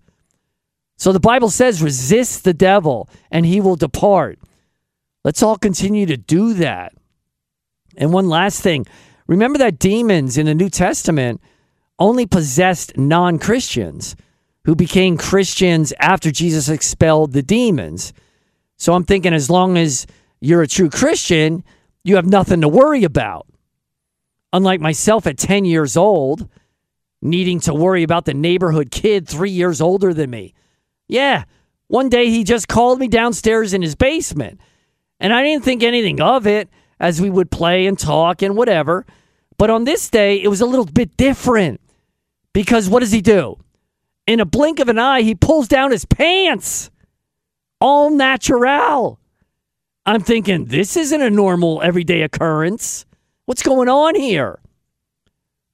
So 0.97 1.13
the 1.13 1.21
Bible 1.21 1.51
says, 1.51 1.83
resist 1.83 2.45
the 2.45 2.55
devil 2.55 3.09
and 3.31 3.45
he 3.45 3.61
will 3.61 3.77
depart. 3.77 4.39
Let's 5.25 5.43
all 5.43 5.57
continue 5.57 6.07
to 6.07 6.17
do 6.17 6.55
that. 6.55 6.95
And 7.97 8.13
one 8.13 8.29
last 8.29 8.61
thing 8.63 8.87
remember 9.27 9.59
that 9.59 9.79
demons 9.79 10.39
in 10.39 10.47
the 10.47 10.55
New 10.55 10.71
Testament 10.71 11.41
only 11.99 12.27
possessed 12.27 12.97
non 12.97 13.39
Christians 13.39 14.17
who 14.65 14.75
became 14.75 15.17
Christians 15.17 15.93
after 16.01 16.31
Jesus 16.31 16.69
expelled 16.69 17.33
the 17.33 17.43
demons. 17.43 18.13
So 18.77 18.95
I'm 18.95 19.05
thinking, 19.05 19.33
as 19.33 19.49
long 19.49 19.79
as 19.79 20.07
you're 20.41 20.63
a 20.63 20.69
true 20.69 20.91
Christian, 20.91 21.65
you 22.05 22.17
have 22.17 22.27
nothing 22.27 22.61
to 22.61 22.69
worry 22.69 23.05
about. 23.05 23.47
Unlike 24.53 24.81
myself 24.81 25.27
at 25.27 25.39
10 25.39 25.65
years 25.65 25.97
old, 25.97 26.49
needing 27.23 27.61
to 27.61 27.75
worry 27.75 28.03
about 28.03 28.25
the 28.25 28.35
neighborhood 28.35 28.91
kid 28.91 29.27
three 29.27 29.51
years 29.51 29.81
older 29.81 30.13
than 30.13 30.31
me. 30.31 30.55
Yeah, 31.09 31.45
one 31.89 32.09
day 32.09 32.31
he 32.31 32.45
just 32.45 32.69
called 32.69 32.99
me 32.99 33.09
downstairs 33.09 33.73
in 33.73 33.83
his 33.83 33.95
basement, 33.95 34.61
and 35.21 35.33
I 35.33 35.43
didn't 35.43 35.65
think 35.65 35.83
anything 35.83 36.21
of 36.21 36.47
it 36.47 36.69
as 36.99 37.21
we 37.21 37.31
would 37.31 37.51
play 37.51 37.87
and 37.87 37.99
talk 37.99 38.43
and 38.43 38.57
whatever. 38.57 39.07
But 39.59 39.71
on 39.71 39.85
this 39.85 40.11
day, 40.11 40.43
it 40.43 40.49
was 40.49 40.61
a 40.61 40.67
little 40.67 40.85
bit 40.85 41.17
different 41.17 41.81
because 42.53 42.89
what 42.89 43.01
does 43.01 43.13
he 43.13 43.21
do? 43.21 43.57
In 44.27 44.41
a 44.41 44.45
blink 44.45 44.81
of 44.81 44.89
an 44.89 44.99
eye, 44.99 45.23
he 45.23 45.35
pulls 45.35 45.69
down 45.69 45.93
his 45.93 46.05
pants. 46.05 46.91
All 47.81 48.11
natural. 48.11 49.21
I'm 50.05 50.23
thinking, 50.23 50.67
this 50.67 50.97
isn't 50.97 51.21
a 51.23 51.31
normal 51.31 51.83
everyday 51.83 52.23
occurrence. 52.23 53.07
What's 53.45 53.63
going 53.63 53.89
on 53.89 54.15
here? 54.15 54.59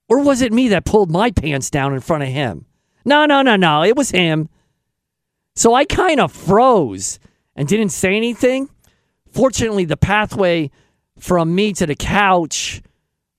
Or 0.08 0.22
was 0.22 0.42
it 0.42 0.52
me 0.52 0.68
that 0.68 0.84
pulled 0.84 1.10
my 1.10 1.30
pants 1.30 1.70
down 1.70 1.94
in 1.94 2.00
front 2.00 2.22
of 2.22 2.28
him? 2.28 2.66
No, 3.04 3.24
no, 3.24 3.42
no, 3.42 3.56
no. 3.56 3.82
It 3.82 3.96
was 3.96 4.10
him. 4.10 4.48
So 5.54 5.74
I 5.74 5.84
kind 5.84 6.20
of 6.20 6.32
froze 6.32 7.18
and 7.54 7.68
didn't 7.68 7.90
say 7.90 8.16
anything. 8.16 8.68
Fortunately, 9.30 9.84
the 9.84 9.96
pathway 9.96 10.70
from 11.18 11.54
me 11.54 11.72
to 11.74 11.86
the 11.86 11.94
couch 11.94 12.82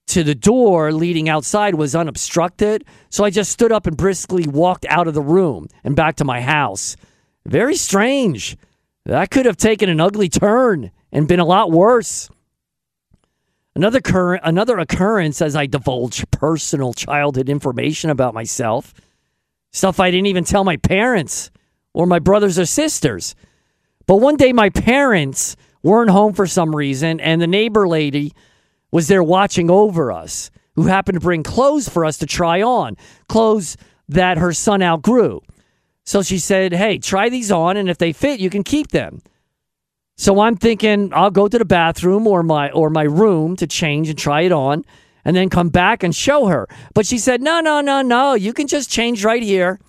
to 0.06 0.22
the 0.22 0.34
door 0.34 0.92
leading 0.92 1.28
outside 1.28 1.74
was 1.74 1.94
unobstructed. 1.94 2.84
So 3.10 3.24
I 3.24 3.30
just 3.30 3.50
stood 3.50 3.72
up 3.72 3.86
and 3.86 3.96
briskly 3.96 4.46
walked 4.46 4.86
out 4.88 5.08
of 5.08 5.14
the 5.14 5.22
room 5.22 5.68
and 5.82 5.96
back 5.96 6.16
to 6.16 6.24
my 6.24 6.40
house. 6.40 6.96
Very 7.46 7.76
strange. 7.76 8.56
That 9.06 9.30
could 9.30 9.46
have 9.46 9.56
taken 9.56 9.88
an 9.88 10.00
ugly 10.00 10.28
turn 10.28 10.90
and 11.12 11.28
been 11.28 11.40
a 11.40 11.44
lot 11.44 11.70
worse. 11.70 12.28
Another 13.76 14.00
current, 14.00 14.42
another 14.44 14.78
occurrence 14.78 15.42
as 15.42 15.56
I 15.56 15.66
divulge 15.66 16.24
personal 16.30 16.92
childhood 16.92 17.48
information 17.48 18.08
about 18.08 18.32
myself, 18.32 18.94
stuff 19.72 19.98
I 19.98 20.10
didn't 20.10 20.26
even 20.26 20.44
tell 20.44 20.62
my 20.62 20.76
parents 20.76 21.50
or 21.94 22.06
my 22.06 22.18
brothers 22.18 22.58
or 22.58 22.66
sisters. 22.66 23.34
But 24.06 24.16
one 24.16 24.36
day 24.36 24.52
my 24.52 24.68
parents 24.68 25.56
weren't 25.82 26.10
home 26.10 26.34
for 26.34 26.46
some 26.46 26.76
reason, 26.76 27.20
and 27.20 27.40
the 27.40 27.46
neighbor 27.46 27.88
lady 27.88 28.32
was 28.90 29.08
there 29.08 29.22
watching 29.22 29.70
over 29.70 30.12
us, 30.12 30.50
who 30.74 30.84
happened 30.84 31.16
to 31.16 31.20
bring 31.20 31.42
clothes 31.42 31.88
for 31.88 32.04
us 32.04 32.18
to 32.18 32.26
try 32.26 32.60
on, 32.60 32.96
clothes 33.28 33.76
that 34.08 34.36
her 34.36 34.52
son 34.52 34.82
outgrew. 34.82 35.40
So 36.04 36.22
she 36.22 36.38
said, 36.38 36.72
Hey, 36.72 36.98
try 36.98 37.28
these 37.30 37.50
on, 37.50 37.76
and 37.76 37.88
if 37.88 37.96
they 37.96 38.12
fit, 38.12 38.40
you 38.40 38.50
can 38.50 38.62
keep 38.62 38.88
them. 38.88 39.22
So 40.16 40.40
I'm 40.40 40.56
thinking 40.56 41.12
I'll 41.12 41.30
go 41.30 41.48
to 41.48 41.58
the 41.58 41.64
bathroom 41.64 42.26
or 42.26 42.42
my 42.42 42.70
or 42.70 42.88
my 42.88 43.02
room 43.02 43.56
to 43.56 43.66
change 43.66 44.08
and 44.08 44.18
try 44.18 44.42
it 44.42 44.52
on 44.52 44.84
and 45.24 45.34
then 45.34 45.48
come 45.48 45.70
back 45.70 46.02
and 46.02 46.14
show 46.14 46.46
her. 46.46 46.68
But 46.94 47.06
she 47.06 47.18
said, 47.18 47.42
"No, 47.42 47.60
no, 47.60 47.80
no, 47.80 48.02
no. 48.02 48.34
You 48.34 48.52
can 48.52 48.68
just 48.68 48.90
change 48.90 49.24
right 49.24 49.42
here." 49.42 49.80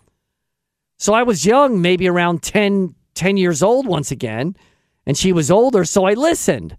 So 0.98 1.14
I 1.14 1.24
was 1.24 1.46
young, 1.46 1.82
maybe 1.82 2.08
around 2.08 2.42
10, 2.42 2.96
10 3.16 3.38
years 3.38 3.62
old 3.62 3.88
once 3.88 4.12
again, 4.12 4.56
and 5.06 5.18
she 5.18 5.32
was 5.32 5.52
older, 5.52 5.86
so 5.86 6.06
I 6.06 6.14
listened. 6.14 6.78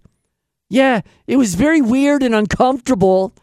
Yeah, 0.69 1.01
it 1.27 1.37
was 1.37 1.55
very 1.55 1.81
weird 1.81 2.23
and 2.23 2.35
uncomfortable, 2.35 3.33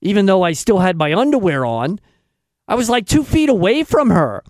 even 0.00 0.26
though 0.26 0.42
I 0.42 0.52
still 0.52 0.78
had 0.78 0.96
my 0.96 1.12
underwear 1.12 1.66
on. 1.66 2.00
I 2.66 2.74
was 2.74 2.88
like 2.88 3.06
two 3.06 3.24
feet 3.24 3.48
away 3.48 3.82
from 3.82 4.10
her. 4.10 4.42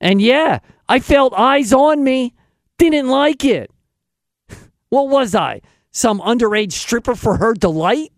And 0.00 0.20
yeah, 0.20 0.60
I 0.88 0.98
felt 0.98 1.32
eyes 1.34 1.72
on 1.72 2.02
me. 2.02 2.34
Didn't 2.78 3.08
like 3.08 3.44
it. 3.44 3.70
What 4.88 5.08
was 5.08 5.36
I? 5.36 5.60
Some 5.92 6.20
underage 6.20 6.72
stripper 6.72 7.14
for 7.14 7.36
her 7.36 7.54
delight? 7.54 8.12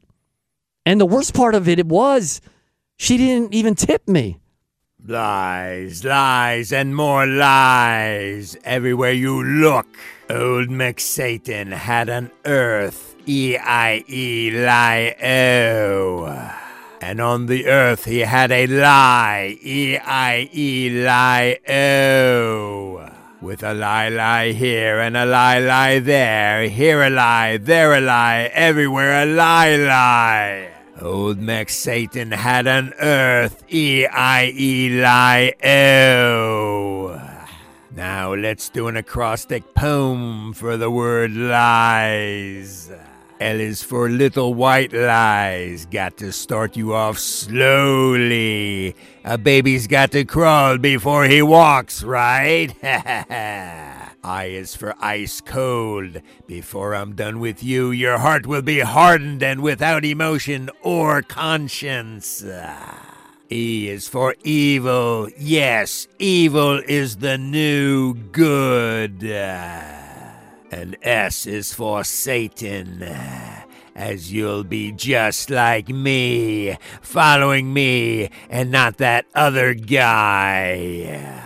And 0.86 0.98
the 0.98 1.06
worst 1.06 1.34
part 1.34 1.54
of 1.54 1.68
it, 1.68 1.78
it 1.78 1.86
was 1.86 2.40
she 2.96 3.16
didn't 3.16 3.52
even 3.52 3.74
tip 3.74 4.08
me. 4.08 4.38
Lies, 5.04 6.04
lies, 6.04 6.72
and 6.72 6.94
more 6.94 7.26
lies. 7.26 8.56
Everywhere 8.62 9.10
you 9.10 9.42
look, 9.42 9.86
old 10.30 10.68
McSatan 10.68 11.72
had 11.72 12.08
an 12.08 12.30
earth. 12.44 13.16
E 13.26 13.56
I 13.58 14.04
E 14.08 14.52
lie 14.52 15.16
O. 15.20 16.52
And 17.00 17.20
on 17.20 17.46
the 17.46 17.66
earth 17.66 18.04
he 18.04 18.20
had 18.20 18.52
a 18.52 18.68
lie. 18.68 19.58
E 19.60 19.98
I 19.98 20.48
E 20.52 21.04
lie 21.04 21.58
O. 21.68 23.10
With 23.40 23.64
a 23.64 23.74
lie 23.74 24.08
lie 24.08 24.52
here 24.52 25.00
and 25.00 25.16
a 25.16 25.26
lie 25.26 25.58
lie 25.58 25.98
there. 25.98 26.68
Here 26.68 27.02
a 27.02 27.10
lie, 27.10 27.56
there 27.56 27.92
a 27.92 28.00
lie, 28.00 28.52
everywhere 28.54 29.24
a 29.24 29.26
lie 29.26 29.74
lie. 29.74 30.81
Old 31.02 31.38
Mac 31.40 31.68
Satan 31.68 32.30
had 32.30 32.68
an 32.68 32.92
earth. 33.00 33.64
E 33.68 34.06
I 34.06 34.52
E 34.54 35.00
lie 35.02 35.52
O. 35.64 37.20
Now 37.94 38.34
let's 38.34 38.68
do 38.68 38.86
an 38.86 38.96
acrostic 38.96 39.74
poem 39.74 40.52
for 40.52 40.76
the 40.76 40.90
word 40.90 41.32
lies. 41.32 42.90
L 43.40 43.58
is 43.58 43.82
for 43.82 44.08
little 44.08 44.54
white 44.54 44.92
lies. 44.92 45.86
Got 45.86 46.18
to 46.18 46.30
start 46.30 46.76
you 46.76 46.94
off 46.94 47.18
slowly. 47.18 48.94
A 49.24 49.36
baby's 49.36 49.88
got 49.88 50.12
to 50.12 50.24
crawl 50.24 50.78
before 50.78 51.24
he 51.24 51.42
walks, 51.42 52.04
right? 52.04 52.72
I 54.24 54.44
is 54.44 54.76
for 54.76 54.94
ice 55.00 55.40
cold. 55.40 56.22
Before 56.46 56.94
I'm 56.94 57.16
done 57.16 57.40
with 57.40 57.64
you, 57.64 57.90
your 57.90 58.18
heart 58.18 58.46
will 58.46 58.62
be 58.62 58.78
hardened 58.80 59.42
and 59.42 59.62
without 59.62 60.04
emotion 60.04 60.70
or 60.80 61.22
conscience. 61.22 62.44
E 63.50 63.88
is 63.88 64.06
for 64.06 64.36
evil. 64.44 65.28
Yes, 65.36 66.06
evil 66.20 66.80
is 66.86 67.16
the 67.16 67.36
new 67.36 68.14
good. 68.14 69.24
And 69.24 70.96
S 71.02 71.46
is 71.46 71.74
for 71.74 72.04
Satan. 72.04 73.02
As 73.94 74.32
you'll 74.32 74.64
be 74.64 74.92
just 74.92 75.50
like 75.50 75.88
me, 75.88 76.78
following 77.02 77.74
me 77.74 78.30
and 78.48 78.70
not 78.70 78.98
that 78.98 79.26
other 79.34 79.74
guy. 79.74 81.41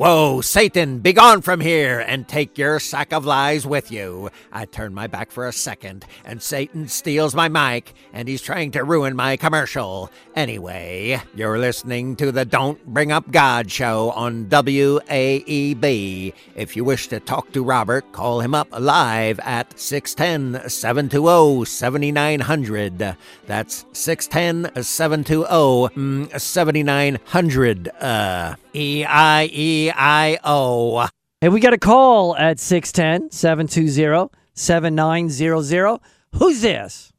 Whoa, 0.00 0.40
Satan, 0.40 1.00
begone 1.00 1.42
from 1.42 1.60
here 1.60 2.00
and 2.00 2.26
take 2.26 2.56
your 2.56 2.80
sack 2.80 3.12
of 3.12 3.26
lies 3.26 3.66
with 3.66 3.92
you. 3.92 4.30
I 4.50 4.64
turn 4.64 4.94
my 4.94 5.06
back 5.06 5.30
for 5.30 5.46
a 5.46 5.52
second, 5.52 6.06
and 6.24 6.40
Satan 6.42 6.88
steals 6.88 7.34
my 7.34 7.50
mic, 7.50 7.92
and 8.14 8.26
he's 8.26 8.40
trying 8.40 8.70
to 8.70 8.82
ruin 8.82 9.14
my 9.14 9.36
commercial. 9.36 10.10
Anyway, 10.34 11.20
you're 11.34 11.58
listening 11.58 12.16
to 12.16 12.32
the 12.32 12.46
Don't 12.46 12.82
Bring 12.86 13.12
Up 13.12 13.30
God 13.30 13.70
show 13.70 14.10
on 14.12 14.46
WAEB. 14.46 16.32
If 16.54 16.76
you 16.76 16.82
wish 16.82 17.08
to 17.08 17.20
talk 17.20 17.52
to 17.52 17.62
Robert, 17.62 18.10
call 18.12 18.40
him 18.40 18.54
up 18.54 18.68
live 18.72 19.38
at 19.40 19.78
610 19.78 20.70
720 20.70 21.66
7900. 21.66 23.16
That's 23.46 23.84
610 23.92 24.82
720 24.82 26.38
7900. 26.38 27.88
Uh, 28.00 28.54
E 28.72 29.04
I 29.04 29.50
E 29.52 29.89
I 29.94 30.38
O. 30.44 31.08
Hey, 31.40 31.48
we 31.48 31.60
got 31.60 31.72
a 31.72 31.78
call 31.78 32.36
at 32.36 32.58
610 32.60 33.30
720 33.30 34.30
7900. 34.54 36.00
Who's 36.34 36.60
this? 36.60 37.12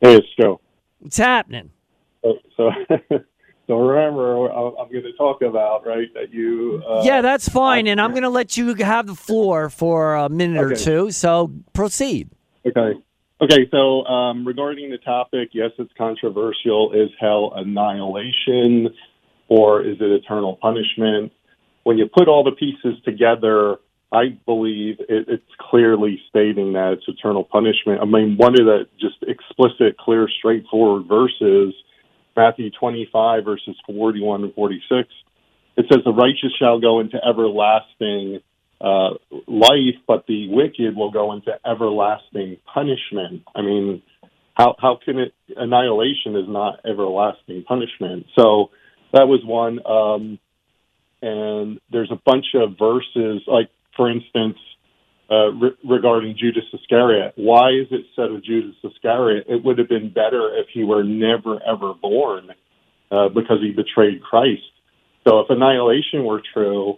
Hey, 0.00 0.16
it's 0.16 0.26
Joe. 0.40 0.60
What's 1.00 1.16
happening? 1.16 1.70
So, 2.22 2.38
so, 2.56 2.70
so 3.66 3.76
remember, 3.78 4.50
I- 4.50 4.80
I'm 4.80 4.90
going 4.90 5.02
to 5.04 5.12
talk 5.18 5.42
about 5.42 5.86
right 5.86 6.12
that 6.14 6.32
you. 6.32 6.82
Uh, 6.88 7.02
yeah, 7.04 7.20
that's 7.20 7.48
fine. 7.48 7.86
And 7.86 8.00
I'm 8.00 8.10
going 8.10 8.22
to 8.22 8.28
let 8.30 8.56
you 8.56 8.74
have 8.76 9.06
the 9.06 9.14
floor 9.14 9.68
for 9.70 10.14
a 10.14 10.28
minute 10.28 10.62
or 10.62 10.74
two. 10.74 11.10
So 11.10 11.52
proceed. 11.72 12.30
Okay. 12.66 12.98
Okay. 13.40 13.68
So 13.70 14.04
um, 14.06 14.46
regarding 14.46 14.90
the 14.90 14.98
topic, 14.98 15.50
yes, 15.52 15.70
it's 15.78 15.92
controversial. 15.98 16.92
Is 16.92 17.10
hell 17.20 17.52
annihilation, 17.54 18.88
or 19.48 19.82
is 19.82 19.96
it 20.00 20.10
eternal 20.10 20.56
punishment? 20.60 21.32
When 21.88 21.96
you 21.96 22.06
put 22.06 22.28
all 22.28 22.44
the 22.44 22.52
pieces 22.52 23.02
together, 23.02 23.78
I 24.12 24.36
believe 24.44 25.00
it, 25.00 25.24
it's 25.26 25.52
clearly 25.58 26.20
stating 26.28 26.74
that 26.74 26.98
it's 26.98 27.08
eternal 27.08 27.44
punishment. 27.44 28.02
I 28.02 28.04
mean, 28.04 28.36
one 28.36 28.60
of 28.60 28.66
the 28.66 28.80
just 29.00 29.16
explicit, 29.22 29.96
clear, 29.96 30.28
straightforward 30.38 31.06
verses, 31.08 31.72
Matthew 32.36 32.68
25 32.78 33.42
verses 33.42 33.74
41 33.86 34.44
and 34.44 34.54
46. 34.54 35.08
It 35.78 35.86
says, 35.90 36.04
"The 36.04 36.12
righteous 36.12 36.52
shall 36.58 36.78
go 36.78 37.00
into 37.00 37.16
everlasting 37.26 38.40
uh, 38.82 39.14
life, 39.46 39.96
but 40.06 40.26
the 40.26 40.48
wicked 40.50 40.94
will 40.94 41.10
go 41.10 41.32
into 41.32 41.58
everlasting 41.64 42.58
punishment." 42.66 43.44
I 43.54 43.62
mean, 43.62 44.02
how 44.52 44.76
how 44.78 44.98
can 45.02 45.18
it 45.18 45.32
annihilation 45.56 46.36
is 46.36 46.48
not 46.48 46.80
everlasting 46.84 47.64
punishment? 47.66 48.26
So 48.38 48.72
that 49.14 49.26
was 49.26 49.40
one. 49.42 49.80
Um, 49.86 50.38
and 51.22 51.80
there's 51.90 52.10
a 52.10 52.20
bunch 52.24 52.46
of 52.54 52.78
verses, 52.78 53.42
like 53.46 53.70
for 53.96 54.10
instance, 54.10 54.56
uh, 55.30 55.50
re- 55.52 55.76
regarding 55.84 56.36
Judas 56.38 56.64
Iscariot. 56.72 57.34
Why 57.36 57.70
is 57.70 57.88
it 57.90 58.06
said 58.16 58.30
of 58.30 58.42
Judas 58.44 58.76
Iscariot? 58.82 59.46
It 59.48 59.64
would 59.64 59.78
have 59.78 59.88
been 59.88 60.12
better 60.12 60.56
if 60.56 60.68
he 60.72 60.84
were 60.84 61.04
never 61.04 61.60
ever 61.62 61.94
born, 61.94 62.50
uh, 63.10 63.28
because 63.28 63.58
he 63.60 63.72
betrayed 63.72 64.22
Christ. 64.22 64.62
So 65.26 65.40
if 65.40 65.50
annihilation 65.50 66.24
were 66.24 66.40
true, 66.54 66.94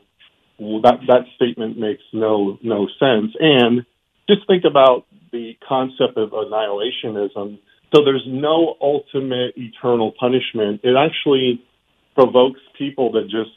well, 0.58 0.82
that 0.82 1.00
that 1.08 1.24
statement 1.36 1.78
makes 1.78 2.02
no 2.12 2.58
no 2.62 2.86
sense. 2.98 3.32
And 3.40 3.84
just 4.28 4.46
think 4.46 4.64
about 4.64 5.06
the 5.32 5.56
concept 5.66 6.16
of 6.16 6.30
annihilationism. 6.30 7.58
So 7.94 8.04
there's 8.04 8.24
no 8.26 8.76
ultimate 8.80 9.54
eternal 9.56 10.12
punishment. 10.18 10.82
It 10.84 10.94
actually 10.96 11.64
provokes 12.14 12.60
people 12.78 13.12
to 13.12 13.22
just 13.24 13.50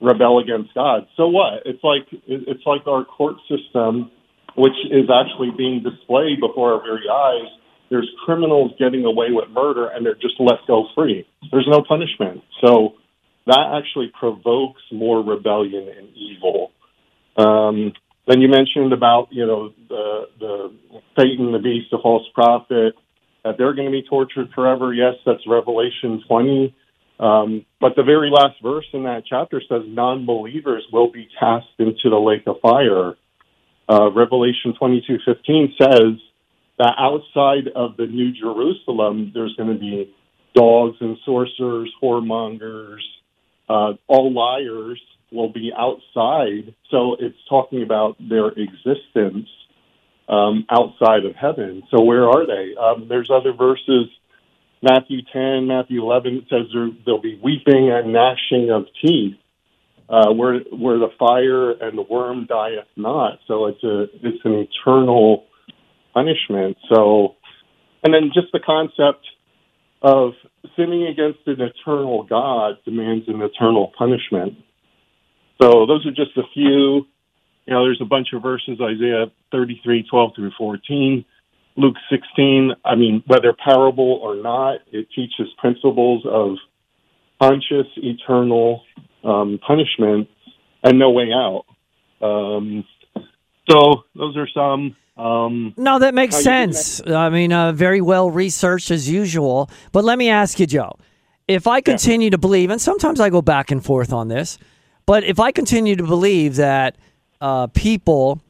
rebel 0.00 0.38
against 0.38 0.74
God. 0.74 1.06
So 1.16 1.28
what? 1.28 1.62
It's 1.64 1.82
like 1.84 2.06
it's 2.26 2.66
like 2.66 2.86
our 2.86 3.04
court 3.04 3.36
system, 3.48 4.10
which 4.56 4.76
is 4.90 5.08
actually 5.12 5.50
being 5.56 5.82
displayed 5.82 6.40
before 6.40 6.74
our 6.74 6.82
very 6.82 7.08
eyes. 7.10 7.50
There's 7.90 8.10
criminals 8.24 8.72
getting 8.78 9.04
away 9.04 9.26
with 9.30 9.50
murder, 9.50 9.88
and 9.88 10.06
they're 10.06 10.14
just 10.14 10.34
let 10.38 10.58
go 10.66 10.86
free. 10.94 11.26
There's 11.50 11.68
no 11.68 11.82
punishment. 11.86 12.42
So 12.64 12.94
that 13.46 13.80
actually 13.82 14.12
provokes 14.18 14.82
more 14.92 15.22
rebellion 15.22 15.88
and 15.88 16.08
evil. 16.14 16.70
Um, 17.36 17.92
then 18.26 18.40
you 18.40 18.48
mentioned 18.48 18.92
about 18.92 19.28
you 19.30 19.46
know 19.46 19.72
the 19.88 20.22
the 20.38 20.72
Satan, 21.18 21.52
the 21.52 21.58
beast, 21.58 21.88
the 21.90 21.98
false 22.02 22.26
prophet. 22.34 22.94
That 23.44 23.56
they're 23.56 23.72
going 23.74 23.86
to 23.86 23.92
be 23.92 24.02
tortured 24.02 24.50
forever. 24.54 24.92
Yes, 24.92 25.14
that's 25.24 25.40
Revelation 25.48 26.22
20. 26.28 26.74
Um, 27.20 27.66
but 27.80 27.96
the 27.96 28.02
very 28.02 28.30
last 28.30 28.56
verse 28.62 28.86
in 28.94 29.04
that 29.04 29.24
chapter 29.28 29.60
says 29.68 29.82
non-believers 29.86 30.84
will 30.90 31.12
be 31.12 31.28
cast 31.38 31.68
into 31.78 32.08
the 32.08 32.18
lake 32.18 32.44
of 32.46 32.56
fire. 32.62 33.14
Uh, 33.88 34.10
Revelation 34.10 34.72
22:15 34.80 35.76
says 35.76 36.18
that 36.78 36.94
outside 36.98 37.68
of 37.76 37.96
the 37.98 38.06
New 38.06 38.32
Jerusalem, 38.32 39.32
there's 39.34 39.54
going 39.56 39.68
to 39.68 39.78
be 39.78 40.14
dogs 40.54 40.96
and 41.00 41.18
sorcerers, 41.26 41.92
whoremongers, 42.02 43.00
uh, 43.68 43.92
all 44.08 44.32
liars 44.32 45.00
will 45.30 45.52
be 45.52 45.72
outside. 45.76 46.74
So 46.90 47.16
it's 47.20 47.38
talking 47.48 47.82
about 47.82 48.16
their 48.18 48.48
existence 48.48 49.48
um, 50.28 50.64
outside 50.70 51.24
of 51.24 51.34
heaven. 51.36 51.82
So 51.90 52.02
where 52.02 52.28
are 52.28 52.46
they? 52.46 52.74
Um, 52.76 53.08
there's 53.08 53.30
other 53.30 53.52
verses. 53.52 54.06
Matthew 54.82 55.18
10, 55.32 55.66
Matthew 55.66 56.02
11 56.02 56.34
it 56.36 56.44
says 56.48 56.66
there, 56.72 56.88
there'll 57.04 57.20
be 57.20 57.38
weeping 57.42 57.90
and 57.92 58.12
gnashing 58.12 58.70
of 58.70 58.86
teeth, 59.04 59.36
uh, 60.08 60.32
where 60.32 60.60
where 60.72 60.98
the 60.98 61.10
fire 61.18 61.72
and 61.72 61.96
the 61.96 62.02
worm 62.02 62.46
dieth 62.46 62.88
not. 62.96 63.38
So 63.46 63.66
it's 63.66 63.82
a 63.84 64.04
it's 64.22 64.44
an 64.44 64.54
eternal 64.54 65.44
punishment. 66.14 66.76
So, 66.92 67.36
and 68.02 68.14
then 68.14 68.30
just 68.34 68.48
the 68.52 68.60
concept 68.60 69.26
of 70.02 70.32
sinning 70.76 71.06
against 71.06 71.40
an 71.46 71.60
eternal 71.60 72.24
God 72.24 72.76
demands 72.84 73.26
an 73.28 73.42
eternal 73.42 73.92
punishment. 73.96 74.54
So 75.60 75.86
those 75.86 76.06
are 76.06 76.10
just 76.10 76.36
a 76.38 76.42
few. 76.54 77.06
You 77.66 77.74
know, 77.74 77.84
there's 77.84 78.00
a 78.00 78.06
bunch 78.06 78.28
of 78.32 78.42
verses, 78.42 78.80
Isaiah 78.80 79.26
33, 79.52 80.06
12 80.10 80.30
through 80.34 80.52
14. 80.56 81.24
Luke 81.76 81.96
16, 82.10 82.72
I 82.84 82.94
mean, 82.94 83.22
whether 83.26 83.52
parable 83.52 84.20
or 84.22 84.36
not, 84.36 84.80
it 84.92 85.08
teaches 85.14 85.48
principles 85.58 86.24
of 86.26 86.56
conscious, 87.40 87.86
eternal 87.96 88.82
um, 89.24 89.58
punishment 89.66 90.28
and 90.82 90.98
no 90.98 91.10
way 91.10 91.30
out. 91.32 91.64
Um, 92.20 92.84
so 93.68 94.04
those 94.14 94.36
are 94.36 94.48
some. 94.52 94.96
Um, 95.16 95.74
No, 95.76 95.98
that 95.98 96.14
makes 96.14 96.36
sense. 96.36 97.06
I 97.06 97.28
mean, 97.28 97.52
uh, 97.52 97.72
very 97.72 98.00
well 98.00 98.30
researched 98.30 98.90
as 98.90 99.08
usual. 99.08 99.70
But 99.92 100.04
let 100.04 100.18
me 100.18 100.28
ask 100.30 100.58
you, 100.58 100.66
Joe, 100.66 100.92
if 101.46 101.66
I 101.66 101.80
continue 101.80 102.30
to 102.30 102.38
believe, 102.38 102.70
and 102.70 102.80
sometimes 102.80 103.20
I 103.20 103.30
go 103.30 103.42
back 103.42 103.70
and 103.70 103.84
forth 103.84 104.12
on 104.12 104.28
this, 104.28 104.58
but 105.06 105.24
if 105.24 105.40
I 105.40 105.52
continue 105.52 105.96
to 105.96 106.04
believe 106.04 106.56
that 106.56 106.96
uh, 107.40 107.66
people 107.68 108.40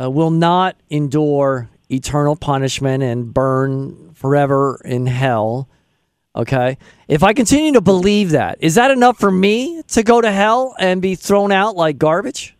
uh, 0.00 0.10
will 0.10 0.30
not 0.30 0.76
endure 0.90 1.68
eternal 1.92 2.36
punishment 2.36 3.02
and 3.02 3.32
burn 3.32 4.12
forever 4.14 4.80
in 4.84 5.06
hell, 5.06 5.68
okay? 6.34 6.78
If 7.08 7.22
I 7.22 7.32
continue 7.32 7.72
to 7.72 7.80
believe 7.80 8.30
that, 8.30 8.58
is 8.60 8.76
that 8.76 8.90
enough 8.90 9.18
for 9.18 9.30
me 9.30 9.82
to 9.88 10.02
go 10.02 10.20
to 10.20 10.30
hell 10.30 10.74
and 10.78 11.02
be 11.02 11.14
thrown 11.14 11.52
out 11.52 11.76
like 11.76 11.98
garbage? 11.98 12.56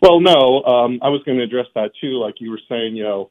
Well, 0.00 0.20
no, 0.20 0.62
um, 0.64 0.98
I 1.02 1.08
was 1.08 1.22
going 1.24 1.38
to 1.38 1.44
address 1.44 1.66
that 1.74 1.92
too. 2.00 2.20
Like 2.20 2.34
you 2.38 2.50
were 2.50 2.60
saying, 2.68 2.96
you 2.96 3.04
know, 3.04 3.30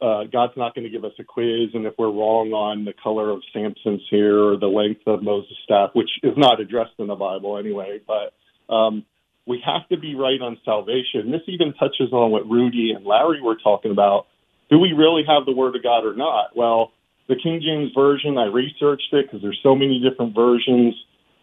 uh, 0.00 0.24
God's 0.24 0.56
not 0.56 0.74
going 0.74 0.84
to 0.84 0.90
give 0.90 1.04
us 1.04 1.12
a 1.18 1.24
quiz, 1.24 1.70
and 1.74 1.86
if 1.86 1.94
we're 1.96 2.10
wrong 2.10 2.52
on 2.52 2.84
the 2.84 2.92
color 2.92 3.30
of 3.30 3.40
Samson's 3.52 4.02
hair 4.10 4.36
or 4.36 4.56
the 4.56 4.66
length 4.66 5.02
of 5.06 5.22
Moses' 5.22 5.52
staff, 5.64 5.90
which 5.94 6.10
is 6.24 6.36
not 6.36 6.60
addressed 6.60 6.94
in 6.98 7.06
the 7.06 7.14
Bible 7.14 7.56
anyway, 7.56 8.00
but 8.06 8.34
um, 8.72 9.04
we 9.46 9.62
have 9.64 9.88
to 9.88 9.96
be 9.96 10.14
right 10.14 10.40
on 10.40 10.58
salvation. 10.64 11.30
This 11.30 11.42
even 11.48 11.74
touches 11.74 12.12
on 12.12 12.30
what 12.30 12.48
Rudy 12.48 12.92
and 12.94 13.04
Larry 13.04 13.40
were 13.42 13.56
talking 13.56 13.90
about. 13.90 14.26
do 14.70 14.78
we 14.78 14.92
really 14.92 15.22
have 15.26 15.44
the 15.44 15.52
Word 15.52 15.76
of 15.76 15.82
God 15.82 16.06
or 16.06 16.14
not? 16.14 16.56
Well, 16.56 16.92
the 17.28 17.36
King 17.36 17.60
James 17.62 17.92
Version, 17.94 18.38
I 18.38 18.46
researched 18.46 19.12
it 19.12 19.26
because 19.26 19.42
there's 19.42 19.60
so 19.62 19.74
many 19.74 20.00
different 20.00 20.34
versions. 20.34 20.94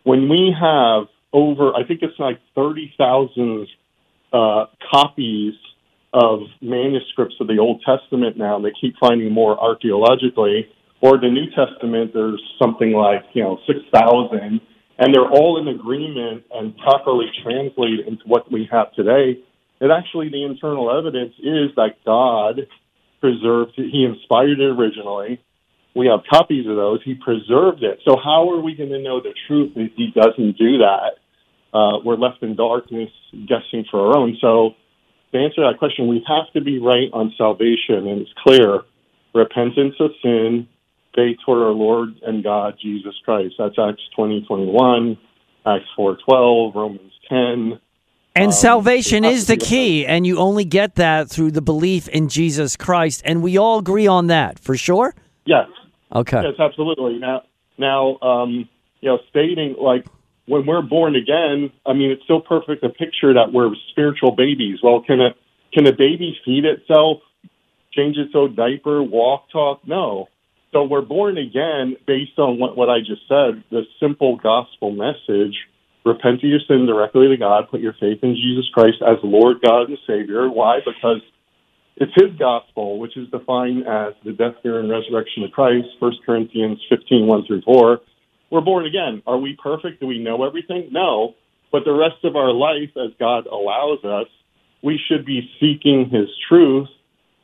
When 0.04 0.30
we 0.30 0.56
have 0.60 1.08
over, 1.32 1.76
I 1.76 1.86
think 1.86 2.02
it's 2.02 2.18
like 2.20 2.40
30,000 2.56 3.68
uh, 4.34 4.66
copies 4.92 5.54
of 6.14 6.40
manuscripts 6.62 7.36
of 7.40 7.48
the 7.48 7.60
Old 7.60 7.84
Testament 7.86 8.38
now, 8.38 8.56
and 8.56 8.66
they 8.66 8.74
keep 8.80 8.96
finding 9.00 9.32
more 9.32 9.60
archaeologically. 9.60 10.68
Or 11.02 11.18
the 11.18 11.30
New 11.30 11.46
Testament, 11.52 12.12
there's 12.14 12.42
something 12.62 12.92
like, 12.92 13.24
you 13.34 13.44
know, 13.44 13.60
6,000, 13.68 14.60
and 15.00 15.14
they're 15.14 15.30
all 15.30 15.60
in 15.60 15.68
agreement 15.70 16.44
and 16.52 16.78
properly 16.78 17.28
translated 17.42 18.06
into 18.06 18.24
what 18.26 18.52
we 18.52 18.68
have 18.70 18.94
today. 18.94 19.40
And 19.80 19.92
actually, 19.92 20.30
the 20.30 20.44
internal 20.44 20.96
evidence 20.96 21.34
is 21.40 21.74
that 21.78 21.96
God 22.06 22.68
preserved 23.22 23.74
it. 23.78 23.90
He 23.92 24.04
inspired 24.04 24.60
it 24.60 24.72
originally. 24.78 25.42
We 25.96 26.08
have 26.08 26.20
copies 26.30 26.68
of 26.68 26.76
those. 26.76 27.00
He 27.04 27.16
preserved 27.16 27.82
it. 27.82 28.00
So 28.06 28.18
how 28.22 28.52
are 28.52 28.60
we 28.60 28.76
going 28.76 28.90
to 28.90 29.02
know 29.02 29.22
the 29.22 29.34
truth 29.48 29.72
if 29.76 29.94
he 29.96 30.12
doesn't 30.14 30.58
do 30.58 30.80
that? 30.80 31.18
Uh, 31.74 32.00
we're 32.04 32.16
left 32.16 32.44
in 32.44 32.56
darkness, 32.56 33.10
guessing 33.32 33.86
for 33.90 34.08
our 34.08 34.18
own. 34.18 34.38
So 34.42 34.72
to 35.32 35.38
answer 35.38 35.62
that 35.62 35.80
question, 35.80 36.08
we 36.08 36.24
have 36.28 36.52
to 36.54 36.62
be 36.62 36.80
right 36.80 37.10
on 37.14 37.34
salvation, 37.38 38.08
and 38.08 38.22
it's 38.22 38.34
clear: 38.44 38.82
repentance 39.34 39.96
of 40.00 40.12
sin, 40.22 40.68
faith 41.16 41.38
toward 41.46 41.62
our 41.62 41.72
Lord 41.72 42.10
and 42.26 42.44
God 42.44 42.76
Jesus 42.82 43.16
Christ. 43.26 43.56
That's 43.58 43.76
Acts 43.80 44.02
twenty 44.16 44.44
twenty 44.48 44.68
one, 44.68 45.18
Acts 45.66 45.86
four 45.96 46.18
twelve, 46.26 46.76
Romans 46.76 47.14
ten. 47.28 47.80
And 48.36 48.46
Um, 48.46 48.52
salvation 48.52 49.26
is 49.26 49.48
the 49.48 49.58
key, 49.58 50.06
and 50.06 50.26
you 50.26 50.38
only 50.38 50.64
get 50.64 50.96
that 50.96 51.30
through 51.30 51.52
the 51.52 51.62
belief 51.62 52.08
in 52.08 52.30
Jesus 52.30 52.78
Christ, 52.78 53.22
and 53.26 53.42
we 53.42 53.58
all 53.58 53.80
agree 53.80 54.08
on 54.08 54.28
that 54.28 54.60
for 54.60 54.78
sure. 54.78 55.16
Yes, 55.46 55.68
Okay. 56.14 56.42
Yes, 56.44 56.56
absolutely. 56.60 57.20
Now, 57.20 57.44
now, 57.78 58.18
um, 58.22 58.68
you 59.02 59.10
know, 59.10 59.20
stating 59.30 59.76
like 59.80 60.06
when 60.48 60.66
we're 60.66 60.82
born 60.82 61.16
again, 61.16 61.72
I 61.86 61.94
mean, 61.94 62.12
it's 62.12 62.26
so 62.28 62.40
perfect 62.40 62.84
a 62.84 62.90
picture 62.90 63.34
that 63.34 63.54
we're 63.54 63.72
spiritual 63.92 64.32
babies. 64.32 64.80
Well, 64.82 65.02
can 65.02 65.22
a 65.22 65.30
can 65.72 65.86
a 65.86 65.92
baby 65.92 66.38
feed 66.44 66.66
itself, 66.66 67.20
change 67.92 68.18
its 68.18 68.34
own 68.34 68.56
diaper, 68.56 69.04
walk, 69.04 69.52
talk? 69.52 69.88
No. 69.88 70.28
So 70.72 70.84
we're 70.84 71.02
born 71.02 71.38
again 71.38 71.96
based 72.06 72.38
on 72.38 72.60
what, 72.60 72.78
what 72.78 72.90
I 72.90 73.00
just 73.00 73.28
said, 73.28 73.64
the 73.72 73.84
simple 74.00 74.38
gospel 74.38 74.92
message. 74.92 75.56
Repent 76.06 76.44
of 76.44 76.50
your 76.50 76.60
sin 76.68 76.86
directly 76.86 77.28
to 77.28 77.38
God. 77.38 77.70
Put 77.70 77.82
your 77.82 77.94
faith 77.94 78.20
in 78.24 78.36
Jesus 78.36 78.70
Christ 78.74 78.98
as 79.02 79.18
Lord, 79.24 79.58
God, 79.62 79.90
and 79.90 79.98
Savior. 80.08 80.50
Why? 80.50 80.80
Because 80.80 81.22
it's 81.98 82.14
his 82.16 82.38
gospel, 82.40 83.00
which 83.00 83.18
is 83.18 83.28
defined 83.30 83.86
as 83.88 84.14
the 84.24 84.32
death, 84.32 84.56
burial, 84.64 84.82
and 84.82 84.90
resurrection 84.90 85.44
of 85.44 85.52
Christ, 85.52 85.88
1 86.00 86.14
Corinthians 86.26 86.80
15, 86.90 87.28
1 87.28 87.46
through 87.46 87.62
4. 87.64 88.00
We're 88.52 88.62
born 88.62 88.86
again. 88.86 89.22
Are 89.28 89.38
we 89.38 89.58
perfect? 89.62 90.00
Do 90.00 90.08
we 90.08 90.20
know 90.20 90.46
everything? 90.46 90.90
No. 90.92 91.36
But 91.72 91.84
the 91.86 91.94
rest 91.94 92.24
of 92.24 92.36
our 92.36 92.52
life, 92.52 92.92
as 92.96 93.12
God 93.20 93.46
allows 93.48 94.04
us, 94.04 94.28
we 94.82 95.00
should 95.08 95.26
be 95.26 95.50
seeking 95.60 96.10
his 96.10 96.30
truth. 96.48 96.88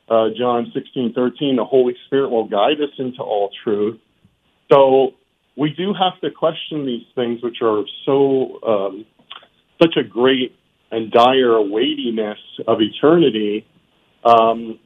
Uh, 0.08 0.28
John 0.38 0.72
16, 0.74 1.14
13, 1.14 1.56
the 1.56 1.66
Holy 1.66 1.96
Spirit 2.06 2.30
will 2.30 2.48
guide 2.48 2.80
us 2.82 2.94
into 2.98 3.22
all 3.22 3.50
truth. 3.64 4.00
So 4.72 5.12
we 5.58 5.72
do 5.72 5.94
have 5.94 6.20
to 6.22 6.30
question 6.32 6.86
these 6.86 7.06
things, 7.16 7.42
which 7.42 7.58
are 7.62 7.84
so, 8.06 8.60
um, 8.64 9.06
such 9.82 9.98
a 9.98 10.04
great 10.04 10.56
and 10.92 11.12
dire 11.12 11.60
weightiness 11.62 12.38
of 12.68 12.80
eternity 12.82 13.66
um, 14.26 14.80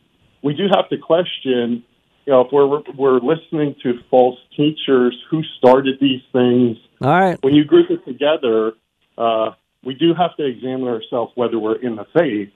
we 0.44 0.54
do 0.54 0.68
have 0.76 0.90
to 0.90 0.98
question, 0.98 1.84
you 2.26 2.34
know, 2.34 2.42
if 2.42 2.52
we're 2.52 2.82
we're 2.96 3.20
listening 3.20 3.76
to 3.84 4.00
false 4.10 4.38
teachers 4.56 5.18
who 5.32 5.42
started 5.58 5.96
these 6.00 6.22
things. 6.34 6.78
All 7.02 7.10
right. 7.10 7.42
When 7.42 7.56
you 7.56 7.64
group 7.64 7.90
it 7.90 8.06
together, 8.06 8.74
uh, 9.18 9.52
we 9.84 9.94
do 9.96 10.14
have 10.14 10.36
to 10.38 10.46
examine 10.46 10.88
ourselves 10.88 11.32
whether 11.36 11.58
we're 11.58 11.82
in 11.82 11.96
the 11.96 12.06
faith, 12.14 12.50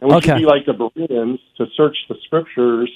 and 0.00 0.10
we 0.10 0.16
Okay. 0.16 0.26
should 0.32 0.38
be 0.38 0.46
like 0.46 0.66
the 0.66 0.72
Bereans 0.72 1.40
to 1.58 1.66
search 1.76 1.96
the 2.08 2.16
scriptures. 2.24 2.90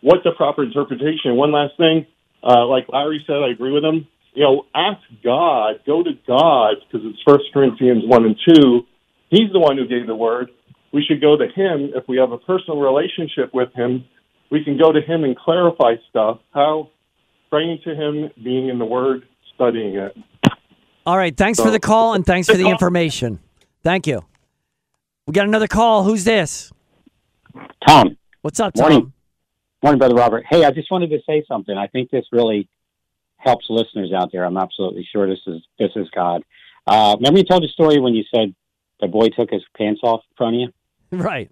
What's 0.00 0.24
the 0.24 0.32
proper 0.32 0.62
interpretation? 0.62 1.36
One 1.36 1.52
last 1.52 1.76
thing, 1.76 2.06
uh, 2.42 2.66
like 2.66 2.86
Larry 2.88 3.22
said, 3.26 3.36
I 3.36 3.48
agree 3.48 3.72
with 3.72 3.84
him. 3.84 4.06
You 4.34 4.42
know, 4.42 4.66
ask 4.74 5.00
God, 5.22 5.80
go 5.86 6.02
to 6.02 6.12
God, 6.26 6.76
because 6.86 7.06
it's 7.06 7.22
First 7.26 7.44
Corinthians 7.52 8.04
one 8.06 8.24
and 8.24 8.36
two. 8.46 8.84
He's 9.30 9.50
the 9.52 9.60
one 9.60 9.78
who 9.78 9.86
gave 9.86 10.06
the 10.06 10.14
word 10.14 10.50
we 10.94 11.02
should 11.02 11.20
go 11.20 11.36
to 11.36 11.46
him 11.48 11.90
if 11.96 12.06
we 12.06 12.18
have 12.18 12.30
a 12.30 12.38
personal 12.38 12.78
relationship 12.78 13.52
with 13.52 13.68
him. 13.74 14.04
We 14.50 14.62
can 14.62 14.78
go 14.78 14.92
to 14.92 15.00
him 15.00 15.24
and 15.24 15.36
clarify 15.36 15.96
stuff. 16.08 16.38
How? 16.54 16.90
Praying 17.50 17.80
to 17.82 17.94
him, 17.96 18.30
being 18.42 18.68
in 18.68 18.78
the 18.78 18.84
Word, 18.84 19.26
studying 19.56 19.96
it. 19.96 20.16
All 21.04 21.16
right. 21.18 21.36
Thanks 21.36 21.58
for 21.60 21.70
the 21.72 21.80
call 21.80 22.14
and 22.14 22.24
thanks 22.24 22.48
for 22.48 22.56
the 22.56 22.68
information. 22.70 23.40
Thank 23.82 24.06
you. 24.06 24.24
We 25.26 25.32
got 25.32 25.46
another 25.46 25.68
call. 25.68 26.04
Who's 26.04 26.24
this? 26.24 26.70
Tom. 27.86 28.18
What's 28.42 28.60
up, 28.60 28.74
Tom? 28.74 28.90
Morning. 28.90 29.12
Morning, 29.82 29.98
Brother 29.98 30.14
Robert. 30.14 30.44
Hey, 30.48 30.64
I 30.64 30.70
just 30.70 30.90
wanted 30.90 31.10
to 31.10 31.20
say 31.26 31.42
something. 31.48 31.76
I 31.76 31.86
think 31.86 32.10
this 32.10 32.26
really 32.30 32.68
helps 33.38 33.66
listeners 33.70 34.12
out 34.12 34.32
there. 34.32 34.44
I'm 34.44 34.58
absolutely 34.58 35.08
sure 35.10 35.26
this 35.26 35.40
is 35.46 35.62
this 35.78 35.92
is 35.96 36.08
God. 36.14 36.42
Uh, 36.86 37.16
remember 37.18 37.38
you 37.38 37.44
told 37.44 37.62
the 37.62 37.68
story 37.68 38.00
when 38.00 38.14
you 38.14 38.24
said 38.34 38.54
the 39.00 39.06
boy 39.06 39.28
took 39.30 39.50
his 39.50 39.62
pants 39.76 40.00
off 40.02 40.20
in 40.30 40.36
front 40.36 40.56
of 40.56 40.60
you? 40.60 40.68
Right. 41.18 41.50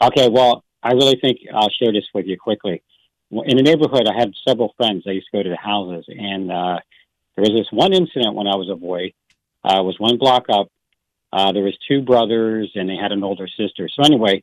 Okay, 0.00 0.28
well, 0.28 0.62
I 0.82 0.92
really 0.92 1.16
think 1.20 1.38
I'll 1.52 1.70
share 1.70 1.92
this 1.92 2.04
with 2.14 2.26
you 2.26 2.38
quickly. 2.38 2.82
In 3.30 3.56
the 3.56 3.62
neighborhood, 3.62 4.06
I 4.06 4.16
had 4.16 4.32
several 4.46 4.74
friends. 4.76 5.04
I 5.06 5.10
used 5.10 5.26
to 5.32 5.38
go 5.38 5.42
to 5.42 5.48
the 5.48 5.56
houses, 5.56 6.04
and 6.08 6.52
uh, 6.52 6.78
there 7.34 7.42
was 7.42 7.50
this 7.50 7.66
one 7.72 7.92
incident 7.92 8.34
when 8.36 8.46
I 8.46 8.54
was 8.54 8.68
a 8.70 8.76
boy. 8.76 9.12
Uh, 9.64 9.80
it 9.80 9.84
was 9.84 9.98
one 9.98 10.18
block 10.18 10.44
up. 10.48 10.68
Uh, 11.36 11.52
there 11.52 11.62
was 11.62 11.76
two 11.86 12.00
brothers, 12.00 12.70
and 12.74 12.88
they 12.88 12.96
had 12.96 13.12
an 13.12 13.22
older 13.22 13.46
sister. 13.46 13.90
So 13.94 14.02
anyway, 14.04 14.42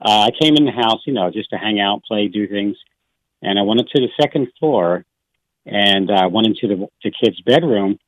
uh, 0.00 0.28
I 0.28 0.30
came 0.40 0.54
in 0.54 0.66
the 0.66 0.70
house, 0.70 1.00
you 1.04 1.12
know, 1.12 1.32
just 1.32 1.50
to 1.50 1.56
hang 1.56 1.80
out, 1.80 2.04
play, 2.04 2.28
do 2.28 2.46
things. 2.46 2.76
And 3.42 3.58
I 3.58 3.62
went 3.62 3.80
up 3.80 3.86
to 3.88 4.00
the 4.00 4.08
second 4.20 4.46
floor, 4.60 5.04
and 5.66 6.08
I 6.12 6.26
uh, 6.26 6.28
went 6.28 6.46
into 6.46 6.68
the, 6.68 6.86
the 7.02 7.10
kid's 7.10 7.40
bedroom, 7.40 7.98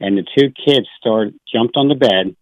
and 0.00 0.18
the 0.18 0.26
two 0.36 0.50
kids 0.50 0.86
started 1.00 1.40
jumped 1.50 1.78
on 1.78 1.88
the 1.88 1.94
bed. 1.94 2.36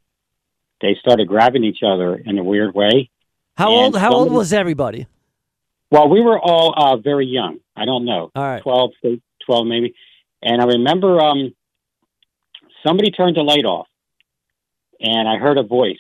They 0.81 0.97
started 0.99 1.29
grabbing 1.29 1.63
each 1.63 1.83
other 1.87 2.17
in 2.17 2.37
a 2.39 2.43
weird 2.43 2.75
way. 2.75 3.09
How 3.57 3.69
And 3.69 3.95
old? 3.95 3.97
How 3.99 4.13
old 4.15 4.33
was 4.33 4.53
everybody? 4.53 5.07
Well, 5.93 6.09
we 6.09 6.21
were 6.23 6.41
all 6.41 6.75
uh, 6.77 6.97
very 6.97 7.27
young. 7.27 7.61
I 7.77 7.85
don't 7.85 8.05
know, 8.05 8.33
All 8.35 8.43
right. 8.43 8.63
12, 8.63 8.91
12 9.47 9.67
maybe. 9.69 9.95
And 10.43 10.61
I 10.61 10.65
remember 10.65 11.21
um, 11.21 11.55
somebody 12.85 13.13
turned 13.13 13.37
the 13.37 13.43
light 13.43 13.65
off, 13.65 13.87
and 15.01 15.29
I 15.29 15.37
heard 15.37 15.59
a 15.59 15.63
voice. 15.63 15.97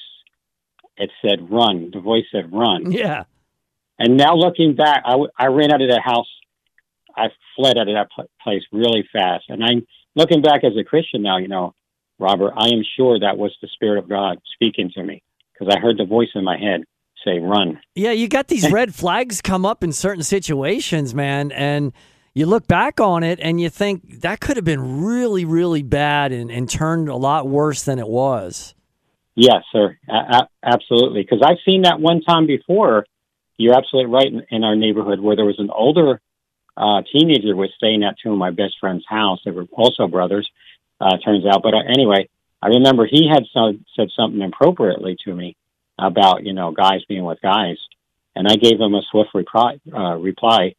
It 0.97 1.11
said, 1.20 1.51
run. 1.51 1.90
The 1.92 2.01
voice 2.01 2.24
said, 2.32 2.53
run. 2.53 2.90
Yeah. 2.90 3.24
And 3.99 4.16
now 4.16 4.34
looking 4.34 4.74
back, 4.74 5.03
I, 5.05 5.12
w- 5.12 5.30
I 5.38 5.47
ran 5.47 5.72
out 5.72 5.82
of 5.82 5.90
that 5.90 6.03
house. 6.03 6.28
I 7.16 7.28
fled 7.55 7.78
out 7.78 7.88
of 7.88 7.94
that 7.94 8.09
pl- 8.14 8.30
place 8.42 8.62
really 8.72 9.07
fast. 9.12 9.44
And 9.49 9.62
I'm 9.64 9.86
looking 10.14 10.42
back 10.42 10.64
as 10.64 10.72
a 10.78 10.84
Christian 10.84 11.22
now, 11.22 11.38
you 11.38 11.49
know, 11.49 11.74
Robert, 12.18 12.55
I 12.57 12.68
am 12.68 12.82
sure 12.97 13.18
that 13.20 13.36
was 13.36 13.55
the 13.61 13.68
Spirit 13.68 13.99
of 13.99 14.09
God 14.09 14.38
speaking 14.55 14.90
to 14.94 15.03
me 15.03 15.22
because 15.53 15.74
I 15.74 15.80
heard 15.80 15.99
the 15.99 16.05
voice 16.05 16.28
in 16.34 16.44
my 16.44 16.59
head 16.59 16.84
say, 17.24 17.38
run. 17.38 17.80
Yeah, 17.94 18.12
you 18.12 18.28
got 18.28 18.49
these 18.49 18.70
red 18.72 18.94
flags 18.94 19.40
come 19.42 19.66
up 19.66 19.84
in 19.84 19.92
certain 19.92 20.22
situations, 20.22 21.14
man, 21.14 21.53
and 21.53 21.92
you 22.34 22.47
look 22.47 22.66
back 22.66 23.01
on 23.01 23.22
it 23.22 23.38
and 23.40 23.61
you 23.61 23.68
think 23.70 24.20
that 24.20 24.40
could 24.40 24.57
have 24.57 24.64
been 24.64 25.05
really, 25.05 25.44
really 25.44 25.82
bad 25.82 26.32
and, 26.32 26.51
and 26.51 26.68
turned 26.68 27.09
a 27.09 27.16
lot 27.16 27.49
worse 27.49 27.82
than 27.82 27.99
it 27.99 28.09
was. 28.09 28.74
Yes, 29.37 29.62
sir. 29.70 29.97
A- 30.09 30.49
absolutely. 30.62 31.22
Because 31.22 31.43
I've 31.45 31.59
seen 31.64 31.82
that 31.82 32.01
one 32.01 32.22
time 32.22 32.47
before. 32.47 33.07
You're 33.59 33.76
absolutely 33.76 34.12
right 34.12 34.26
in, 34.26 34.43
in 34.51 34.64
our 34.64 34.76
neighborhood 34.76 35.20
where 35.20 35.37
there 35.37 35.45
was 35.45 35.59
an 35.59 35.70
older 35.70 36.20
uh, 36.76 37.03
teenager 37.11 37.57
was 37.57 37.70
staying 37.76 38.03
at 38.03 38.16
two 38.22 38.32
of 38.32 38.39
my 38.39 38.51
best 38.51 38.76
friend's 38.80 39.05
house. 39.09 39.41
They 39.45 39.51
were 39.51 39.66
also 39.72 40.09
brothers, 40.09 40.51
uh, 41.01 41.16
turns 41.24 41.47
out. 41.47 41.62
But 41.62 41.74
uh, 41.74 41.82
anyway, 41.89 42.28
I 42.61 42.68
remember 42.68 43.07
he 43.07 43.28
had 43.28 43.45
some, 43.53 43.84
said 43.95 44.09
something 44.16 44.43
appropriately 44.43 45.16
to 45.24 45.34
me 45.34 45.57
about 45.99 46.45
you 46.45 46.53
know 46.53 46.72
guys 46.72 47.05
being 47.09 47.24
with 47.24 47.41
guys, 47.41 47.78
and 48.34 48.47
I 48.47 48.57
gave 48.57 48.78
him 48.78 48.95
a 48.95 49.03
swift 49.11 49.30
reply. 49.34 49.80
Uh, 49.91 50.16
reply. 50.16 50.74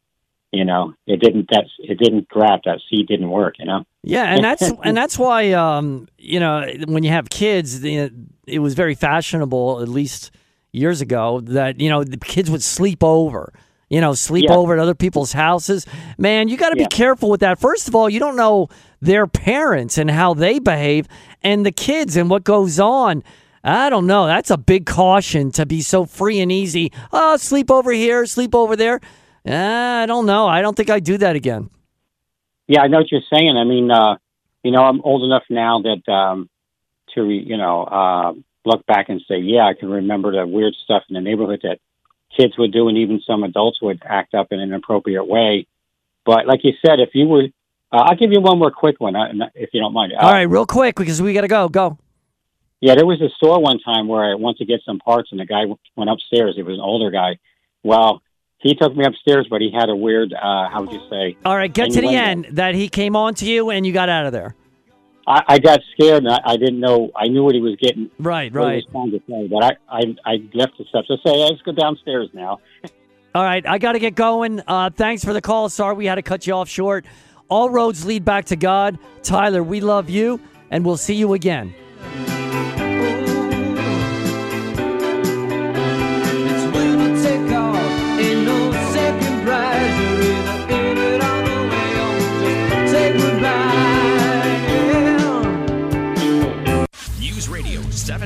You 0.53 0.63
know, 0.63 0.93
it 1.05 1.19
didn't 1.19 1.47
that 1.51 1.65
it 1.79 1.99
didn't 1.99 2.29
grab 2.29 2.61
that 2.65 2.79
seed 2.89 3.07
didn't 3.07 3.29
work. 3.29 3.55
You 3.59 3.65
know. 3.65 3.83
Yeah, 4.03 4.23
and 4.33 4.43
that's 4.43 4.61
and 4.83 4.95
that's 4.95 5.19
why 5.19 5.51
um, 5.51 6.07
you 6.17 6.39
know 6.39 6.65
when 6.87 7.03
you 7.03 7.09
have 7.11 7.29
kids, 7.29 7.81
the, 7.81 8.11
it 8.47 8.59
was 8.59 8.73
very 8.73 8.95
fashionable, 8.95 9.81
at 9.81 9.89
least 9.89 10.31
years 10.71 11.01
ago, 11.01 11.41
that 11.41 11.79
you 11.81 11.89
know 11.89 12.03
the 12.03 12.17
kids 12.17 12.49
would 12.49 12.63
sleep 12.63 13.03
over. 13.03 13.51
You 13.89 14.01
know, 14.01 14.13
sleep 14.13 14.45
Yeah. 14.49 14.55
over 14.55 14.73
at 14.73 14.79
other 14.79 14.95
people's 14.95 15.31
houses. 15.31 15.85
Man, 16.17 16.49
you 16.49 16.57
got 16.57 16.71
to 16.71 16.77
Yeah. 16.79 16.87
be 16.89 16.95
careful 16.95 17.29
with 17.29 17.39
that. 17.39 17.57
First 17.57 17.87
of 17.87 17.95
all, 17.95 18.09
you 18.09 18.19
don't 18.19 18.35
know 18.35 18.67
their 19.01 19.27
parents 19.27 19.97
and 19.97 20.11
how 20.11 20.33
they 20.33 20.59
behave, 20.59 21.07
and 21.41 21.65
the 21.65 21.71
kids 21.71 22.17
and 22.17 22.29
what 22.29 22.43
goes 22.43 22.79
on. 22.81 23.23
I 23.63 23.89
don't 23.89 24.05
know. 24.07 24.27
That's 24.27 24.51
a 24.51 24.57
big 24.57 24.85
caution 24.85 25.51
to 25.51 25.65
be 25.65 25.81
so 25.81 26.05
free 26.05 26.39
and 26.39 26.51
easy. 26.51 26.91
Oh, 27.13 27.35
sleep 27.37 27.69
over 27.71 27.91
here, 27.91 28.25
sleep 28.25 28.53
over 28.55 28.75
there. 28.77 28.99
Uh, 29.47 30.01
I 30.03 30.05
don't 30.05 30.25
know. 30.25 30.47
I 30.47 30.61
don't 30.61 30.75
think 30.75 30.89
I'd 30.89 31.03
do 31.03 31.17
that 31.19 31.35
again. 31.35 31.69
Yeah, 32.67 32.81
I 32.81 32.87
know 32.87 32.97
what 32.97 33.11
you're 33.11 33.21
saying. 33.33 33.55
I 33.55 33.63
mean, 33.63 33.89
uh, 33.89 34.17
you 34.63 34.71
know, 34.71 34.83
I'm 34.83 35.01
old 35.01 35.23
enough 35.23 35.43
now 35.49 35.81
that 35.81 36.11
um, 36.11 36.49
to 37.15 37.21
re, 37.21 37.37
you 37.39 37.57
know 37.57 37.83
uh, 37.83 38.33
look 38.65 38.85
back 38.85 39.09
and 39.09 39.21
say, 39.27 39.37
yeah, 39.39 39.65
I 39.65 39.73
can 39.73 39.89
remember 39.89 40.33
the 40.33 40.45
weird 40.45 40.75
stuff 40.83 41.03
in 41.09 41.13
the 41.13 41.21
neighborhood 41.21 41.61
that 41.63 41.79
kids 42.35 42.57
would 42.57 42.73
do, 42.73 42.89
and 42.89 42.97
even 42.97 43.21
some 43.25 43.43
adults 43.43 43.81
would 43.81 44.01
act 44.05 44.33
up 44.33 44.47
in 44.51 44.59
an 44.59 44.69
inappropriate 44.69 45.25
way. 45.25 45.67
But 46.25 46.45
like 46.45 46.63
you 46.63 46.73
said, 46.85 46.99
if 46.99 47.11
you 47.13 47.25
were, 47.27 47.43
uh, 47.91 48.03
I'll 48.09 48.17
give 48.17 48.33
you 48.33 48.41
one 48.41 48.59
more 48.59 48.71
quick 48.71 48.99
one, 48.99 49.15
uh, 49.15 49.49
if 49.55 49.69
you 49.73 49.79
don't 49.79 49.93
mind. 49.93 50.11
Uh, 50.11 50.25
All 50.25 50.31
right, 50.31 50.41
real 50.43 50.65
quick 50.65 50.95
because 50.97 51.21
we 51.21 51.33
got 51.33 51.41
to 51.41 51.47
go. 51.47 51.69
Go. 51.69 51.97
Yeah, 52.81 52.95
there 52.95 53.05
was 53.05 53.21
a 53.21 53.29
store 53.37 53.59
one 53.61 53.79
time 53.79 54.07
where 54.07 54.31
I 54.31 54.35
went 54.35 54.57
to 54.57 54.65
get 54.65 54.81
some 54.85 54.99
parts, 54.99 55.29
and 55.31 55.39
the 55.39 55.45
guy 55.45 55.63
went 55.95 56.09
upstairs. 56.09 56.55
He 56.57 56.63
was 56.63 56.75
an 56.75 56.81
older 56.81 57.09
guy. 57.09 57.39
Well, 57.83 58.21
he 58.67 58.75
took 58.75 58.95
me 58.95 59.05
upstairs, 59.05 59.47
but 59.49 59.61
he 59.61 59.71
had 59.71 59.89
a 59.89 59.95
weird, 59.95 60.33
uh, 60.33 60.69
how 60.69 60.81
would 60.81 60.91
you 60.91 61.01
say? 61.09 61.37
All 61.45 61.55
right, 61.55 61.71
get 61.71 61.91
to 61.91 62.01
the 62.01 62.15
end 62.15 62.47
that 62.51 62.75
he 62.75 62.89
came 62.89 63.15
on 63.15 63.35
to 63.35 63.45
you 63.45 63.69
and 63.69 63.85
you 63.85 63.93
got 63.93 64.09
out 64.09 64.25
of 64.25 64.31
there. 64.31 64.55
I, 65.27 65.43
I 65.47 65.59
got 65.59 65.81
scared, 65.93 66.23
and 66.23 66.31
I, 66.31 66.39
I 66.45 66.57
didn't 66.57 66.79
know. 66.79 67.11
I 67.13 67.27
knew 67.27 67.43
what 67.43 67.53
he 67.53 67.59
was 67.59 67.75
getting. 67.81 68.09
Right, 68.17 68.51
right. 68.53 68.75
was 68.75 68.85
trying 68.91 69.11
to 69.11 69.21
say, 69.29 69.47
but 69.47 69.63
I, 69.63 69.71
I, 69.89 70.15
I 70.25 70.35
left 70.53 70.77
the 70.77 70.85
stuff. 70.85 71.03
So 71.07 71.17
say, 71.25 71.35
let's 71.35 71.61
go 71.63 71.73
downstairs 71.73 72.29
now. 72.33 72.59
All 73.35 73.43
right, 73.43 73.65
I 73.67 73.77
got 73.77 73.91
to 73.91 73.99
get 73.99 74.15
going. 74.15 74.61
Uh, 74.65 74.89
thanks 74.89 75.25
for 75.25 75.33
the 75.33 75.41
call. 75.41 75.67
Sorry 75.67 75.95
we 75.95 76.05
had 76.05 76.15
to 76.15 76.21
cut 76.21 76.47
you 76.47 76.53
off 76.53 76.69
short. 76.69 77.05
All 77.49 77.69
roads 77.69 78.05
lead 78.05 78.23
back 78.23 78.45
to 78.45 78.55
God. 78.55 78.97
Tyler, 79.21 79.61
we 79.61 79.81
love 79.81 80.09
you, 80.09 80.39
and 80.71 80.85
we'll 80.85 80.97
see 80.97 81.15
you 81.15 81.33
again. 81.33 81.73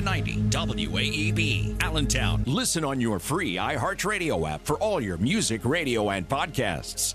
790 0.03 0.87
WAEB, 0.87 1.83
Allentown. 1.83 2.43
Listen 2.47 2.83
on 2.83 2.99
your 2.99 3.19
free 3.19 3.55
iHeartRadio 3.55 4.49
app 4.49 4.65
for 4.65 4.77
all 4.77 4.99
your 4.99 5.17
music, 5.17 5.63
radio, 5.63 6.09
and 6.09 6.27
podcasts. 6.27 7.13